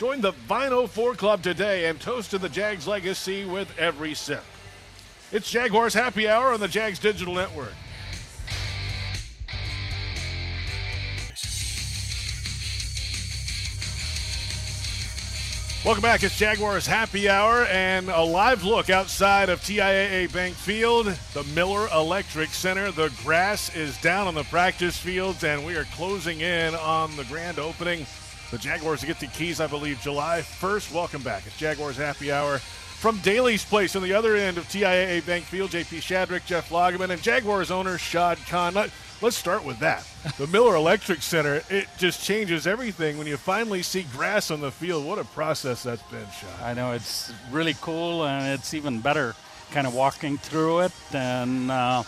Join 0.00 0.20
the 0.20 0.32
Vino 0.32 0.88
4 0.88 1.14
Club 1.14 1.40
today 1.40 1.84
and 1.84 2.00
toast 2.00 2.32
to 2.32 2.38
the 2.38 2.48
Jags 2.48 2.88
legacy 2.88 3.44
with 3.44 3.72
every 3.78 4.12
sip. 4.12 4.42
It's 5.30 5.48
Jaguars 5.48 5.94
Happy 5.94 6.28
Hour 6.28 6.52
on 6.52 6.58
the 6.58 6.66
Jags 6.66 6.98
Digital 6.98 7.34
Network. 7.34 7.74
Welcome 15.84 16.00
back. 16.00 16.22
It's 16.22 16.38
Jaguars 16.38 16.86
Happy 16.86 17.28
Hour 17.28 17.66
and 17.66 18.08
a 18.08 18.22
live 18.22 18.64
look 18.64 18.88
outside 18.88 19.50
of 19.50 19.60
TIAA 19.60 20.32
Bank 20.32 20.54
Field, 20.56 21.14
the 21.34 21.44
Miller 21.54 21.88
Electric 21.92 22.48
Center. 22.48 22.90
The 22.90 23.12
grass 23.22 23.76
is 23.76 24.00
down 24.00 24.26
on 24.26 24.34
the 24.34 24.44
practice 24.44 24.96
fields, 24.96 25.44
and 25.44 25.66
we 25.66 25.76
are 25.76 25.84
closing 25.92 26.40
in 26.40 26.74
on 26.76 27.14
the 27.18 27.24
grand 27.24 27.58
opening. 27.58 28.06
The 28.50 28.56
Jaguars 28.56 29.04
get 29.04 29.20
the 29.20 29.26
keys, 29.26 29.60
I 29.60 29.66
believe, 29.66 30.00
July 30.00 30.40
1st. 30.40 30.94
Welcome 30.94 31.20
back. 31.20 31.46
It's 31.46 31.58
Jaguars 31.58 31.98
Happy 31.98 32.32
Hour 32.32 32.60
from 32.60 33.18
Daly's 33.18 33.66
Place 33.66 33.94
on 33.94 34.02
the 34.02 34.14
other 34.14 34.36
end 34.36 34.56
of 34.56 34.64
TIAA 34.68 35.26
Bank 35.26 35.44
Field. 35.44 35.68
JP 35.68 35.98
Shadrick, 35.98 36.46
Jeff 36.46 36.70
Lageman, 36.70 37.10
and 37.10 37.20
Jaguars 37.20 37.70
owner 37.70 37.98
Shad 37.98 38.38
Khan. 38.48 38.72
Let, 39.24 39.28
let's 39.28 39.36
start 39.38 39.64
with 39.64 39.78
that. 39.78 40.06
The 40.36 40.46
Miller 40.48 40.76
Electric 40.76 41.22
Center, 41.22 41.62
it 41.70 41.88
just 41.96 42.22
changes 42.22 42.66
everything 42.66 43.16
when 43.16 43.26
you 43.26 43.38
finally 43.38 43.82
see 43.82 44.02
grass 44.12 44.50
on 44.50 44.60
the 44.60 44.70
field. 44.70 45.06
What 45.06 45.18
a 45.18 45.24
process 45.24 45.82
that's 45.82 46.02
been, 46.02 46.26
Shad. 46.26 46.62
I 46.62 46.74
know 46.74 46.92
it's 46.92 47.32
really 47.50 47.74
cool, 47.80 48.26
and 48.26 48.52
it's 48.52 48.74
even 48.74 49.00
better 49.00 49.34
kind 49.70 49.86
of 49.86 49.94
walking 49.94 50.36
through 50.36 50.80
it, 50.80 50.92
and 51.14 51.70
uh, 51.70 52.02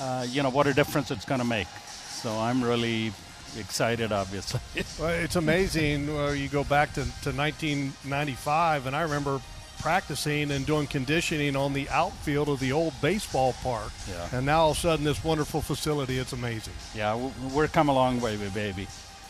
uh, 0.00 0.26
you 0.28 0.42
know 0.42 0.50
what 0.50 0.66
a 0.66 0.74
difference 0.74 1.12
it's 1.12 1.24
going 1.24 1.40
to 1.40 1.46
make. 1.46 1.68
So 2.10 2.32
I'm 2.32 2.60
really 2.60 3.12
excited, 3.56 4.10
obviously. 4.10 4.58
Well, 4.98 5.10
it's 5.10 5.36
amazing. 5.36 6.10
Uh, 6.10 6.30
you 6.30 6.48
go 6.48 6.64
back 6.64 6.88
to, 6.94 7.02
to 7.22 7.30
1995, 7.30 8.88
and 8.88 8.96
I 8.96 9.02
remember 9.02 9.40
practicing 9.80 10.50
and 10.50 10.66
doing 10.66 10.86
conditioning 10.86 11.56
on 11.56 11.72
the 11.72 11.88
outfield 11.88 12.48
of 12.48 12.60
the 12.60 12.72
old 12.72 12.92
baseball 13.00 13.54
park. 13.62 13.92
Yeah. 14.08 14.28
And 14.32 14.46
now 14.46 14.60
all 14.60 14.70
of 14.72 14.76
a 14.76 14.80
sudden, 14.80 15.04
this 15.04 15.22
wonderful 15.24 15.60
facility, 15.60 16.18
it's 16.18 16.32
amazing. 16.32 16.74
yeah, 16.94 17.30
we're 17.52 17.68
come 17.68 17.88
a 17.88 17.94
long 17.94 18.20
way, 18.20 18.36
baby. 18.36 18.86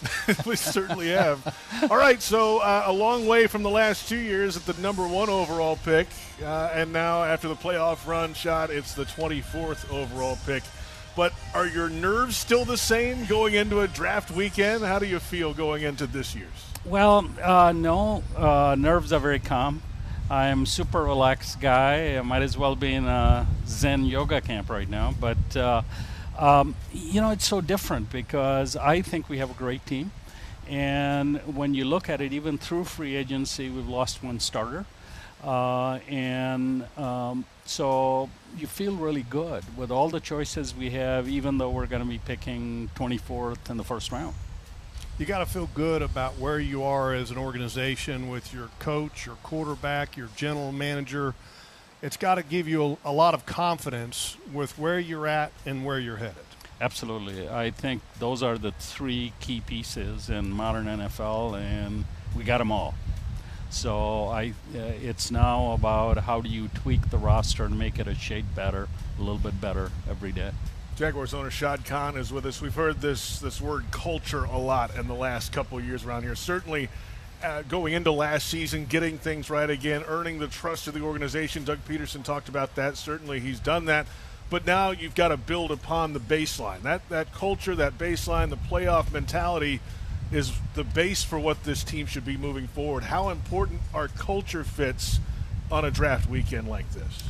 we 0.46 0.54
certainly 0.56 1.08
have. 1.08 1.56
All 1.90 1.96
right, 1.96 2.22
so 2.22 2.58
uh, 2.58 2.84
a 2.86 2.92
long 2.92 3.26
way 3.26 3.46
from 3.46 3.62
the 3.62 3.70
last 3.70 4.08
two 4.08 4.18
years 4.18 4.56
at 4.56 4.64
the 4.64 4.80
number 4.80 5.06
one 5.06 5.28
overall 5.28 5.76
pick, 5.84 6.06
uh, 6.42 6.70
and 6.72 6.92
now 6.92 7.24
after 7.24 7.48
the 7.48 7.56
playoff 7.56 8.06
run 8.06 8.32
Shad, 8.34 8.70
it's 8.70 8.94
the 8.94 9.04
24th 9.04 9.90
overall 9.92 10.38
pick. 10.46 10.62
But 11.16 11.32
are 11.52 11.66
your 11.66 11.88
nerves 11.88 12.36
still 12.36 12.64
the 12.64 12.76
same 12.76 13.24
going 13.24 13.54
into 13.54 13.80
a 13.80 13.88
draft 13.88 14.30
weekend? 14.30 14.84
How 14.84 15.00
do 15.00 15.06
you 15.06 15.18
feel 15.18 15.52
going 15.52 15.82
into 15.82 16.06
this 16.06 16.32
year's? 16.32 16.48
Well, 16.84 17.28
uh, 17.42 17.72
no, 17.72 18.22
uh, 18.36 18.76
nerves 18.78 19.12
are 19.12 19.18
very 19.18 19.40
calm. 19.40 19.82
I'm 20.30 20.66
super 20.66 21.04
relaxed 21.04 21.58
guy. 21.58 22.18
I 22.18 22.20
might 22.20 22.42
as 22.42 22.58
well 22.58 22.76
be 22.76 22.92
in 22.92 23.06
a 23.06 23.46
Zen 23.66 24.04
yoga 24.04 24.42
camp 24.42 24.68
right 24.68 24.88
now. 24.88 25.14
But 25.18 25.56
uh, 25.56 25.82
um, 26.38 26.74
you 26.92 27.22
know, 27.22 27.30
it's 27.30 27.46
so 27.46 27.62
different 27.62 28.12
because 28.12 28.76
I 28.76 29.00
think 29.00 29.30
we 29.30 29.38
have 29.38 29.50
a 29.50 29.54
great 29.54 29.84
team, 29.86 30.12
and 30.68 31.38
when 31.56 31.72
you 31.72 31.86
look 31.86 32.10
at 32.10 32.20
it, 32.20 32.34
even 32.34 32.58
through 32.58 32.84
free 32.84 33.16
agency, 33.16 33.70
we've 33.70 33.88
lost 33.88 34.22
one 34.22 34.38
starter, 34.38 34.84
uh, 35.42 35.94
and 36.08 36.84
um, 36.98 37.46
so 37.64 38.28
you 38.56 38.66
feel 38.66 38.94
really 38.96 39.22
good 39.22 39.64
with 39.78 39.90
all 39.90 40.10
the 40.10 40.20
choices 40.20 40.74
we 40.74 40.90
have, 40.90 41.26
even 41.26 41.56
though 41.56 41.70
we're 41.70 41.86
going 41.86 42.02
to 42.02 42.08
be 42.08 42.18
picking 42.18 42.90
24th 42.96 43.70
in 43.70 43.78
the 43.78 43.84
first 43.84 44.12
round. 44.12 44.34
You 45.18 45.26
got 45.26 45.40
to 45.40 45.46
feel 45.46 45.68
good 45.74 46.00
about 46.00 46.38
where 46.38 46.60
you 46.60 46.84
are 46.84 47.12
as 47.12 47.32
an 47.32 47.38
organization 47.38 48.28
with 48.28 48.54
your 48.54 48.68
coach, 48.78 49.26
your 49.26 49.34
quarterback, 49.42 50.16
your 50.16 50.28
general 50.36 50.70
manager. 50.70 51.34
It's 52.02 52.16
got 52.16 52.36
to 52.36 52.44
give 52.44 52.68
you 52.68 52.96
a, 53.04 53.10
a 53.10 53.12
lot 53.12 53.34
of 53.34 53.44
confidence 53.44 54.36
with 54.52 54.78
where 54.78 55.00
you're 55.00 55.26
at 55.26 55.50
and 55.66 55.84
where 55.84 55.98
you're 55.98 56.18
headed. 56.18 56.36
Absolutely. 56.80 57.48
I 57.48 57.72
think 57.72 58.02
those 58.20 58.44
are 58.44 58.56
the 58.56 58.70
three 58.70 59.32
key 59.40 59.60
pieces 59.60 60.30
in 60.30 60.52
modern 60.52 60.86
NFL, 60.86 61.60
and 61.60 62.04
we 62.36 62.44
got 62.44 62.58
them 62.58 62.70
all. 62.70 62.94
So 63.70 64.26
I, 64.26 64.52
uh, 64.72 64.78
it's 65.02 65.32
now 65.32 65.72
about 65.72 66.18
how 66.18 66.40
do 66.40 66.48
you 66.48 66.68
tweak 66.68 67.10
the 67.10 67.18
roster 67.18 67.64
and 67.64 67.76
make 67.76 67.98
it 67.98 68.06
a 68.06 68.14
shade 68.14 68.54
better, 68.54 68.86
a 69.18 69.20
little 69.20 69.38
bit 69.38 69.60
better 69.60 69.90
every 70.08 70.30
day. 70.30 70.52
Jaguars 70.98 71.32
owner 71.32 71.48
Shad 71.48 71.84
Khan 71.84 72.16
is 72.16 72.32
with 72.32 72.44
us. 72.44 72.60
We've 72.60 72.74
heard 72.74 73.00
this 73.00 73.38
this 73.38 73.60
word 73.60 73.84
culture 73.92 74.42
a 74.42 74.58
lot 74.58 74.96
in 74.96 75.06
the 75.06 75.14
last 75.14 75.52
couple 75.52 75.80
years 75.80 76.04
around 76.04 76.24
here. 76.24 76.34
Certainly, 76.34 76.88
uh, 77.40 77.62
going 77.62 77.92
into 77.92 78.10
last 78.10 78.48
season, 78.48 78.84
getting 78.84 79.16
things 79.16 79.48
right 79.48 79.70
again, 79.70 80.02
earning 80.08 80.40
the 80.40 80.48
trust 80.48 80.88
of 80.88 80.94
the 80.94 81.00
organization. 81.02 81.62
Doug 81.62 81.78
Pederson 81.86 82.24
talked 82.24 82.48
about 82.48 82.74
that. 82.74 82.96
Certainly, 82.96 83.38
he's 83.38 83.60
done 83.60 83.84
that. 83.84 84.08
But 84.50 84.66
now 84.66 84.90
you've 84.90 85.14
got 85.14 85.28
to 85.28 85.36
build 85.36 85.70
upon 85.70 86.14
the 86.14 86.20
baseline. 86.20 86.82
That 86.82 87.08
that 87.10 87.32
culture, 87.32 87.76
that 87.76 87.96
baseline, 87.96 88.50
the 88.50 88.56
playoff 88.56 89.12
mentality 89.12 89.78
is 90.32 90.50
the 90.74 90.82
base 90.82 91.22
for 91.22 91.38
what 91.38 91.62
this 91.62 91.84
team 91.84 92.06
should 92.06 92.24
be 92.24 92.36
moving 92.36 92.66
forward. 92.66 93.04
How 93.04 93.28
important 93.28 93.82
are 93.94 94.08
culture 94.08 94.64
fits 94.64 95.20
on 95.70 95.84
a 95.84 95.92
draft 95.92 96.28
weekend 96.28 96.66
like 96.66 96.90
this? 96.90 97.22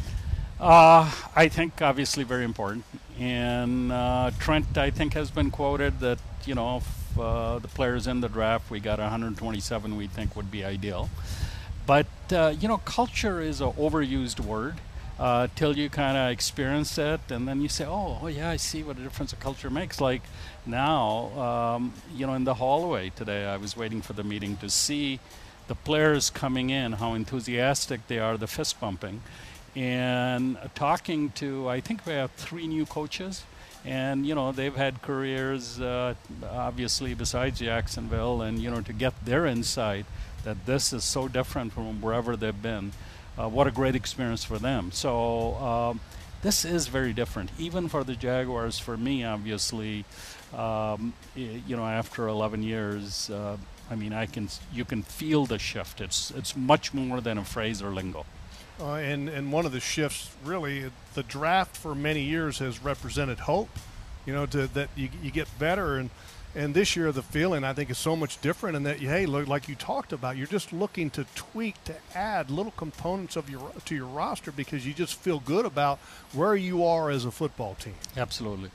Uh, 0.59 1.12
I 1.37 1.48
think 1.48 1.83
obviously 1.83 2.24
very 2.24 2.44
important. 2.44 2.85
And 3.18 3.90
uh, 3.90 4.31
Trent, 4.38 4.78
I 4.78 4.90
think, 4.90 5.14
has 5.14 5.31
been 5.31 5.50
quoted 5.50 6.00
that 6.00 6.18
you 6.46 6.54
know 6.54 6.78
if, 6.78 7.18
uh, 7.18 7.59
the 7.59 7.68
players 7.68 8.07
in 8.07 8.20
the 8.20 8.28
draft 8.28 8.70
we 8.70 8.78
got 8.78 8.98
127 9.00 9.96
we 9.96 10.07
think 10.07 10.37
would 10.37 10.50
be 10.50 10.64
ideal. 10.64 11.11
But 11.87 12.07
uh, 12.31 12.54
you 12.61 12.68
know, 12.68 12.78
culture 12.78 13.40
is 13.40 13.61
an 13.61 13.72
overused 13.72 14.40
word 14.40 14.76
uh, 15.18 15.48
till 15.57 15.76
you 15.76 15.90
kind 15.90 16.16
of 16.16 16.31
experience 16.31 16.96
it, 16.96 17.20
and 17.31 17.48
then 17.48 17.61
you 17.61 17.68
say, 17.68 17.85
"Oh, 17.87 18.20
oh 18.22 18.26
yeah, 18.28 18.50
I 18.50 18.57
see 18.57 18.85
what 18.85 18.98
a 18.98 19.00
difference 19.00 19.33
a 19.33 19.37
culture 19.37 19.70
makes." 19.70 20.00
Like 20.00 20.22
now, 20.64 21.38
um, 21.38 21.94
you 22.14 22.26
know, 22.26 22.35
in 22.35 22.44
the 22.44 22.54
hallway 22.54 23.11
today, 23.11 23.46
I 23.46 23.57
was 23.57 23.76
waiting 23.76 24.00
for 24.00 24.12
the 24.12 24.22
meeting 24.22 24.57
to 24.59 24.70
see 24.70 25.18
the 25.66 25.74
players 25.74 26.31
coming 26.31 26.70
in, 26.70 26.92
how 26.92 27.14
enthusiastic 27.14 28.07
they 28.07 28.18
are, 28.18 28.37
the 28.37 28.46
fist 28.46 28.81
bumping 28.81 29.22
and 29.76 30.59
talking 30.74 31.31
to 31.31 31.68
I 31.68 31.81
think 31.81 32.07
we 32.07 32.12
have 32.12 32.31
three 32.33 32.66
new 32.66 32.87
coaches. 32.87 33.44
And 33.85 34.26
you 34.26 34.35
know 34.35 34.52
they've 34.52 34.74
had 34.74 35.02
careers 35.02 35.81
uh, 35.81 36.14
obviously 36.50 37.14
besides 37.14 37.61
Jacksonville 37.61 38.42
and 38.42 38.59
you 38.59 38.70
know 38.70 38.81
to 38.83 38.92
get 38.92 39.24
their 39.24 39.46
insight 39.46 40.04
that 40.44 40.66
this 40.66 40.92
is 40.92 41.04
so 41.04 41.28
different 41.28 41.72
from 41.72 42.00
wherever 42.00 42.37
they've 42.37 42.61
been 42.61 42.92
uh, 43.38 43.48
what 43.48 43.66
a 43.68 43.70
great 43.70 43.94
experience 43.94 44.42
for 44.44 44.59
them. 44.59 44.90
So 44.90 45.54
um, 45.54 46.00
this 46.42 46.64
is 46.64 46.88
very 46.88 47.12
different. 47.12 47.50
Even 47.57 47.88
for 47.88 48.02
the 48.02 48.16
Jaguars 48.16 48.78
for 48.78 48.96
me 48.96 49.24
obviously 49.24 50.04
um, 50.54 51.12
you 51.37 51.76
know 51.76 51.87
after 51.87 52.26
11 52.26 52.64
years 52.64 53.31
uh, 53.31 53.57
I 53.90 53.94
mean 53.94 54.12
I 54.12 54.26
can 54.26 54.48
you 54.72 54.85
can 54.85 55.02
feel 55.02 55.46
the 55.46 55.59
shift. 55.59 56.00
It's 56.00 56.33
it's 56.33 56.57
much 56.57 56.92
more 56.92 57.20
than 57.20 57.38
a 57.38 57.44
phrase 57.44 57.81
or 57.81 57.90
lingo 57.90 58.26
Uh, 58.80 58.94
and 58.94 59.28
and 59.28 59.52
one 59.52 59.66
of 59.66 59.72
the 59.72 59.80
shifts, 59.80 60.30
really, 60.44 60.90
the 61.14 61.22
draft 61.24 61.76
for 61.76 61.94
many 61.94 62.22
years 62.22 62.59
has 62.59 62.82
represented 62.82 63.40
hope. 63.40 63.70
You 64.24 64.34
know, 64.34 64.46
to 64.46 64.66
that 64.68 64.90
you, 64.94 65.09
you 65.22 65.30
get 65.30 65.48
better, 65.59 65.96
and 65.96 66.11
and 66.55 66.74
this 66.74 66.96
year 66.96 67.12
the 67.12 67.22
feeling 67.22 67.64
I 67.64 67.72
think 67.72 67.90
is 67.90 67.98
so 67.98 68.14
much 68.16 68.40
different. 68.40 68.76
In 68.76 68.82
that, 68.84 68.98
hey, 68.98 69.26
look, 69.26 69.48
like 69.48 69.68
you 69.68 69.74
talked 69.74 70.12
about, 70.12 70.36
you're 70.36 70.46
just 70.46 70.72
looking 70.72 71.11
to 71.11 71.24
tweak 71.34 71.82
to 71.84 71.94
add 72.14 72.50
little 72.50 72.72
components 72.72 73.36
of 73.36 73.50
your 73.50 73.72
to 73.84 73.94
your 73.94 74.07
roster 74.07 74.53
because 74.53 74.86
you 74.86 74.94
just 74.94 75.14
feel 75.14 75.40
good 75.40 75.64
about 75.66 75.98
where 76.32 76.55
you 76.55 76.84
are 76.84 77.11
as 77.11 77.24
a 77.24 77.30
football 77.30 77.74
team. 77.74 77.94
Absolutely. 78.16 78.70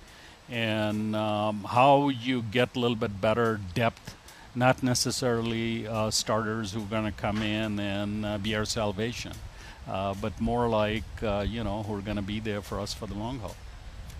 And 0.49 1.15
um, 1.15 1.63
how 1.63 2.09
you 2.09 2.41
get 2.41 2.75
a 2.75 2.79
little 2.79 2.97
bit 2.97 3.21
better 3.21 3.59
depth, 3.73 4.15
not 4.53 4.83
necessarily 4.83 5.87
uh, 5.87 6.11
starters 6.11 6.73
who 6.73 6.81
are 6.81 6.85
going 6.85 7.05
to 7.05 7.11
come 7.11 7.41
in 7.41 7.79
and 7.79 8.25
uh, 8.25 8.37
be 8.37 8.55
our 8.55 8.65
salvation, 8.65 9.33
uh, 9.87 10.13
but 10.21 10.39
more 10.39 10.67
like, 10.67 11.03
uh, 11.21 11.45
you 11.47 11.63
know, 11.63 11.83
who 11.83 11.95
are 11.95 12.01
going 12.01 12.17
to 12.17 12.23
be 12.23 12.39
there 12.39 12.61
for 12.61 12.79
us 12.79 12.93
for 12.93 13.07
the 13.07 13.15
long 13.15 13.39
haul. 13.39 13.55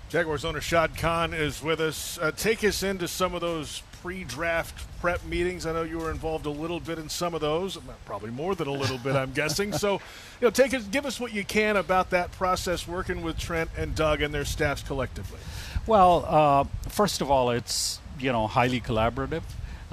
Jaguars 0.09 0.45
owner 0.45 0.61
Shad 0.61 0.95
Khan 0.97 1.33
is 1.33 1.63
with 1.63 1.79
us. 1.79 2.19
Uh, 2.19 2.31
take 2.31 2.63
us 2.63 2.83
into 2.83 3.07
some 3.07 3.33
of 3.33 3.41
those 3.41 3.81
pre-draft 4.03 4.85
prep 4.99 5.23
meetings. 5.25 5.65
I 5.65 5.71
know 5.71 5.83
you 5.83 5.97
were 5.97 6.11
involved 6.11 6.45
a 6.45 6.49
little 6.49 6.79
bit 6.79 6.99
in 6.99 7.07
some 7.09 7.33
of 7.33 7.41
those, 7.41 7.77
probably 8.05 8.29
more 8.29 8.53
than 8.53 8.67
a 8.67 8.71
little 8.71 8.97
bit, 8.97 9.15
I'm 9.15 9.31
guessing. 9.31 9.73
So, 9.73 9.93
you 10.41 10.47
know, 10.47 10.49
take 10.49 10.73
us, 10.73 10.83
give 10.83 11.05
us 11.05 11.19
what 11.19 11.33
you 11.33 11.43
can 11.43 11.77
about 11.77 12.09
that 12.09 12.31
process 12.33 12.87
working 12.87 13.21
with 13.23 13.39
Trent 13.39 13.69
and 13.77 13.95
Doug 13.95 14.21
and 14.21 14.33
their 14.33 14.45
staffs 14.45 14.83
collectively. 14.83 15.39
Well, 15.87 16.25
uh, 16.27 16.89
first 16.89 17.21
of 17.21 17.31
all, 17.31 17.49
it's 17.49 17.99
you 18.19 18.31
know 18.31 18.47
highly 18.47 18.81
collaborative. 18.81 19.43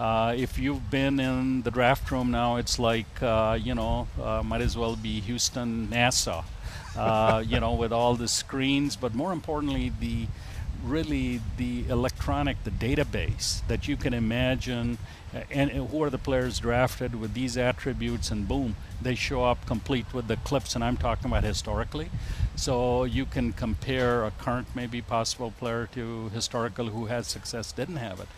Uh, 0.00 0.34
if 0.34 0.58
you've 0.58 0.90
been 0.90 1.20
in 1.20 1.60
the 1.60 1.70
draft 1.70 2.10
room 2.10 2.30
now, 2.30 2.56
it's 2.56 2.78
like 2.78 3.22
uh, 3.22 3.58
you 3.60 3.74
know 3.74 4.08
uh, 4.20 4.42
might 4.42 4.62
as 4.62 4.76
well 4.76 4.96
be 4.96 5.20
Houston, 5.20 5.88
NASA 5.88 6.42
uh, 6.96 7.42
you 7.46 7.60
know, 7.60 7.74
with 7.74 7.92
all 7.92 8.14
the 8.14 8.28
screens, 8.28 8.96
but 8.96 9.14
more 9.14 9.32
importantly, 9.32 9.92
the 10.00 10.26
really 10.82 11.40
the 11.58 11.86
electronic, 11.88 12.64
the 12.64 12.70
database 12.70 13.66
that 13.68 13.86
you 13.86 13.98
can 13.98 14.14
imagine, 14.14 14.96
uh, 15.34 15.40
and, 15.50 15.70
and 15.70 15.90
who 15.90 16.02
are 16.02 16.08
the 16.08 16.18
players 16.18 16.58
drafted 16.58 17.20
with 17.20 17.34
these 17.34 17.58
attributes, 17.58 18.30
and 18.30 18.48
boom, 18.48 18.76
they 19.02 19.14
show 19.14 19.44
up 19.44 19.66
complete 19.66 20.06
with 20.14 20.26
the 20.26 20.36
clips, 20.36 20.74
and 20.74 20.82
I'm 20.82 20.96
talking 20.96 21.26
about 21.26 21.44
historically. 21.44 22.10
So 22.56 23.04
you 23.04 23.26
can 23.26 23.52
compare 23.52 24.24
a 24.24 24.30
current, 24.30 24.68
maybe 24.74 25.02
possible 25.02 25.50
player 25.50 25.88
to 25.92 26.30
historical 26.30 26.86
who 26.86 27.06
had 27.06 27.26
success, 27.26 27.72
didn't 27.72 27.96
have 27.96 28.20
it. 28.20 28.28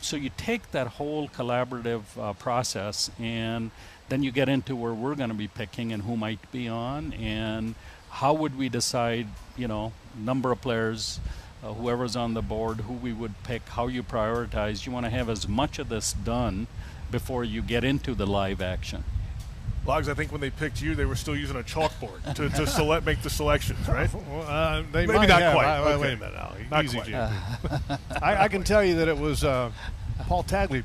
So 0.00 0.16
you 0.16 0.30
take 0.36 0.70
that 0.70 0.86
whole 0.86 1.28
collaborative 1.28 2.02
uh, 2.18 2.32
process 2.34 3.10
and 3.18 3.70
then 4.08 4.22
you 4.22 4.30
get 4.30 4.48
into 4.48 4.74
where 4.74 4.94
we're 4.94 5.14
going 5.14 5.28
to 5.28 5.34
be 5.34 5.48
picking 5.48 5.92
and 5.92 6.02
who 6.02 6.16
might 6.16 6.50
be 6.50 6.66
on, 6.66 7.12
and 7.12 7.74
how 8.10 8.32
would 8.32 8.56
we 8.56 8.68
decide, 8.68 9.26
you 9.56 9.68
know, 9.68 9.92
number 10.16 10.50
of 10.50 10.60
players, 10.62 11.20
uh, 11.62 11.74
whoever's 11.74 12.16
on 12.16 12.34
the 12.34 12.40
board, 12.40 12.80
who 12.80 12.94
we 12.94 13.12
would 13.12 13.34
pick, 13.42 13.68
how 13.68 13.86
you 13.86 14.02
prioritize. 14.02 14.86
You 14.86 14.92
want 14.92 15.04
to 15.04 15.10
have 15.10 15.28
as 15.28 15.46
much 15.46 15.78
of 15.78 15.88
this 15.88 16.14
done 16.14 16.68
before 17.10 17.44
you 17.44 17.60
get 17.60 17.84
into 17.84 18.14
the 18.14 18.26
live 18.26 18.62
action. 18.62 19.04
Lags, 19.88 20.08
I 20.08 20.14
think 20.14 20.30
when 20.30 20.40
they 20.42 20.50
picked 20.50 20.82
you, 20.82 20.94
they 20.94 21.06
were 21.06 21.16
still 21.16 21.34
using 21.34 21.56
a 21.56 21.62
chalkboard 21.62 22.34
to, 22.34 22.50
to 22.50 22.66
select, 22.78 23.06
make 23.06 23.22
the 23.22 23.30
selections, 23.30 23.88
right? 23.88 24.08
Uh, 24.14 24.82
they 24.92 25.06
Maybe 25.06 25.26
not 25.26 25.40
have. 25.40 25.54
quite. 25.54 25.66
I, 25.66 25.78
Okay. 25.78 26.00
Wait 26.02 26.12
a 26.12 26.16
minute 26.16 26.34
now. 26.34 26.52
Not 26.70 26.84
Easy, 26.84 26.98
quite. 26.98 27.12
I, 28.22 28.44
I 28.44 28.48
can 28.48 28.62
tell 28.62 28.84
you 28.84 28.96
that 28.96 29.08
it 29.08 29.16
was 29.16 29.44
uh, 29.44 29.72
Paul 30.26 30.44
Tagliabue. 30.44 30.84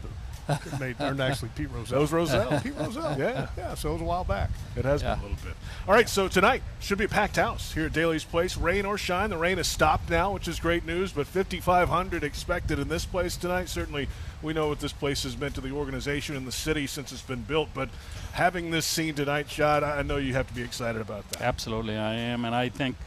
Made, 0.79 0.95
or 0.99 1.21
actually 1.21 1.49
Pete 1.55 1.69
Rozelle. 1.73 1.95
That 1.97 2.01
was 2.01 2.11
Rozelle. 2.11 2.59
Pete 2.61 2.73
Rozelle. 2.77 3.15
Yeah. 3.17 3.47
Yeah, 3.57 3.75
so 3.75 3.89
it 3.91 3.93
was 3.93 4.01
a 4.01 4.05
while 4.05 4.23
back. 4.23 4.49
It 4.75 4.85
has 4.85 5.01
Yeah. 5.01 5.15
been 5.15 5.19
a 5.19 5.27
little 5.29 5.45
bit. 5.45 5.55
All 5.87 5.93
right, 5.93 6.09
so 6.09 6.27
tonight 6.27 6.63
should 6.79 6.97
be 6.97 7.05
a 7.05 7.09
packed 7.09 7.35
house 7.37 7.73
here 7.73 7.85
at 7.85 7.93
Daly's 7.93 8.23
Place. 8.23 8.57
Rain 8.57 8.85
or 8.85 8.97
shine, 8.97 9.29
the 9.29 9.37
rain 9.37 9.57
has 9.57 9.67
stopped 9.67 10.09
now, 10.09 10.31
which 10.33 10.47
is 10.47 10.59
great 10.59 10.85
news. 10.85 11.11
But 11.11 11.27
5,500 11.27 12.23
expected 12.23 12.79
in 12.79 12.89
this 12.89 13.05
place 13.05 13.37
tonight. 13.37 13.69
Certainly, 13.69 14.07
we 14.41 14.53
know 14.53 14.67
what 14.69 14.79
this 14.79 14.93
place 14.93 15.23
has 15.23 15.37
meant 15.37 15.55
to 15.55 15.61
the 15.61 15.71
organization 15.71 16.35
and 16.35 16.45
the 16.45 16.51
city 16.51 16.87
since 16.87 17.11
it's 17.11 17.21
been 17.21 17.43
built. 17.43 17.69
But 17.73 17.89
having 18.33 18.71
this 18.71 18.85
scene 18.85 19.15
tonight, 19.15 19.49
Shad, 19.49 19.83
I 19.83 19.99
I 19.99 20.01
know 20.01 20.17
you 20.17 20.33
have 20.33 20.47
to 20.47 20.53
be 20.53 20.61
excited 20.61 21.01
about 21.01 21.29
that. 21.31 21.41
Absolutely, 21.41 21.95
I 21.95 22.13
am, 22.15 22.43
and 22.45 22.53
I 22.53 22.67
think 22.69 22.97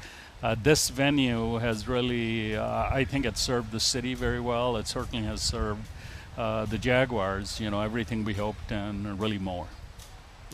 uh, 0.42 0.54
this 0.62 0.88
venue 0.88 1.56
has 1.58 1.86
really, 1.88 2.56
uh, 2.56 2.64
I 2.90 3.04
think 3.04 3.26
it 3.26 3.36
served 3.36 3.72
the 3.72 3.80
city 3.80 4.14
very 4.14 4.40
well. 4.40 4.76
It 4.76 4.86
certainly 4.86 5.24
has 5.26 5.42
served 5.42 5.86
uh, 6.36 6.66
the 6.66 6.78
Jaguars, 6.78 7.60
you 7.60 7.70
know, 7.70 7.80
everything 7.80 8.24
we 8.24 8.34
hoped 8.34 8.70
and 8.72 9.20
really 9.20 9.38
more. 9.38 9.66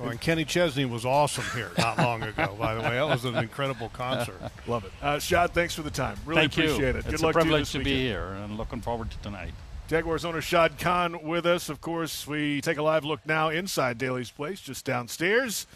Oh, 0.00 0.08
and 0.08 0.20
Kenny 0.20 0.44
Chesney 0.44 0.84
was 0.86 1.04
awesome 1.04 1.44
here 1.54 1.70
not 1.76 1.98
long 1.98 2.22
ago, 2.22 2.56
by 2.58 2.74
the 2.74 2.80
way. 2.80 2.90
That 2.90 3.08
was 3.08 3.24
an 3.24 3.36
incredible 3.36 3.90
concert. 3.90 4.40
Love 4.66 4.84
it. 4.84 4.92
Uh, 5.02 5.18
Shad, 5.18 5.52
thanks 5.52 5.74
for 5.74 5.82
the 5.82 5.90
time. 5.90 6.16
Really 6.24 6.42
Thank 6.42 6.52
appreciate 6.54 6.78
you. 6.78 6.86
it. 6.86 6.96
It's 6.96 7.06
Good 7.06 7.20
a 7.20 7.22
luck 7.22 7.34
to 7.34 7.38
you 7.40 7.44
privilege 7.44 7.60
this 7.60 7.72
to, 7.72 7.84
be 7.84 7.96
here, 7.96 8.24
and 8.24 8.56
looking 8.56 8.80
forward 8.80 9.10
to 9.10 9.18
tonight. 9.18 9.52
Jaguars 9.88 10.24
owner 10.24 10.40
Shad 10.40 10.78
Khan 10.78 11.22
with 11.22 11.44
us. 11.44 11.68
Of 11.68 11.82
course, 11.82 12.26
we 12.26 12.62
take 12.62 12.78
a 12.78 12.82
live 12.82 13.04
look 13.04 13.20
now 13.26 13.50
inside 13.50 13.98
Daly's 13.98 14.30
Place, 14.30 14.60
just 14.60 14.86
downstairs. 14.86 15.66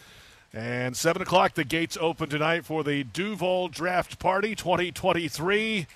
And 0.55 0.97
7 0.97 1.21
o'clock, 1.21 1.53
the 1.53 1.65
gates 1.65 1.99
open 2.01 2.31
tonight 2.31 2.65
for 2.65 2.83
the 2.83 3.05
Duval 3.05 3.69
Draft 3.69 4.19
Party 4.19 4.55
2023. 4.55 5.87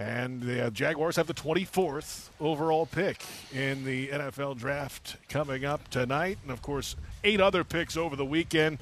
And 0.00 0.40
the 0.42 0.66
uh, 0.66 0.70
Jaguars 0.70 1.16
have 1.16 1.26
the 1.26 1.34
24th 1.34 2.30
overall 2.40 2.86
pick 2.86 3.22
in 3.52 3.84
the 3.84 4.08
NFL 4.08 4.56
draft 4.56 5.16
coming 5.28 5.66
up 5.66 5.88
tonight. 5.88 6.38
And 6.42 6.50
of 6.50 6.62
course, 6.62 6.96
eight 7.22 7.38
other 7.38 7.64
picks 7.64 7.98
over 7.98 8.16
the 8.16 8.24
weekend. 8.24 8.78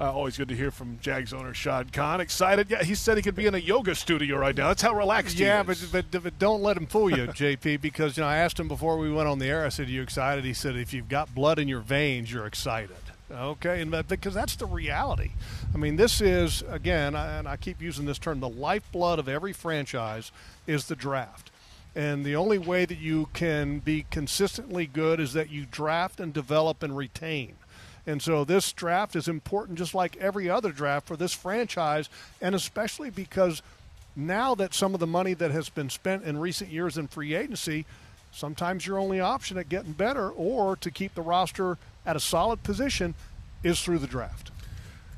Uh, 0.00 0.12
always 0.12 0.36
good 0.36 0.48
to 0.48 0.56
hear 0.56 0.72
from 0.72 0.98
Jags 1.00 1.32
owner 1.32 1.54
Shad 1.54 1.92
Khan. 1.92 2.20
Excited? 2.20 2.68
Yeah, 2.70 2.82
he 2.82 2.96
said 2.96 3.16
he 3.16 3.22
could 3.22 3.36
be 3.36 3.46
in 3.46 3.54
a 3.54 3.58
yoga 3.58 3.94
studio 3.94 4.36
right 4.36 4.56
now. 4.56 4.66
That's 4.68 4.82
how 4.82 4.94
relaxed 4.96 5.38
Yeah, 5.38 5.58
he 5.62 5.66
but, 5.68 5.76
is. 5.76 5.90
but 5.92 6.10
but 6.10 6.38
don't 6.40 6.60
let 6.62 6.76
him 6.76 6.86
fool 6.86 7.08
you, 7.10 7.26
JP, 7.28 7.80
because 7.80 8.16
you 8.16 8.24
know 8.24 8.28
I 8.28 8.38
asked 8.38 8.58
him 8.58 8.66
before 8.68 8.96
we 8.98 9.12
went 9.12 9.28
on 9.28 9.38
the 9.38 9.46
air. 9.46 9.64
I 9.64 9.68
said, 9.68 9.86
"Are 9.86 9.90
you 9.92 10.02
excited?" 10.02 10.44
He 10.44 10.54
said, 10.54 10.74
"If 10.76 10.92
you've 10.92 11.08
got 11.08 11.32
blood 11.36 11.58
in 11.60 11.68
your 11.68 11.80
veins, 11.80 12.32
you're 12.32 12.46
excited." 12.46 12.96
Okay, 13.30 13.82
and 13.82 13.92
that, 13.92 14.08
because 14.08 14.34
that's 14.34 14.56
the 14.56 14.66
reality. 14.66 15.32
I 15.74 15.76
mean, 15.76 15.96
this 15.96 16.20
is 16.20 16.62
again, 16.68 17.14
and 17.14 17.46
I 17.46 17.56
keep 17.56 17.82
using 17.82 18.06
this 18.06 18.18
term: 18.18 18.40
the 18.40 18.48
lifeblood 18.48 19.18
of 19.18 19.28
every 19.28 19.52
franchise 19.52 20.32
is 20.66 20.86
the 20.86 20.96
draft. 20.96 21.50
And 21.94 22.24
the 22.24 22.36
only 22.36 22.58
way 22.58 22.84
that 22.84 22.98
you 22.98 23.28
can 23.32 23.80
be 23.80 24.06
consistently 24.10 24.86
good 24.86 25.20
is 25.20 25.32
that 25.32 25.50
you 25.50 25.66
draft 25.70 26.20
and 26.20 26.32
develop 26.32 26.82
and 26.82 26.96
retain. 26.96 27.56
And 28.06 28.22
so 28.22 28.44
this 28.44 28.72
draft 28.72 29.16
is 29.16 29.28
important 29.28 29.78
just 29.78 29.94
like 29.94 30.16
every 30.16 30.48
other 30.48 30.70
draft 30.70 31.06
for 31.06 31.16
this 31.16 31.34
franchise, 31.34 32.08
and 32.40 32.54
especially 32.54 33.10
because 33.10 33.62
now 34.16 34.54
that 34.54 34.74
some 34.74 34.94
of 34.94 35.00
the 35.00 35.06
money 35.06 35.34
that 35.34 35.50
has 35.50 35.68
been 35.68 35.90
spent 35.90 36.24
in 36.24 36.38
recent 36.38 36.70
years 36.70 36.96
in 36.96 37.08
free 37.08 37.34
agency, 37.34 37.84
sometimes 38.32 38.86
your 38.86 38.98
only 38.98 39.20
option 39.20 39.58
at 39.58 39.68
getting 39.68 39.92
better 39.92 40.30
or 40.30 40.76
to 40.76 40.90
keep 40.90 41.14
the 41.14 41.22
roster 41.22 41.76
at 42.08 42.16
a 42.16 42.20
solid 42.20 42.62
position 42.62 43.14
is 43.62 43.82
through 43.82 43.98
the 43.98 44.06
draft. 44.06 44.50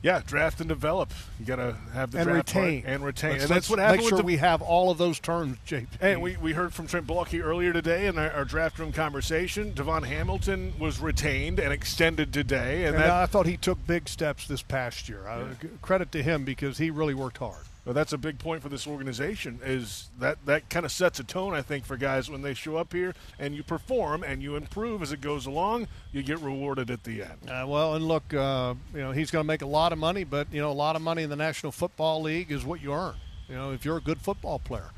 Yeah, 0.02 0.22
draft 0.26 0.60
and 0.60 0.68
develop. 0.68 1.12
You 1.38 1.44
got 1.44 1.56
to 1.56 1.76
have 1.92 2.10
the 2.10 2.18
and 2.18 2.26
draft 2.26 2.54
retain. 2.54 2.84
and 2.86 3.04
retain, 3.04 3.32
Let's- 3.32 3.44
and 3.44 3.50
that's 3.50 3.70
what 3.70 3.78
happened 3.78 4.00
Make 4.00 4.08
sure 4.08 4.18
the, 4.18 4.24
we 4.24 4.38
have 4.38 4.62
all 4.62 4.90
of 4.90 4.98
those 4.98 5.20
terms, 5.20 5.58
JP. 5.68 5.86
And 6.00 6.22
we, 6.22 6.38
we 6.38 6.52
heard 6.54 6.72
from 6.72 6.86
Trent 6.86 7.06
Baalke 7.06 7.44
earlier 7.44 7.72
today 7.72 8.06
in 8.06 8.18
our, 8.18 8.30
our 8.32 8.44
draft 8.46 8.78
room 8.78 8.92
conversation. 8.92 9.72
DaVon 9.72 10.06
Hamilton 10.06 10.72
was 10.78 11.00
retained 11.00 11.60
and 11.60 11.70
extended 11.72 12.32
today, 12.32 12.86
and, 12.86 12.96
and 12.96 13.04
that 13.04 13.10
I 13.10 13.26
thought 13.26 13.46
he 13.46 13.58
took 13.58 13.86
big 13.86 14.08
steps 14.08 14.48
this 14.48 14.62
past 14.62 15.08
year. 15.08 15.28
I, 15.28 15.44
credit 15.82 16.10
to 16.12 16.22
him 16.22 16.44
because 16.44 16.78
he 16.78 16.90
really 16.90 17.14
worked 17.14 17.38
hard. 17.38 17.64
Well, 17.84 17.94
that's 17.94 18.12
a 18.12 18.18
big 18.18 18.38
point 18.38 18.62
for 18.62 18.68
this 18.68 18.86
organization. 18.86 19.58
Is 19.64 20.10
that 20.18 20.44
that 20.44 20.68
kind 20.68 20.84
of 20.84 20.92
sets 20.92 21.18
a 21.18 21.24
tone, 21.24 21.54
I 21.54 21.62
think, 21.62 21.86
for 21.86 21.96
guys 21.96 22.30
when 22.30 22.42
they 22.42 22.52
show 22.52 22.76
up 22.76 22.92
here 22.92 23.14
and 23.38 23.54
you 23.54 23.62
perform 23.62 24.22
and 24.22 24.42
you 24.42 24.56
improve 24.56 25.00
as 25.00 25.12
it 25.12 25.20
goes 25.22 25.46
along. 25.46 25.88
You 26.12 26.22
get 26.22 26.40
rewarded 26.40 26.90
at 26.90 27.04
the 27.04 27.22
end. 27.22 27.48
Uh, 27.48 27.64
well, 27.66 27.94
and 27.94 28.06
look, 28.06 28.34
uh, 28.34 28.74
you 28.94 29.00
know, 29.00 29.12
he's 29.12 29.30
going 29.30 29.42
to 29.42 29.46
make 29.46 29.62
a 29.62 29.66
lot 29.66 29.92
of 29.92 29.98
money, 29.98 30.24
but 30.24 30.52
you 30.52 30.60
know, 30.60 30.70
a 30.70 30.72
lot 30.72 30.94
of 30.94 31.00
money 31.00 31.22
in 31.22 31.30
the 31.30 31.36
National 31.36 31.72
Football 31.72 32.22
League 32.22 32.52
is 32.52 32.64
what 32.64 32.82
you 32.82 32.92
earn. 32.92 33.14
You 33.48 33.54
know, 33.54 33.72
if 33.72 33.84
you're 33.84 33.96
a 33.96 34.02
good 34.02 34.20
football 34.20 34.58
player. 34.58 34.90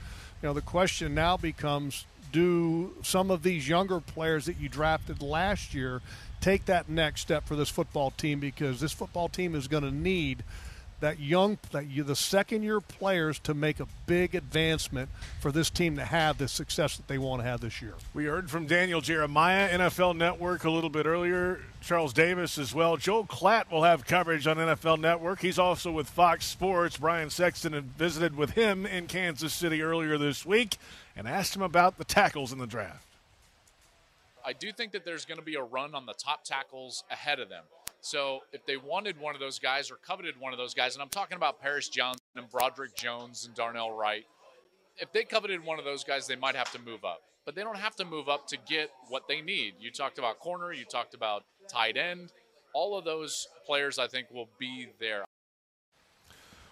You 0.42 0.48
know, 0.48 0.52
the 0.52 0.60
question 0.60 1.14
now 1.14 1.36
becomes: 1.36 2.04
Do 2.32 2.94
some 3.02 3.30
of 3.30 3.44
these 3.44 3.68
younger 3.68 4.00
players 4.00 4.46
that 4.46 4.58
you 4.58 4.68
drafted 4.68 5.22
last 5.22 5.72
year 5.72 6.02
take 6.40 6.64
that 6.64 6.88
next 6.88 7.20
step 7.20 7.46
for 7.46 7.54
this 7.54 7.68
football 7.68 8.10
team? 8.10 8.40
Because 8.40 8.80
this 8.80 8.92
football 8.92 9.28
team 9.28 9.54
is 9.54 9.68
going 9.68 9.84
to 9.84 9.92
need 9.92 10.42
that 11.02 11.18
young, 11.18 11.58
that 11.72 11.90
you, 11.90 12.04
the 12.04 12.16
second 12.16 12.62
year 12.62 12.80
players 12.80 13.38
to 13.40 13.54
make 13.54 13.80
a 13.80 13.86
big 14.06 14.34
advancement 14.36 15.10
for 15.40 15.50
this 15.50 15.68
team 15.68 15.96
to 15.96 16.04
have 16.04 16.38
the 16.38 16.46
success 16.46 16.96
that 16.96 17.08
they 17.08 17.18
want 17.18 17.42
to 17.42 17.44
have 17.46 17.60
this 17.60 17.82
year. 17.82 17.94
We 18.14 18.24
heard 18.24 18.48
from 18.48 18.66
Daniel 18.66 19.00
Jeremiah, 19.00 19.68
NFL 19.68 20.16
Network, 20.16 20.64
a 20.64 20.70
little 20.70 20.90
bit 20.90 21.04
earlier. 21.04 21.60
Charles 21.80 22.12
Davis 22.12 22.56
as 22.56 22.72
well. 22.72 22.96
Joel 22.96 23.24
Klatt 23.24 23.70
will 23.70 23.82
have 23.82 24.06
coverage 24.06 24.46
on 24.46 24.56
NFL 24.58 25.00
Network. 25.00 25.40
He's 25.40 25.58
also 25.58 25.90
with 25.90 26.08
Fox 26.08 26.46
Sports. 26.46 26.96
Brian 26.96 27.30
Sexton 27.30 27.72
had 27.72 27.84
visited 27.84 28.36
with 28.36 28.50
him 28.50 28.86
in 28.86 29.08
Kansas 29.08 29.52
City 29.52 29.82
earlier 29.82 30.16
this 30.16 30.46
week 30.46 30.76
and 31.16 31.26
asked 31.26 31.56
him 31.56 31.62
about 31.62 31.98
the 31.98 32.04
tackles 32.04 32.52
in 32.52 32.58
the 32.58 32.66
draft. 32.66 33.06
I 34.46 34.52
do 34.52 34.70
think 34.72 34.92
that 34.92 35.04
there's 35.04 35.24
going 35.24 35.38
to 35.38 35.44
be 35.44 35.56
a 35.56 35.62
run 35.62 35.96
on 35.96 36.06
the 36.06 36.14
top 36.14 36.44
tackles 36.44 37.02
ahead 37.10 37.40
of 37.40 37.48
them. 37.48 37.64
So 38.02 38.40
if 38.52 38.66
they 38.66 38.76
wanted 38.76 39.18
one 39.18 39.34
of 39.34 39.40
those 39.40 39.60
guys 39.60 39.90
or 39.90 39.96
coveted 39.96 40.34
one 40.38 40.52
of 40.52 40.58
those 40.58 40.74
guys, 40.74 40.94
and 40.94 41.02
I'm 41.02 41.08
talking 41.08 41.36
about 41.36 41.60
Paris 41.60 41.88
Johnson 41.88 42.20
and 42.34 42.50
Broderick 42.50 42.96
Jones 42.96 43.46
and 43.46 43.54
Darnell 43.54 43.92
Wright, 43.92 44.24
if 44.98 45.12
they 45.12 45.22
coveted 45.22 45.64
one 45.64 45.78
of 45.78 45.84
those 45.84 46.02
guys, 46.02 46.26
they 46.26 46.34
might 46.34 46.56
have 46.56 46.70
to 46.72 46.80
move 46.80 47.04
up. 47.04 47.20
But 47.46 47.54
they 47.54 47.62
don't 47.62 47.78
have 47.78 47.94
to 47.96 48.04
move 48.04 48.28
up 48.28 48.48
to 48.48 48.58
get 48.68 48.90
what 49.08 49.28
they 49.28 49.40
need. 49.40 49.74
You 49.78 49.92
talked 49.92 50.18
about 50.18 50.40
corner, 50.40 50.72
you 50.72 50.84
talked 50.84 51.14
about 51.14 51.44
tight 51.68 51.96
end. 51.96 52.32
All 52.74 52.98
of 52.98 53.04
those 53.04 53.46
players, 53.64 53.98
I 54.00 54.08
think, 54.08 54.28
will 54.32 54.48
be 54.58 54.88
there. 54.98 55.24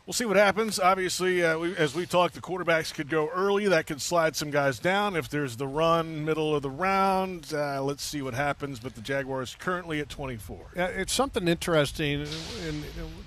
We'll 0.07 0.15
see 0.15 0.25
what 0.25 0.37
happens. 0.37 0.81
Obviously, 0.81 1.45
uh, 1.45 1.59
we, 1.59 1.77
as 1.77 1.95
we 1.95 2.05
talked, 2.05 2.35
the 2.35 2.41
quarterbacks 2.41 2.93
could 2.93 3.09
go 3.09 3.29
early. 3.29 3.69
That 3.69 3.87
could 3.87 4.03
slide 4.03 4.35
some 4.35 4.51
guys 4.51 4.79
down. 4.79 5.15
If 5.15 5.29
there's 5.29 5.57
the 5.57 5.69
run, 5.69 6.25
middle 6.25 6.55
of 6.55 6.63
the 6.63 6.71
round, 6.71 7.53
uh, 7.55 7.83
let's 7.83 8.03
see 8.03 8.21
what 8.21 8.35
happens. 8.35 8.81
But 8.81 8.95
the 8.95 9.03
Jaguars 9.03 9.57
currently 9.59 10.01
at 10.01 10.09
24. 10.09 10.59
Yeah, 10.75 10.87
it's 10.87 11.13
something 11.13 11.47
interesting, 11.47 12.27
and 12.67 12.85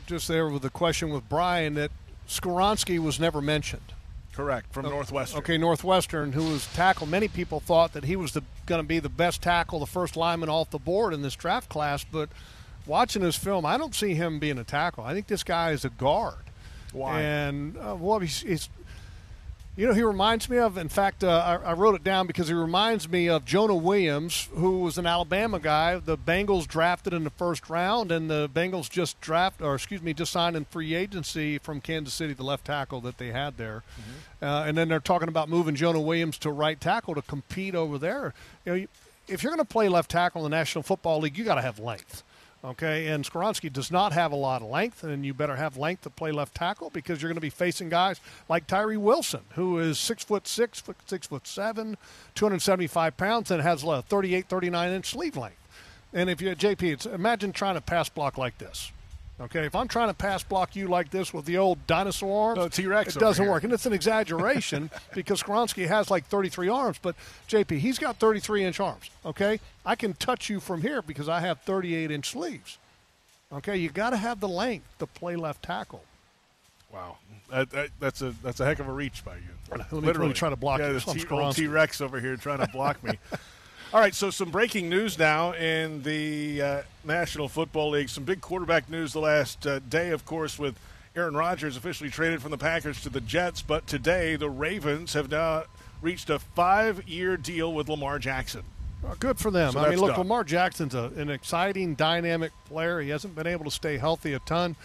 just 0.08 0.28
there 0.28 0.50
with 0.50 0.64
the 0.64 0.70
question 0.70 1.10
with 1.10 1.30
Brian 1.30 1.76
that 1.76 1.92
Skoronski 2.28 3.00
was 3.00 3.20
never 3.20 3.42
mentioned. 3.42 3.94
Correct, 4.34 4.74
from 4.74 4.86
Northwestern. 4.88 5.40
Okay, 5.40 5.58
Northwestern, 5.60 6.32
who 6.32 6.50
was 6.50 6.66
tackle. 6.74 7.06
Many 7.06 7.28
people 7.28 7.60
thought 7.60 7.94
that 7.94 8.04
he 8.04 8.16
was 8.16 8.36
going 8.66 8.82
to 8.82 8.88
be 8.88 9.00
the 9.00 9.08
best 9.08 9.44
tackle, 9.44 9.80
the 9.80 9.86
first 9.86 10.18
lineman 10.18 10.50
off 10.50 10.72
the 10.72 10.80
board 10.80 11.14
in 11.14 11.22
this 11.22 11.36
draft 11.36 11.70
class. 11.70 12.04
But 12.04 12.30
watching 12.88 13.22
his 13.22 13.36
film, 13.36 13.64
I 13.64 13.78
don't 13.78 13.94
see 13.94 14.16
him 14.16 14.40
being 14.40 14.58
a 14.58 14.64
tackle. 14.64 15.04
I 15.04 15.14
think 15.14 15.28
this 15.28 15.44
guy 15.44 15.72
is 15.72 15.86
a 15.86 15.90
guard. 15.90 16.36
Why? 16.94 17.22
And 17.22 17.78
uh, 17.78 17.96
well, 18.00 18.20
he's, 18.20 18.42
he's 18.42 18.70
you 19.76 19.88
know, 19.88 19.94
he 19.94 20.04
reminds 20.04 20.50
me 20.52 20.58
of, 20.58 20.78
in 20.78 20.88
fact, 20.88 21.24
uh, 21.24 21.60
I, 21.64 21.72
I, 21.72 21.74
wrote 21.74 21.96
it 21.96 22.04
down 22.04 22.28
because 22.28 22.48
he 22.48 22.54
reminds 22.54 23.10
me 23.10 23.28
of 23.28 23.44
Jonah 23.44 23.76
Williams, 23.76 24.48
who 24.54 24.80
was 24.80 25.00
an 25.00 25.08
Alabama 25.08 25.60
guy. 25.60 25.98
The 25.98 26.16
Bengals 26.16 26.68
drafted 26.68 27.12
in 27.12 27.24
the 27.24 27.32
first 27.32 27.68
round, 27.72 28.12
and 28.12 28.30
the 28.30 28.48
Bengals 28.54 28.88
just 28.88 29.20
draft, 29.20 29.64
or 29.64 29.74
excuse 29.74 30.04
me, 30.04 30.14
just 30.14 30.32
signed 30.32 30.56
in 30.56 30.66
free 30.66 30.94
agency 30.94 31.58
from 31.58 31.82
Kansas 31.82 32.14
City, 32.14 32.34
the 32.34 32.44
left 32.44 32.66
tackle 32.66 33.02
that 33.02 33.18
they 33.18 33.32
had 33.32 33.58
there. 33.58 33.82
Mm-hmm. 34.00 34.46
Uh, 34.46 34.66
and 34.66 34.78
then 34.78 34.90
they're 34.90 35.00
talking 35.00 35.28
about 35.28 35.50
moving 35.50 35.74
Jonah 35.74 36.02
Williams 36.02 36.38
to 36.40 36.52
right 36.52 36.80
tackle 36.80 37.16
to 37.16 37.24
compete 37.24 37.74
over 37.74 37.98
there. 37.98 38.36
You 38.66 38.76
know, 38.76 38.86
if 39.28 39.42
you're 39.42 39.52
going 39.52 39.66
to 39.66 39.66
play 39.66 39.90
left 39.90 40.12
tackle 40.12 40.46
in 40.46 40.52
the 40.52 40.56
National 40.56 40.84
Football 40.84 41.22
League, 41.22 41.36
you 41.36 41.44
got 41.44 41.56
to 41.56 41.62
have 41.62 41.80
length. 41.80 42.22
Okay, 42.66 43.08
and 43.08 43.26
Skoronski 43.26 43.72
does 43.72 43.92
not 43.92 44.14
have 44.14 44.32
a 44.32 44.38
lot 44.38 44.62
of 44.62 44.70
length, 44.70 45.04
and 45.04 45.26
you 45.26 45.34
better 45.34 45.58
have 45.58 45.76
length 45.76 46.04
to 46.04 46.10
play 46.10 46.32
left 46.32 46.56
tackle 46.56 46.90
because 46.90 47.22
you're 47.22 47.28
going 47.28 47.36
to 47.36 47.42
be 47.42 47.50
facing 47.50 47.90
guys 47.90 48.22
like 48.48 48.68
Tyree 48.68 48.96
Wilson, 48.96 49.42
who 49.56 49.80
is 49.80 50.00
six 50.00 50.24
foot 50.24 50.48
six, 50.48 50.82
six 51.06 51.28
foot 51.28 51.46
seven, 51.46 51.98
275 52.36 53.18
pounds, 53.18 53.52
and 53.52 53.62
has 53.62 53.84
a 53.84 54.02
38, 54.04 54.48
39 54.48 54.92
inch 54.92 55.10
sleeve 55.10 55.36
length. 55.36 55.58
And 56.14 56.30
if 56.30 56.40
you're 56.40 56.56
JP, 56.56 57.14
imagine 57.14 57.52
trying 57.52 57.76
to 57.76 57.82
pass 57.82 58.08
block 58.08 58.38
like 58.38 58.58
this. 58.60 58.94
Okay, 59.42 59.66
if 59.66 59.76
I'm 59.76 59.88
trying 59.88 60.10
to 60.10 60.14
pass 60.14 60.44
block 60.44 60.76
you 60.76 60.88
like 60.88 61.10
this 61.10 61.34
with 61.34 61.46
the 61.46 61.58
old 61.58 61.86
dinosaur 61.88 62.50
arms, 62.50 62.60
no, 62.60 62.68
T-Rex 62.70 63.16
it 63.16 63.20
doesn't 63.20 63.48
work. 63.48 63.64
And 63.64 63.74
it's 63.74 63.86
an 63.86 63.94
exaggeration 63.94 64.92
because 65.14 65.42
Skoronski 65.42 65.88
has 65.88 66.12
like 66.12 66.26
33 66.26 66.70
arms, 66.70 67.00
but 67.02 67.16
JP, 67.50 67.80
he's 67.80 67.98
got 67.98 68.18
33 68.18 68.64
inch 68.64 68.80
arms. 68.80 69.10
Okay, 69.26 69.60
I 69.86 69.96
can 69.96 70.14
touch 70.14 70.50
you 70.50 70.60
from 70.60 70.82
here 70.82 71.02
because 71.02 71.28
I 71.28 71.40
have 71.40 71.62
38 71.62 72.12
inch 72.12 72.30
sleeves. 72.30 72.78
Okay, 73.52 73.78
you 73.78 73.90
got 73.90 74.12
to 74.12 74.18
have 74.18 74.40
the 74.40 74.48
length 74.48 74.86
to 75.00 75.08
play 75.08 75.36
left 75.36 75.64
tackle. 75.64 76.04
Wow, 76.92 77.18
that, 77.50 77.72
that, 77.72 77.90
that's 78.00 78.22
a 78.22 78.36
that's 78.44 78.60
a 78.60 78.66
heck 78.66 78.78
of 78.80 78.88
a 78.88 78.94
reach 78.94 79.26
by 79.26 79.36
you. 79.36 79.42
Let 79.72 79.80
me, 79.92 80.00
Literally, 80.00 80.28
let 80.28 80.28
me 80.28 80.34
try 80.34 80.50
to 80.52 80.56
block 80.56 80.80
yeah, 80.80 80.92
you. 80.92 81.54
T 81.54 81.68
Rex 81.68 82.02
over 82.02 82.20
here 82.20 82.36
trying 82.36 82.60
to 82.60 82.68
block 82.68 83.04
me. 83.04 83.18
All 83.94 84.00
right, 84.00 84.16
so 84.16 84.32
some 84.32 84.50
breaking 84.50 84.90
news 84.90 85.20
now 85.20 85.54
in 85.54 86.02
the 86.02 86.60
uh, 86.60 86.82
National 87.04 87.48
Football 87.48 87.92
League. 87.92 88.10
Some 88.10 88.24
big 88.24 88.42
quarterback 88.42 88.90
news 88.90 89.14
the 89.14 89.20
last 89.20 89.68
uh, 89.68 89.78
day, 89.88 90.10
of 90.10 90.26
course, 90.26 90.58
with 90.58 90.80
Aaron 91.16 91.36
Rodgers 91.36 91.78
officially 91.78 92.10
traded 92.10 92.42
from 92.42 92.50
the 92.50 92.58
Packers 92.58 93.04
to 93.04 93.12
the 93.12 93.22
Jets. 93.22 93.62
But 93.62 93.86
today, 93.86 94.36
the 94.36 94.50
Ravens 94.50 95.14
have 95.14 95.30
now 95.30 95.66
reached 96.02 96.32
a 96.32 96.40
five 96.40 97.08
year 97.08 97.38
deal 97.38 97.72
with 97.72 97.88
Lamar 97.88 98.18
Jackson. 98.18 98.64
Well, 99.04 99.16
good 99.20 99.38
for 99.38 99.52
them. 99.52 99.74
So 99.74 99.82
I 99.82 99.92
mean, 99.92 100.00
look, 100.00 100.10
done. 100.10 100.22
Lamar 100.22 100.44
Jackson's 100.44 100.96
a, 100.96 101.12
an 101.16 101.30
exciting, 101.30 101.94
dynamic 101.94 102.52
player. 102.66 103.00
He 103.00 103.10
hasn't 103.10 103.36
been 103.36 103.46
able 103.46 103.66
to 103.66 103.72
stay 103.72 104.00
healthy 104.00 104.34
a 104.34 104.40
ton. 104.40 104.76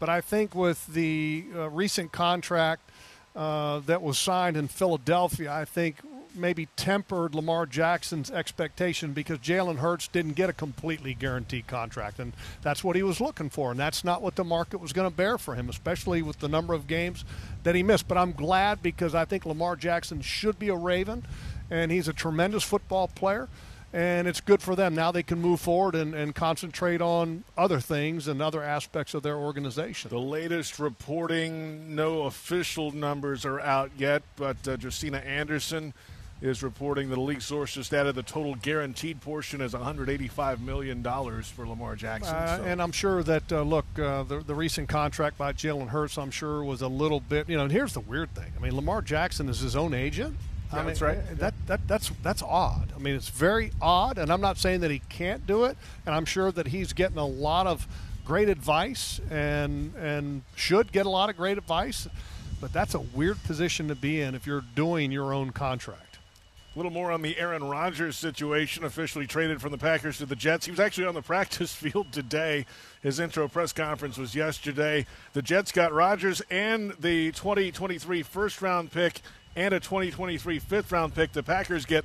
But 0.00 0.08
I 0.08 0.20
think 0.20 0.56
with 0.56 0.84
the 0.88 1.44
uh, 1.54 1.70
recent 1.70 2.10
contract 2.10 2.90
uh, 3.36 3.78
that 3.86 4.02
was 4.02 4.18
signed 4.18 4.56
in 4.56 4.66
Philadelphia, 4.66 5.52
I 5.52 5.64
think 5.64 5.98
maybe 6.36 6.68
tempered 6.76 7.34
Lamar 7.34 7.66
Jackson's 7.66 8.30
expectation 8.30 9.12
because 9.12 9.38
Jalen 9.38 9.78
Hurts 9.78 10.08
didn't 10.08 10.34
get 10.34 10.50
a 10.50 10.52
completely 10.52 11.14
guaranteed 11.14 11.66
contract, 11.66 12.18
and 12.18 12.32
that's 12.62 12.84
what 12.84 12.96
he 12.96 13.02
was 13.02 13.20
looking 13.20 13.50
for, 13.50 13.70
and 13.70 13.80
that's 13.80 14.04
not 14.04 14.22
what 14.22 14.36
the 14.36 14.44
market 14.44 14.78
was 14.78 14.92
going 14.92 15.08
to 15.08 15.16
bear 15.16 15.38
for 15.38 15.54
him, 15.54 15.68
especially 15.68 16.22
with 16.22 16.38
the 16.40 16.48
number 16.48 16.74
of 16.74 16.86
games 16.86 17.24
that 17.62 17.74
he 17.74 17.82
missed. 17.82 18.08
But 18.08 18.18
I'm 18.18 18.32
glad 18.32 18.82
because 18.82 19.14
I 19.14 19.24
think 19.24 19.46
Lamar 19.46 19.76
Jackson 19.76 20.20
should 20.20 20.58
be 20.58 20.68
a 20.68 20.76
Raven, 20.76 21.24
and 21.70 21.90
he's 21.90 22.08
a 22.08 22.12
tremendous 22.12 22.62
football 22.62 23.08
player. 23.08 23.48
And 23.92 24.28
it's 24.28 24.42
good 24.42 24.60
for 24.60 24.76
them. 24.76 24.94
Now 24.94 25.10
they 25.10 25.22
can 25.22 25.40
move 25.40 25.60
forward 25.60 25.94
and, 25.94 26.12
and 26.12 26.34
concentrate 26.34 27.00
on 27.00 27.44
other 27.56 27.80
things 27.80 28.28
and 28.28 28.42
other 28.42 28.62
aspects 28.62 29.14
of 29.14 29.22
their 29.22 29.36
organization. 29.36 30.10
The 30.10 30.18
latest 30.18 30.78
reporting, 30.78 31.94
no 31.94 32.24
official 32.24 32.90
numbers 32.90 33.46
are 33.46 33.58
out 33.60 33.92
yet, 33.96 34.22
but 34.34 34.56
uh, 34.68 34.76
Josina 34.76 35.18
Anderson 35.18 35.94
is 36.40 36.62
reporting 36.62 37.08
that 37.08 37.14
the 37.14 37.20
league 37.20 37.40
source 37.40 37.72
just 37.72 37.94
added 37.94 38.14
the 38.14 38.22
total 38.22 38.54
guaranteed 38.56 39.20
portion 39.20 39.60
as 39.60 39.72
$185 39.72 40.60
million 40.60 41.02
for 41.02 41.66
Lamar 41.66 41.96
Jackson. 41.96 42.34
Uh, 42.34 42.58
so. 42.58 42.64
And 42.64 42.82
I'm 42.82 42.92
sure 42.92 43.22
that, 43.22 43.50
uh, 43.50 43.62
look, 43.62 43.86
uh, 43.98 44.22
the, 44.24 44.40
the 44.40 44.54
recent 44.54 44.88
contract 44.88 45.38
by 45.38 45.52
Jalen 45.52 45.88
Hurts, 45.88 46.18
I'm 46.18 46.30
sure, 46.30 46.62
was 46.62 46.82
a 46.82 46.88
little 46.88 47.20
bit, 47.20 47.48
you 47.48 47.56
know, 47.56 47.64
and 47.64 47.72
here's 47.72 47.94
the 47.94 48.00
weird 48.00 48.34
thing. 48.34 48.52
I 48.56 48.60
mean, 48.60 48.76
Lamar 48.76 49.02
Jackson 49.02 49.48
is 49.48 49.60
his 49.60 49.76
own 49.76 49.94
agent. 49.94 50.36
Yeah, 50.72 50.74
I 50.74 50.78
mean, 50.78 50.86
that's 50.88 51.00
right. 51.00 51.38
That, 51.38 51.54
that 51.66 51.86
that's 51.86 52.10
that's 52.24 52.42
odd. 52.42 52.92
I 52.94 52.98
mean, 52.98 53.14
it's 53.14 53.28
very 53.28 53.70
odd, 53.80 54.18
and 54.18 54.32
I'm 54.32 54.40
not 54.40 54.58
saying 54.58 54.80
that 54.80 54.90
he 54.90 54.98
can't 55.08 55.46
do 55.46 55.64
it, 55.64 55.78
and 56.04 56.12
I'm 56.12 56.24
sure 56.24 56.50
that 56.50 56.66
he's 56.66 56.92
getting 56.92 57.18
a 57.18 57.26
lot 57.26 57.68
of 57.68 57.86
great 58.24 58.48
advice 58.48 59.20
and 59.30 59.94
and 59.94 60.42
should 60.56 60.90
get 60.90 61.06
a 61.06 61.08
lot 61.08 61.30
of 61.30 61.36
great 61.36 61.56
advice, 61.56 62.08
but 62.60 62.72
that's 62.72 62.94
a 62.94 63.00
weird 63.00 63.40
position 63.44 63.86
to 63.88 63.94
be 63.94 64.20
in 64.20 64.34
if 64.34 64.44
you're 64.44 64.64
doing 64.74 65.12
your 65.12 65.32
own 65.32 65.50
contract. 65.50 66.05
A 66.76 66.78
little 66.78 66.92
more 66.92 67.10
on 67.10 67.22
the 67.22 67.38
Aaron 67.38 67.64
Rodgers 67.64 68.18
situation, 68.18 68.84
officially 68.84 69.26
traded 69.26 69.62
from 69.62 69.72
the 69.72 69.78
Packers 69.78 70.18
to 70.18 70.26
the 70.26 70.36
Jets. 70.36 70.66
He 70.66 70.70
was 70.70 70.78
actually 70.78 71.06
on 71.06 71.14
the 71.14 71.22
practice 71.32 71.74
field 71.74 72.12
today. 72.12 72.66
His 73.02 73.18
intro 73.18 73.48
press 73.48 73.72
conference 73.72 74.18
was 74.18 74.34
yesterday. 74.34 75.06
The 75.32 75.40
Jets 75.40 75.72
got 75.72 75.94
Rodgers 75.94 76.42
and 76.50 76.90
the 77.00 77.32
2023 77.32 78.22
first 78.24 78.60
round 78.60 78.92
pick 78.92 79.22
and 79.56 79.72
a 79.72 79.80
2023 79.80 80.58
fifth 80.58 80.92
round 80.92 81.14
pick. 81.14 81.32
The 81.32 81.42
Packers 81.42 81.86
get 81.86 82.04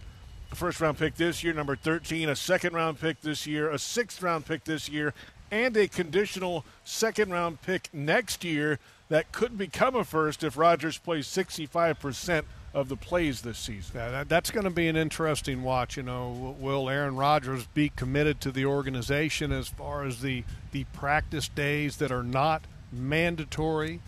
a 0.53 0.55
first 0.55 0.79
round 0.79 0.97
pick 0.97 1.15
this 1.15 1.43
year, 1.43 1.51
number 1.51 1.75
13, 1.75 2.29
a 2.29 2.35
second 2.37 2.73
round 2.73 2.97
pick 2.97 3.19
this 3.19 3.45
year, 3.45 3.69
a 3.69 3.77
sixth 3.77 4.23
round 4.23 4.45
pick 4.45 4.63
this 4.63 4.87
year, 4.87 5.13
and 5.51 5.75
a 5.75 5.89
conditional 5.89 6.63
second 6.85 7.29
round 7.29 7.61
pick 7.61 7.89
next 7.91 8.45
year 8.45 8.79
that 9.09 9.33
could 9.33 9.57
become 9.57 9.97
a 9.97 10.05
first 10.05 10.45
if 10.45 10.55
Rodgers 10.55 10.97
plays 10.97 11.27
65% 11.27 12.45
of 12.73 12.87
the 12.89 12.95
plays 12.95 13.41
this 13.41 13.57
season. 13.57 13.91
Yeah, 13.95 14.09
that, 14.11 14.29
that's 14.29 14.51
going 14.51 14.63
to 14.63 14.69
be 14.69 14.87
an 14.87 14.95
interesting 14.95 15.63
watch. 15.63 15.97
You 15.97 16.03
know, 16.03 16.55
will 16.59 16.89
Aaron 16.89 17.15
Rodgers 17.15 17.67
be 17.73 17.89
committed 17.89 18.39
to 18.41 18.51
the 18.51 18.65
organization 18.65 19.51
as 19.51 19.67
far 19.67 20.05
as 20.05 20.21
the 20.21 20.43
the 20.71 20.85
practice 20.85 21.47
days 21.49 21.97
that 21.97 22.11
are 22.11 22.23
not 22.23 22.65
mandatory? 22.91 24.01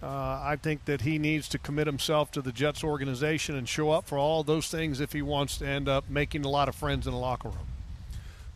Uh, 0.00 0.40
I 0.42 0.56
think 0.60 0.84
that 0.84 1.00
he 1.00 1.18
needs 1.18 1.48
to 1.48 1.58
commit 1.58 1.88
himself 1.88 2.30
to 2.32 2.42
the 2.42 2.52
Jets 2.52 2.84
organization 2.84 3.56
and 3.56 3.68
show 3.68 3.90
up 3.90 4.06
for 4.06 4.16
all 4.16 4.44
those 4.44 4.68
things 4.68 5.00
if 5.00 5.12
he 5.12 5.22
wants 5.22 5.58
to 5.58 5.66
end 5.66 5.88
up 5.88 6.08
making 6.08 6.44
a 6.44 6.48
lot 6.48 6.68
of 6.68 6.76
friends 6.76 7.06
in 7.06 7.12
the 7.12 7.18
locker 7.18 7.48
room. 7.48 7.66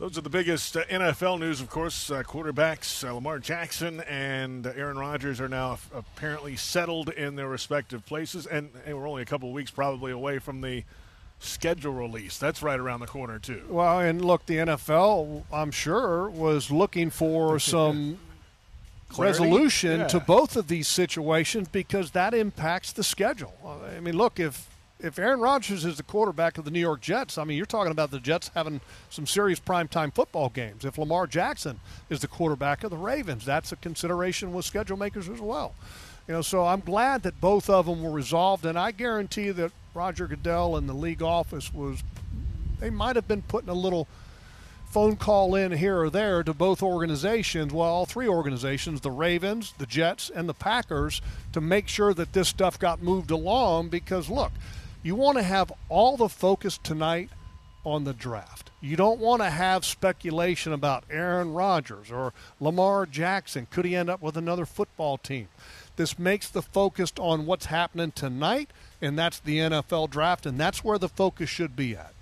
Those 0.02 0.18
are 0.18 0.22
the 0.22 0.30
biggest 0.30 0.76
uh, 0.76 0.82
NFL 0.86 1.38
news, 1.38 1.60
of 1.60 1.70
course. 1.70 2.10
Uh, 2.10 2.24
quarterbacks 2.24 3.08
uh, 3.08 3.14
Lamar 3.14 3.38
Jackson 3.38 4.00
and 4.00 4.66
Aaron 4.66 4.98
Rodgers 4.98 5.40
are 5.40 5.48
now 5.48 5.74
f- 5.74 5.88
apparently 5.94 6.56
settled 6.56 7.10
in 7.10 7.36
their 7.36 7.46
respective 7.46 8.04
places, 8.04 8.44
and, 8.44 8.70
and 8.84 8.98
we're 8.98 9.08
only 9.08 9.22
a 9.22 9.24
couple 9.24 9.50
of 9.50 9.54
weeks 9.54 9.70
probably 9.70 10.10
away 10.10 10.40
from 10.40 10.60
the 10.60 10.82
schedule 11.38 11.92
release. 11.92 12.36
That's 12.36 12.64
right 12.64 12.80
around 12.80 12.98
the 12.98 13.06
corner 13.06 13.38
too. 13.38 13.62
Well, 13.68 14.00
and 14.00 14.24
look, 14.24 14.44
the 14.46 14.56
NFL, 14.56 15.44
I'm 15.52 15.70
sure, 15.70 16.28
was 16.28 16.68
looking 16.68 17.08
for 17.08 17.58
some 17.60 18.18
resolution 19.16 20.00
yeah. 20.00 20.08
to 20.08 20.18
both 20.18 20.56
of 20.56 20.66
these 20.66 20.88
situations 20.88 21.68
because 21.68 22.10
that 22.10 22.34
impacts 22.34 22.90
the 22.90 23.04
schedule. 23.04 23.54
I 23.94 24.00
mean, 24.00 24.16
look, 24.16 24.40
if 24.40 24.68
if 25.02 25.18
Aaron 25.18 25.40
Rodgers 25.40 25.84
is 25.84 25.96
the 25.96 26.02
quarterback 26.04 26.58
of 26.58 26.64
the 26.64 26.70
New 26.70 26.80
York 26.80 27.00
Jets, 27.00 27.36
I 27.36 27.44
mean, 27.44 27.56
you're 27.56 27.66
talking 27.66 27.90
about 27.90 28.12
the 28.12 28.20
Jets 28.20 28.50
having 28.54 28.80
some 29.10 29.26
serious 29.26 29.58
primetime 29.58 30.14
football 30.14 30.48
games. 30.48 30.84
If 30.84 30.96
Lamar 30.96 31.26
Jackson 31.26 31.80
is 32.08 32.20
the 32.20 32.28
quarterback 32.28 32.84
of 32.84 32.90
the 32.90 32.96
Ravens, 32.96 33.44
that's 33.44 33.72
a 33.72 33.76
consideration 33.76 34.52
with 34.52 34.64
schedule 34.64 34.96
makers 34.96 35.28
as 35.28 35.40
well. 35.40 35.74
You 36.28 36.34
know, 36.34 36.42
so 36.42 36.64
I'm 36.64 36.80
glad 36.80 37.24
that 37.24 37.40
both 37.40 37.68
of 37.68 37.86
them 37.86 38.02
were 38.02 38.12
resolved, 38.12 38.64
and 38.64 38.78
I 38.78 38.92
guarantee 38.92 39.50
that 39.50 39.72
Roger 39.92 40.28
Goodell 40.28 40.76
and 40.76 40.88
the 40.88 40.94
league 40.94 41.22
office 41.22 41.74
was 41.74 42.02
they 42.78 42.90
might 42.90 43.16
have 43.16 43.26
been 43.26 43.42
putting 43.42 43.68
a 43.68 43.74
little 43.74 44.06
phone 44.92 45.16
call 45.16 45.54
in 45.54 45.72
here 45.72 45.98
or 46.00 46.10
there 46.10 46.42
to 46.42 46.52
both 46.52 46.82
organizations, 46.82 47.72
well, 47.72 47.88
all 47.88 48.06
three 48.06 48.28
organizations, 48.28 49.00
the 49.00 49.10
Ravens, 49.10 49.72
the 49.78 49.86
Jets, 49.86 50.30
and 50.30 50.48
the 50.48 50.54
Packers, 50.54 51.22
to 51.52 51.60
make 51.60 51.88
sure 51.88 52.12
that 52.14 52.34
this 52.34 52.48
stuff 52.48 52.78
got 52.78 53.02
moved 53.02 53.30
along 53.30 53.88
because 53.88 54.28
look, 54.28 54.52
you 55.02 55.14
want 55.14 55.38
to 55.38 55.42
have 55.42 55.72
all 55.88 56.16
the 56.16 56.28
focus 56.28 56.78
tonight 56.82 57.30
on 57.84 58.04
the 58.04 58.12
draft. 58.12 58.70
You 58.80 58.96
don't 58.96 59.20
want 59.20 59.42
to 59.42 59.50
have 59.50 59.84
speculation 59.84 60.72
about 60.72 61.04
Aaron 61.10 61.52
Rodgers 61.52 62.10
or 62.10 62.32
Lamar 62.60 63.06
Jackson. 63.06 63.66
Could 63.70 63.84
he 63.84 63.96
end 63.96 64.08
up 64.08 64.22
with 64.22 64.36
another 64.36 64.66
football 64.66 65.18
team? 65.18 65.48
This 65.96 66.18
makes 66.18 66.48
the 66.48 66.62
focus 66.62 67.12
on 67.18 67.46
what's 67.46 67.66
happening 67.66 68.12
tonight, 68.12 68.70
and 69.00 69.18
that's 69.18 69.40
the 69.40 69.58
NFL 69.58 70.10
draft, 70.10 70.46
and 70.46 70.58
that's 70.58 70.82
where 70.82 70.98
the 70.98 71.08
focus 71.08 71.50
should 71.50 71.76
be 71.76 71.96
at. 71.96 72.14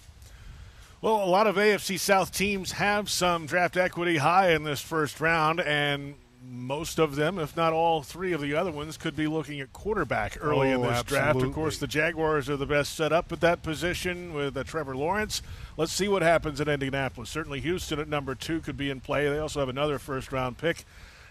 Well, 1.03 1.25
a 1.25 1.27
lot 1.27 1.47
of 1.47 1.57
AFC 1.57 1.99
South 1.99 2.33
teams 2.33 2.73
have 2.73 3.09
some 3.09 3.47
draft 3.47 3.77
equity 3.77 4.19
high 4.19 4.53
in 4.53 4.65
this 4.65 4.81
first 4.83 5.21
round, 5.21 5.61
and 5.61 6.15
most 6.51 6.99
of 6.99 7.15
them, 7.17 7.39
if 7.39 7.57
not 7.57 7.73
all 7.73 8.03
three 8.03 8.33
of 8.33 8.41
the 8.41 8.55
other 8.55 8.73
ones, 8.73 8.97
could 8.97 9.15
be 9.15 9.27
looking 9.27 9.61
at 9.61 9.73
quarterback 9.73 10.37
early 10.41 10.71
in 10.71 10.81
Oh, 10.85 10.91
this 10.91 11.03
draft. 11.05 11.41
Of 11.41 11.53
course, 11.53 11.79
the 11.79 11.87
Jaguars 11.87 12.49
are 12.49 12.57
the 12.57 12.67
best 12.67 12.95
set 12.97 13.13
up 13.13 13.31
at 13.31 13.41
that 13.41 13.63
position 13.63 14.33
with 14.35 14.57
uh, 14.57 14.65
Trevor 14.65 14.97
Lawrence. 14.97 15.43
Let's 15.77 15.93
see 15.93 16.09
what 16.09 16.23
happens 16.23 16.61
in 16.61 16.69
Indianapolis. 16.69 17.31
Certainly, 17.31 17.61
Houston 17.61 18.01
at 18.01 18.09
number 18.09 18.35
two 18.35 18.61
could 18.61 18.77
be 18.77 18.91
in 18.91 19.01
play. 19.01 19.29
They 19.29 19.39
also 19.39 19.61
have 19.61 19.69
another 19.69 19.99
first 19.99 20.33
round 20.33 20.59
pick. 20.59 20.85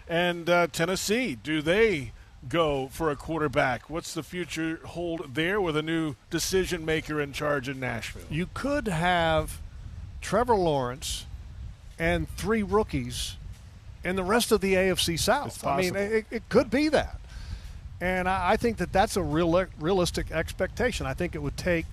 And 0.08 0.48
uh, 0.48 0.66
Tennessee, 0.68 1.36
do 1.36 1.60
they 1.62 2.12
go 2.48 2.88
for 2.88 3.10
a 3.10 3.16
quarterback? 3.16 3.90
What's 3.90 4.14
the 4.14 4.22
future 4.22 4.80
hold 4.84 5.34
there 5.34 5.60
with 5.60 5.76
a 5.76 5.82
new 5.82 6.14
decision 6.30 6.84
maker 6.84 7.20
in 7.20 7.32
charge 7.32 7.68
in 7.68 7.78
Nashville? 7.78 8.22
You 8.30 8.48
could 8.54 8.88
have 8.88 9.60
Trevor 10.20 10.56
Lawrence 10.56 11.26
and 11.98 12.28
three 12.36 12.62
rookies 12.62 13.36
and 14.04 14.16
the 14.16 14.24
rest 14.24 14.52
of 14.52 14.60
the 14.60 14.74
AFC 14.74 15.18
South. 15.18 15.66
I 15.66 15.80
mean, 15.80 15.96
it, 15.96 16.26
it 16.30 16.48
could 16.48 16.70
be 16.70 16.88
that. 16.88 17.20
And 18.00 18.28
I, 18.28 18.52
I 18.52 18.56
think 18.56 18.78
that 18.78 18.92
that's 18.92 19.16
a 19.16 19.22
real, 19.22 19.66
realistic 19.78 20.30
expectation. 20.30 21.06
I 21.06 21.14
think 21.14 21.34
it 21.34 21.42
would 21.42 21.56
take 21.56 21.86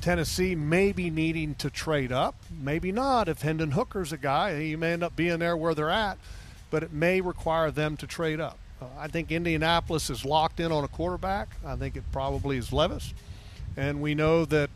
Tennessee 0.00 0.54
maybe 0.54 1.10
needing 1.10 1.54
to 1.56 1.70
trade 1.70 2.10
up, 2.10 2.34
maybe 2.60 2.90
not. 2.90 3.28
If 3.28 3.42
Hendon 3.42 3.72
Hooker's 3.72 4.12
a 4.12 4.16
guy, 4.16 4.60
he 4.60 4.76
may 4.76 4.92
end 4.92 5.02
up 5.02 5.14
being 5.14 5.38
there 5.38 5.56
where 5.56 5.74
they're 5.74 5.90
at, 5.90 6.18
but 6.70 6.82
it 6.82 6.92
may 6.92 7.20
require 7.20 7.70
them 7.70 7.96
to 7.98 8.06
trade 8.06 8.40
up. 8.40 8.58
Uh, 8.80 8.86
I 8.98 9.08
think 9.08 9.30
Indianapolis 9.30 10.08
is 10.08 10.24
locked 10.24 10.58
in 10.58 10.72
on 10.72 10.84
a 10.84 10.88
quarterback. 10.88 11.48
I 11.64 11.76
think 11.76 11.96
it 11.96 12.04
probably 12.12 12.56
is 12.56 12.72
Levis. 12.72 13.12
And 13.76 14.00
we 14.00 14.14
know 14.14 14.44
that 14.46 14.70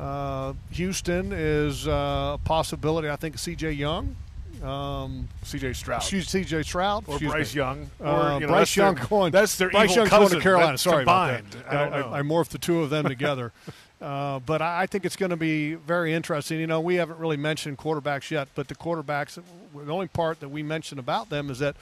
uh, 0.00 0.54
Houston 0.70 1.32
is 1.32 1.86
uh, 1.86 2.36
a 2.36 2.40
possibility. 2.44 3.08
I 3.08 3.16
think 3.16 3.38
C.J. 3.38 3.72
Young. 3.72 4.16
Um, 4.62 5.28
C.J. 5.42 5.72
Stroud. 5.72 6.02
C.J. 6.02 6.62
Stroud. 6.62 7.04
Or 7.08 7.14
excuse 7.14 7.32
Bryce 7.32 7.54
me. 7.54 7.58
Young. 7.58 7.90
Or, 8.00 8.06
Uh, 8.08 8.34
you 8.34 8.40
know, 8.40 8.46
Bryce 8.48 8.58
that's 8.60 8.74
their- 8.74 8.84
Young 8.84 8.94
going. 9.08 9.32
that's 9.32 9.56
their 9.56 9.70
Bryce 9.70 9.84
evil 9.90 9.96
Young's 9.96 10.10
going 10.10 10.22
cousin. 10.22 10.38
to 10.38 10.42
Carolina. 10.42 10.72
That's 10.72 10.82
Sorry 10.82 10.96
combined. 11.04 11.46
about 11.54 11.66
I 11.66 11.74
that. 11.76 11.90
don't 11.90 12.10
know. 12.10 12.16
I, 12.16 12.22
morphed 12.22 12.48
the 12.50 12.58
two 12.58 12.80
of 12.80 12.90
them 12.90 13.06
together. 13.06 13.52
Uh, 14.02 14.40
but 14.40 14.60
I 14.60 14.80
I 14.82 14.86
think 14.86 15.04
it's 15.04 15.14
going 15.14 15.30
to 15.30 15.36
be 15.36 15.74
very 15.74 16.12
interesting. 16.12 16.58
You 16.58 16.66
know, 16.66 16.80
we 16.80 16.96
haven't 16.96 17.20
really 17.20 17.36
mentioned 17.36 17.78
quarterbacks 17.78 18.32
yet, 18.32 18.48
but 18.56 18.66
the 18.66 18.74
quarterbacks, 18.74 19.38
the 19.72 19.92
only 19.92 20.08
part 20.08 20.40
that 20.40 20.48
we 20.48 20.60
mentioned 20.64 20.98
about 20.98 21.28
them 21.30 21.50
is 21.50 21.60
that 21.60 21.76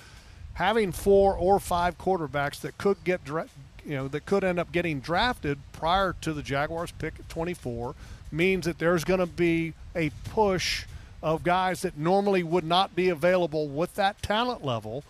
having 0.53 0.93
four 0.93 1.35
or 1.35 1.59
five 1.59 1.97
quarterbacks 1.97 2.61
that 2.61 2.76
could 2.76 3.03
get, 3.05 3.24
dra- 3.24 3.49
you 3.87 3.95
know, 3.95 4.07
that 4.07 4.26
could 4.26 4.45
end 4.45 4.59
up 4.59 4.70
getting 4.70 5.01
drafted 5.01 5.61
prior 5.72 6.14
to 6.20 6.35
the 6.35 6.43
Jaguars 6.43 6.91
pick 6.91 7.14
at 7.18 7.26
24 7.31 7.95
means 8.31 8.66
that 8.66 8.78
there's 8.78 9.03
going 9.03 9.20
to 9.20 9.24
be 9.26 9.72
a 9.97 10.11
push 10.28 10.85
of 11.23 11.45
guys 11.45 11.83
that 11.83 11.99
normally 11.99 12.43
would 12.43 12.64
not 12.64 12.95
be 12.95 13.09
available 13.09 13.68
with 13.68 13.95
that 13.95 14.23
talent 14.23 14.64
level 14.64 15.05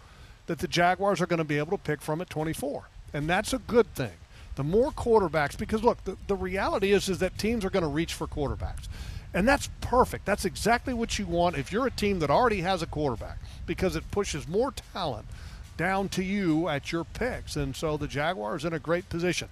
that 0.47 0.59
the 0.59 0.69
Jaguars 0.69 1.21
are 1.21 1.27
going 1.27 1.39
to 1.39 1.45
be 1.45 1.59
able 1.59 1.77
to 1.77 1.83
pick 1.83 2.01
from 2.01 2.21
at 2.21 2.29
24. 2.29 2.85
And 3.13 3.29
that's 3.29 3.53
a 3.53 3.59
good 3.59 3.95
thing. 3.95 4.13
The 4.57 4.65
more 4.65 4.91
quarterbacks, 4.91 5.57
because 5.57 5.85
look, 5.85 6.03
the, 6.05 6.17
the 6.27 6.37
reality 6.37 6.93
is, 6.93 7.09
is 7.09 7.19
that 7.21 7.39
teams 7.39 7.65
are 7.65 7.71
going 7.71 7.85
to 7.85 7.89
reach 7.89 8.15
for 8.15 8.27
quarterbacks. 8.27 8.89
And 9.33 9.47
that's 9.47 9.69
perfect. 9.81 10.27
That's 10.27 10.45
exactly 10.45 10.93
what 10.93 11.19
you 11.19 11.27
want 11.27 11.57
if 11.57 11.71
you're 11.71 11.87
a 11.87 11.91
team 11.91 12.19
that 12.19 12.31
already 12.31 12.63
has 12.63 12.83
a 12.83 12.87
quarterback 12.87 13.39
because 13.65 13.95
it 13.95 14.11
pushes 14.11 14.49
more 14.49 14.73
talent 14.93 15.27
down 15.77 16.09
to 16.11 16.25
you 16.25 16.69
at 16.69 16.91
your 16.91 17.05
picks. 17.05 17.55
And 17.55 17.77
so 17.77 17.97
the 17.97 18.09
Jaguars 18.09 18.65
in 18.65 18.73
a 18.73 18.79
great 18.79 19.09
position. 19.09 19.49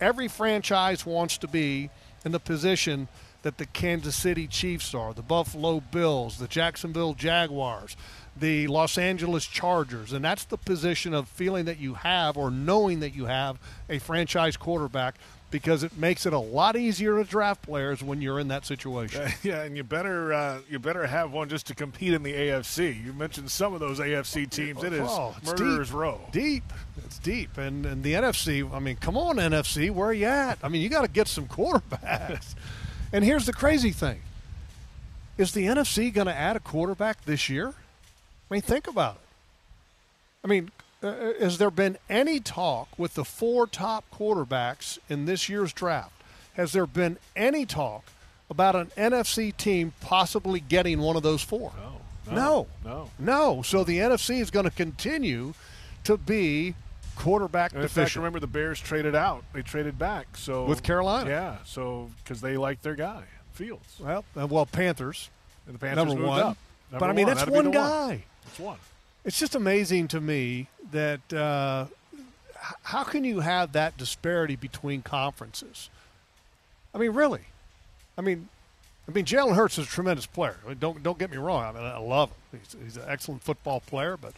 Every 0.00 0.28
franchise 0.28 1.06
wants 1.06 1.38
to 1.38 1.48
be 1.48 1.88
in 2.24 2.32
the 2.32 2.40
position 2.40 3.08
that 3.42 3.58
the 3.58 3.66
Kansas 3.66 4.14
City 4.16 4.46
Chiefs 4.46 4.94
are, 4.94 5.12
the 5.12 5.22
Buffalo 5.22 5.80
Bills, 5.80 6.38
the 6.38 6.46
Jacksonville 6.48 7.14
Jaguars, 7.14 7.96
the 8.36 8.66
Los 8.68 8.96
Angeles 8.96 9.46
Chargers. 9.46 10.12
And 10.12 10.24
that's 10.24 10.44
the 10.44 10.56
position 10.56 11.12
of 11.12 11.28
feeling 11.28 11.64
that 11.66 11.78
you 11.78 11.94
have 11.94 12.36
or 12.36 12.50
knowing 12.50 13.00
that 13.00 13.14
you 13.14 13.26
have 13.26 13.58
a 13.88 13.98
franchise 13.98 14.56
quarterback 14.56 15.16
because 15.50 15.82
it 15.82 15.98
makes 15.98 16.24
it 16.24 16.32
a 16.32 16.38
lot 16.38 16.76
easier 16.76 17.18
to 17.22 17.28
draft 17.28 17.60
players 17.60 18.02
when 18.02 18.22
you're 18.22 18.40
in 18.40 18.48
that 18.48 18.64
situation. 18.64 19.28
Yeah, 19.42 19.62
and 19.64 19.76
you 19.76 19.84
better 19.84 20.32
uh, 20.32 20.60
you 20.70 20.78
better 20.78 21.06
have 21.06 21.30
one 21.30 21.50
just 21.50 21.66
to 21.66 21.74
compete 21.74 22.14
in 22.14 22.22
the 22.22 22.32
AFC. 22.32 23.04
You 23.04 23.12
mentioned 23.12 23.50
some 23.50 23.74
of 23.74 23.80
those 23.80 23.98
AFC 23.98 24.48
teams. 24.48 24.82
It 24.82 24.94
is 24.94 25.06
Oh, 25.10 25.34
murderers 25.44 25.88
deep. 25.88 25.96
row. 25.98 26.20
Deep. 26.32 26.72
It's 27.04 27.18
deep. 27.18 27.58
And 27.58 27.84
and 27.84 28.02
the 28.02 28.14
NFC, 28.14 28.72
I 28.72 28.78
mean, 28.78 28.96
come 28.96 29.18
on, 29.18 29.36
NFC, 29.36 29.90
where 29.90 30.08
are 30.08 30.12
you 30.14 30.24
at? 30.26 30.58
I 30.62 30.68
mean, 30.68 30.80
you 30.80 30.88
got 30.88 31.02
to 31.02 31.08
get 31.08 31.28
some 31.28 31.46
quarterbacks. 31.46 32.54
and 33.12 33.24
here's 33.24 33.46
the 33.46 33.52
crazy 33.52 33.90
thing. 33.90 34.20
Is 35.38 35.52
the 35.52 35.64
NFC 35.66 36.12
going 36.12 36.26
to 36.26 36.34
add 36.34 36.56
a 36.56 36.60
quarterback 36.60 37.24
this 37.24 37.48
year? 37.48 37.68
I 37.68 38.54
mean, 38.54 38.62
think 38.62 38.86
about 38.86 39.14
it. 39.16 39.20
I 40.44 40.48
mean, 40.48 40.70
uh, 41.02 41.32
has 41.40 41.58
there 41.58 41.70
been 41.70 41.96
any 42.10 42.38
talk 42.38 42.88
with 42.98 43.14
the 43.14 43.24
four 43.24 43.66
top 43.66 44.04
quarterbacks 44.12 44.98
in 45.08 45.24
this 45.24 45.48
year's 45.48 45.72
draft? 45.72 46.12
Has 46.54 46.72
there 46.72 46.86
been 46.86 47.16
any 47.34 47.64
talk 47.64 48.04
about 48.50 48.76
an 48.76 48.90
NFC 48.96 49.56
team 49.56 49.92
possibly 50.00 50.60
getting 50.60 51.00
one 51.00 51.16
of 51.16 51.22
those 51.22 51.42
four? 51.42 51.72
No, 52.26 52.34
No. 52.34 52.66
no. 52.84 53.10
No. 53.18 53.62
So 53.62 53.84
the 53.84 53.98
NFC 53.98 54.40
is 54.40 54.50
going 54.50 54.64
to 54.64 54.70
continue 54.70 55.54
to 56.04 56.16
be 56.16 56.74
quarterback 57.16 57.74
And 57.74 57.90
fact, 57.90 58.16
remember 58.16 58.40
the 58.40 58.46
Bears 58.46 58.80
traded 58.80 59.14
out. 59.14 59.44
They 59.52 59.62
traded 59.62 59.98
back. 59.98 60.36
So 60.36 60.64
With 60.64 60.82
Carolina. 60.82 61.30
Yeah. 61.30 61.56
So 61.64 62.10
because 62.22 62.40
they 62.40 62.56
like 62.56 62.82
their 62.82 62.94
guy 62.94 63.24
Fields, 63.52 63.96
well, 64.00 64.24
uh, 64.38 64.46
well, 64.46 64.64
Panthers. 64.64 65.28
and 65.66 65.74
the 65.74 65.78
Panthers 65.78 66.06
number 66.06 66.26
one. 66.26 66.40
up. 66.40 66.58
but 66.90 67.10
I 67.10 67.12
mean, 67.12 67.26
that's 67.26 67.40
That'd 67.40 67.54
one 67.54 67.70
guy. 67.70 68.24
It's 68.46 68.58
one. 68.58 68.78
It's 69.24 69.38
just 69.38 69.54
amazing 69.54 70.08
to 70.08 70.20
me 70.20 70.68
that 70.90 71.32
uh, 71.32 71.86
how 72.82 73.04
can 73.04 73.24
you 73.24 73.40
have 73.40 73.72
that 73.72 73.96
disparity 73.96 74.56
between 74.56 75.02
conferences? 75.02 75.90
I 76.94 76.98
mean, 76.98 77.12
really. 77.12 77.42
I 78.16 78.20
mean, 78.20 78.48
I 79.08 79.12
mean, 79.12 79.24
Jalen 79.24 79.54
Hurts 79.54 79.78
is 79.78 79.86
a 79.86 79.90
tremendous 79.90 80.26
player. 80.26 80.56
I 80.64 80.70
mean, 80.70 80.78
don't 80.78 81.02
don't 81.02 81.18
get 81.18 81.30
me 81.30 81.36
wrong. 81.36 81.64
I 81.64 81.72
mean, 81.72 81.82
I 81.84 81.98
love 81.98 82.30
him. 82.30 82.60
He's, 82.60 82.76
he's 82.82 82.96
an 82.96 83.04
excellent 83.08 83.42
football 83.42 83.80
player. 83.80 84.16
But 84.16 84.32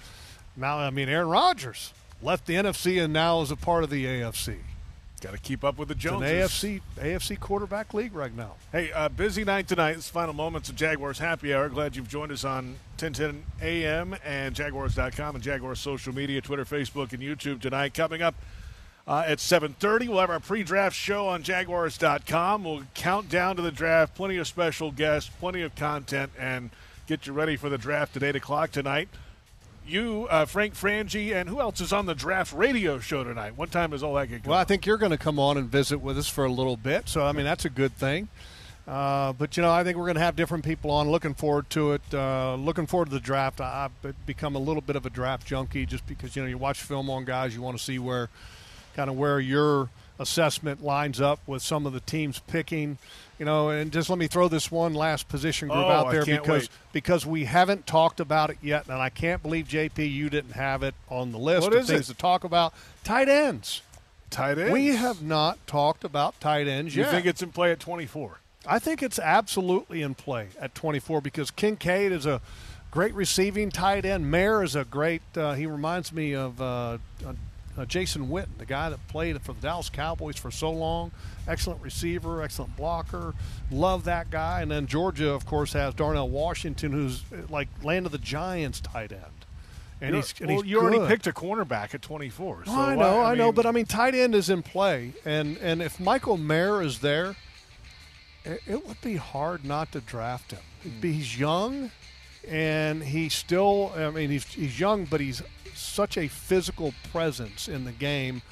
now, 0.56 0.78
I 0.78 0.90
mean, 0.90 1.08
Aaron 1.08 1.28
Rodgers 1.28 1.92
left 2.22 2.46
the 2.46 2.54
NFC 2.54 3.02
and 3.02 3.12
now 3.12 3.40
is 3.40 3.50
a 3.50 3.56
part 3.56 3.84
of 3.84 3.90
the 3.90 4.04
AFC. 4.04 4.56
Got 5.20 5.32
to 5.32 5.38
keep 5.38 5.64
up 5.64 5.78
with 5.78 5.88
the 5.88 5.94
It's 5.94 6.04
an 6.04 6.10
Joneses. 6.20 6.52
AFC 6.62 6.80
AFC 6.98 7.40
quarterback 7.40 7.94
league 7.94 8.14
right 8.14 8.34
now. 8.34 8.56
Hey, 8.72 8.92
uh, 8.92 9.08
busy 9.08 9.42
night 9.42 9.66
tonight. 9.66 9.96
It's 9.96 10.08
final 10.10 10.34
moments 10.34 10.68
of 10.68 10.76
Jaguars 10.76 11.18
Happy 11.18 11.54
Hour. 11.54 11.70
Glad 11.70 11.96
you've 11.96 12.08
joined 12.08 12.30
us 12.30 12.44
on 12.44 12.76
1010 13.00 13.42
AM 13.62 14.16
and 14.22 14.54
Jaguars.com 14.54 15.34
and 15.36 15.42
Jaguars 15.42 15.80
social 15.80 16.14
media, 16.14 16.42
Twitter, 16.42 16.66
Facebook, 16.66 17.14
and 17.14 17.22
YouTube 17.22 17.62
tonight. 17.62 17.94
Coming 17.94 18.20
up 18.20 18.34
uh, 19.06 19.24
at 19.26 19.38
7.30, 19.38 20.08
we'll 20.08 20.18
have 20.20 20.28
our 20.28 20.40
pre-draft 20.40 20.94
show 20.94 21.26
on 21.26 21.42
Jaguars.com. 21.42 22.64
We'll 22.64 22.82
count 22.94 23.30
down 23.30 23.56
to 23.56 23.62
the 23.62 23.70
draft. 23.72 24.14
Plenty 24.14 24.36
of 24.36 24.46
special 24.46 24.90
guests, 24.90 25.30
plenty 25.40 25.62
of 25.62 25.74
content, 25.74 26.32
and 26.38 26.68
get 27.06 27.26
you 27.26 27.32
ready 27.32 27.56
for 27.56 27.70
the 27.70 27.78
draft 27.78 28.14
at 28.16 28.22
8 28.22 28.36
o'clock 28.36 28.72
tonight. 28.72 29.08
You, 29.86 30.26
uh, 30.30 30.46
Frank 30.46 30.74
Frangie, 30.74 31.34
and 31.34 31.48
who 31.48 31.60
else 31.60 31.80
is 31.80 31.92
on 31.92 32.06
the 32.06 32.14
draft 32.14 32.54
radio 32.54 32.98
show 32.98 33.22
tonight? 33.22 33.56
What 33.56 33.70
time 33.70 33.92
is 33.92 34.02
all 34.02 34.14
that 34.14 34.28
get 34.28 34.42
going? 34.42 34.50
Well, 34.50 34.58
I 34.58 34.64
think 34.64 34.86
you're 34.86 34.96
going 34.96 35.12
to 35.12 35.18
come 35.18 35.38
on 35.38 35.58
and 35.58 35.68
visit 35.68 35.98
with 35.98 36.16
us 36.16 36.28
for 36.28 36.44
a 36.44 36.50
little 36.50 36.78
bit. 36.78 37.08
So, 37.08 37.22
I 37.24 37.32
mean, 37.32 37.44
that's 37.44 37.66
a 37.66 37.70
good 37.70 37.94
thing. 37.94 38.28
Uh, 38.88 39.34
but, 39.34 39.56
you 39.56 39.62
know, 39.62 39.70
I 39.70 39.84
think 39.84 39.98
we're 39.98 40.04
going 40.04 40.16
to 40.16 40.22
have 40.22 40.36
different 40.36 40.64
people 40.64 40.90
on. 40.90 41.10
Looking 41.10 41.34
forward 41.34 41.68
to 41.70 41.92
it. 41.92 42.02
Uh, 42.12 42.54
looking 42.54 42.86
forward 42.86 43.06
to 43.06 43.10
the 43.12 43.20
draft. 43.20 43.60
I, 43.60 43.90
I've 44.04 44.26
become 44.26 44.56
a 44.56 44.58
little 44.58 44.82
bit 44.82 44.96
of 44.96 45.04
a 45.04 45.10
draft 45.10 45.46
junkie 45.46 45.84
just 45.84 46.06
because, 46.06 46.34
you 46.34 46.42
know, 46.42 46.48
you 46.48 46.56
watch 46.56 46.80
film 46.80 47.10
on 47.10 47.26
guys, 47.26 47.54
you 47.54 47.60
want 47.60 47.76
to 47.76 47.82
see 47.82 47.98
where 47.98 48.30
kind 48.96 49.10
of 49.10 49.16
where 49.16 49.38
your 49.38 49.90
assessment 50.18 50.82
lines 50.82 51.20
up 51.20 51.40
with 51.46 51.62
some 51.62 51.84
of 51.84 51.92
the 51.92 52.00
teams 52.00 52.38
picking. 52.46 52.96
You 53.38 53.44
know, 53.44 53.70
and 53.70 53.90
just 53.90 54.08
let 54.08 54.18
me 54.18 54.28
throw 54.28 54.46
this 54.48 54.70
one 54.70 54.94
last 54.94 55.28
position 55.28 55.66
group 55.68 55.80
Oh, 55.84 55.90
out 55.90 56.10
there 56.12 56.24
because 56.24 56.62
wait. 56.62 56.68
because 56.92 57.26
we 57.26 57.46
haven't 57.46 57.84
talked 57.86 58.20
about 58.20 58.50
it 58.50 58.58
yet, 58.62 58.84
and 58.88 58.94
I 59.02 59.08
can't 59.08 59.42
believe 59.42 59.66
JP 59.66 60.10
you 60.12 60.30
didn't 60.30 60.52
have 60.52 60.82
it 60.84 60.94
on 61.08 61.32
the 61.32 61.38
list 61.38 61.62
What 61.64 61.74
of 61.74 61.80
is 61.82 61.88
things 61.88 62.08
it? 62.10 62.12
to 62.14 62.18
talk 62.18 62.44
about. 62.44 62.72
Tight 63.02 63.28
ends. 63.28 63.82
Tight 64.30 64.58
ends. 64.58 64.72
We 64.72 64.88
have 64.94 65.20
not 65.20 65.64
talked 65.66 66.04
about 66.04 66.38
tight 66.40 66.68
ends 66.68 66.94
You 66.94 67.02
yet. 67.02 67.10
think 67.10 67.26
it's 67.26 67.42
in 67.42 67.50
play 67.50 67.72
at 67.72 67.80
24? 67.80 68.38
I 68.66 68.78
think 68.78 69.02
it's 69.02 69.18
absolutely 69.18 70.00
in 70.00 70.14
play 70.14 70.48
at 70.60 70.74
24 70.74 71.20
because 71.20 71.50
Kincaid 71.50 72.12
is 72.12 72.24
a 72.26 72.40
great 72.92 73.14
receiving 73.14 73.70
tight 73.70 74.04
end. 74.04 74.30
Mayer 74.30 74.62
is 74.62 74.76
a 74.76 74.84
great. 74.84 75.22
Uh, 75.36 75.54
he 75.54 75.66
reminds 75.66 76.12
me 76.12 76.34
of 76.34 76.62
uh, 76.62 76.98
uh, 77.76 77.84
Jason 77.84 78.28
Witten, 78.28 78.56
the 78.58 78.66
guy 78.66 78.88
that 78.90 79.06
played 79.08 79.40
for 79.42 79.52
the 79.52 79.60
Dallas 79.60 79.90
Cowboys 79.90 80.36
for 80.36 80.50
so 80.50 80.70
long. 80.70 81.10
Excellent 81.48 81.82
receiver, 81.82 82.42
excellent 82.42 82.76
blocker. 82.76 83.34
Love 83.70 84.04
that 84.04 84.30
guy. 84.30 84.62
And 84.62 84.70
then 84.70 84.86
Georgia, 84.86 85.30
of 85.32 85.44
course, 85.46 85.72
has 85.72 85.94
Darnell 85.94 86.28
Washington, 86.28 86.92
who's 86.92 87.22
uh, 87.32 87.38
like 87.50 87.68
land 87.82 88.06
of 88.06 88.12
the 88.12 88.18
Giants 88.18 88.80
tight 88.80 89.12
end. 89.12 89.20
And 90.00 90.10
You're- 90.10 90.20
he's, 90.22 90.34
and 90.40 90.48
well, 90.50 90.60
he's 90.62 90.70
you 90.70 90.80
already 90.80 90.98
good. 90.98 91.08
picked 91.08 91.26
a 91.26 91.32
cornerback 91.32 91.94
at 91.94 92.02
24. 92.02 92.64
So 92.66 92.72
I 92.72 92.94
know, 92.94 93.18
why- 93.18 93.32
I, 93.32 93.34
know, 93.34 93.52
but 93.52 93.64
I 93.66 93.70
mean, 93.70 93.86
tight 93.86 94.14
end 94.14 94.34
is 94.34 94.50
in 94.50 94.62
play, 94.62 95.12
and 95.24 95.56
and 95.58 95.80
if 95.82 95.98
Michael 96.00 96.36
Mayer 96.36 96.82
is 96.82 96.98
there, 97.00 97.36
it, 98.44 98.60
it 98.66 98.86
would 98.86 99.00
be 99.00 99.16
hard 99.16 99.64
not 99.64 99.92
to 99.92 100.00
draft 100.00 100.50
him. 100.50 100.60
It'd 100.84 101.02
He's 101.02 101.38
young, 101.38 101.90
and 102.48 103.02
he's 103.02 103.34
still. 103.34 103.92
I 103.96 104.10
mean, 104.10 104.30
he's 104.30 104.44
he's 104.44 104.78
young, 104.78 105.04
but 105.06 105.20
he's 105.20 105.42
such 105.84 106.16
a 106.16 106.28
physical 106.28 106.94
presence 107.12 107.68
in 107.68 107.84
the 107.84 107.92
game, 107.92 108.42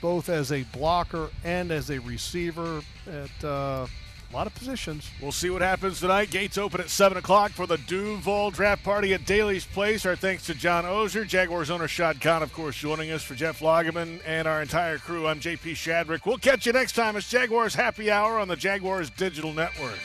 both 0.00 0.28
as 0.28 0.52
a 0.52 0.64
blocker 0.64 1.30
and 1.44 1.70
as 1.70 1.90
a 1.90 1.98
receiver 2.00 2.82
at 3.06 3.44
uh, 3.44 3.86
a 4.30 4.36
lot 4.36 4.46
of 4.48 4.54
positions. 4.54 5.08
We'll 5.22 5.32
see 5.32 5.50
what 5.50 5.62
happens 5.62 6.00
tonight. 6.00 6.30
Gates 6.30 6.58
open 6.58 6.80
at 6.80 6.90
7 6.90 7.16
o'clock 7.16 7.52
for 7.52 7.66
the 7.66 7.78
Duval 7.78 8.50
draft 8.50 8.82
party 8.82 9.14
at 9.14 9.24
Daly's 9.26 9.64
Place. 9.64 10.04
Our 10.04 10.16
thanks 10.16 10.46
to 10.46 10.54
John 10.54 10.84
Oehser, 10.84 11.26
Jaguars 11.26 11.70
owner 11.70 11.86
Shad 11.86 12.20
Khan, 12.20 12.42
of 12.42 12.52
course, 12.52 12.74
joining 12.74 13.12
us 13.12 13.22
for 13.22 13.34
Jeff 13.34 13.60
Lageman 13.60 14.20
and 14.26 14.48
our 14.48 14.60
entire 14.60 14.98
crew. 14.98 15.28
I'm 15.28 15.38
JP 15.38 15.72
Shadrick. 15.72 16.26
We'll 16.26 16.38
catch 16.38 16.66
you 16.66 16.72
next 16.72 16.92
time. 16.96 17.16
It's 17.16 17.28
Jaguars 17.28 17.76
Happy 17.76 18.10
Hour 18.10 18.40
on 18.40 18.48
the 18.48 18.56
Jaguars 18.56 19.08
Digital 19.10 19.52
Network. 19.52 20.00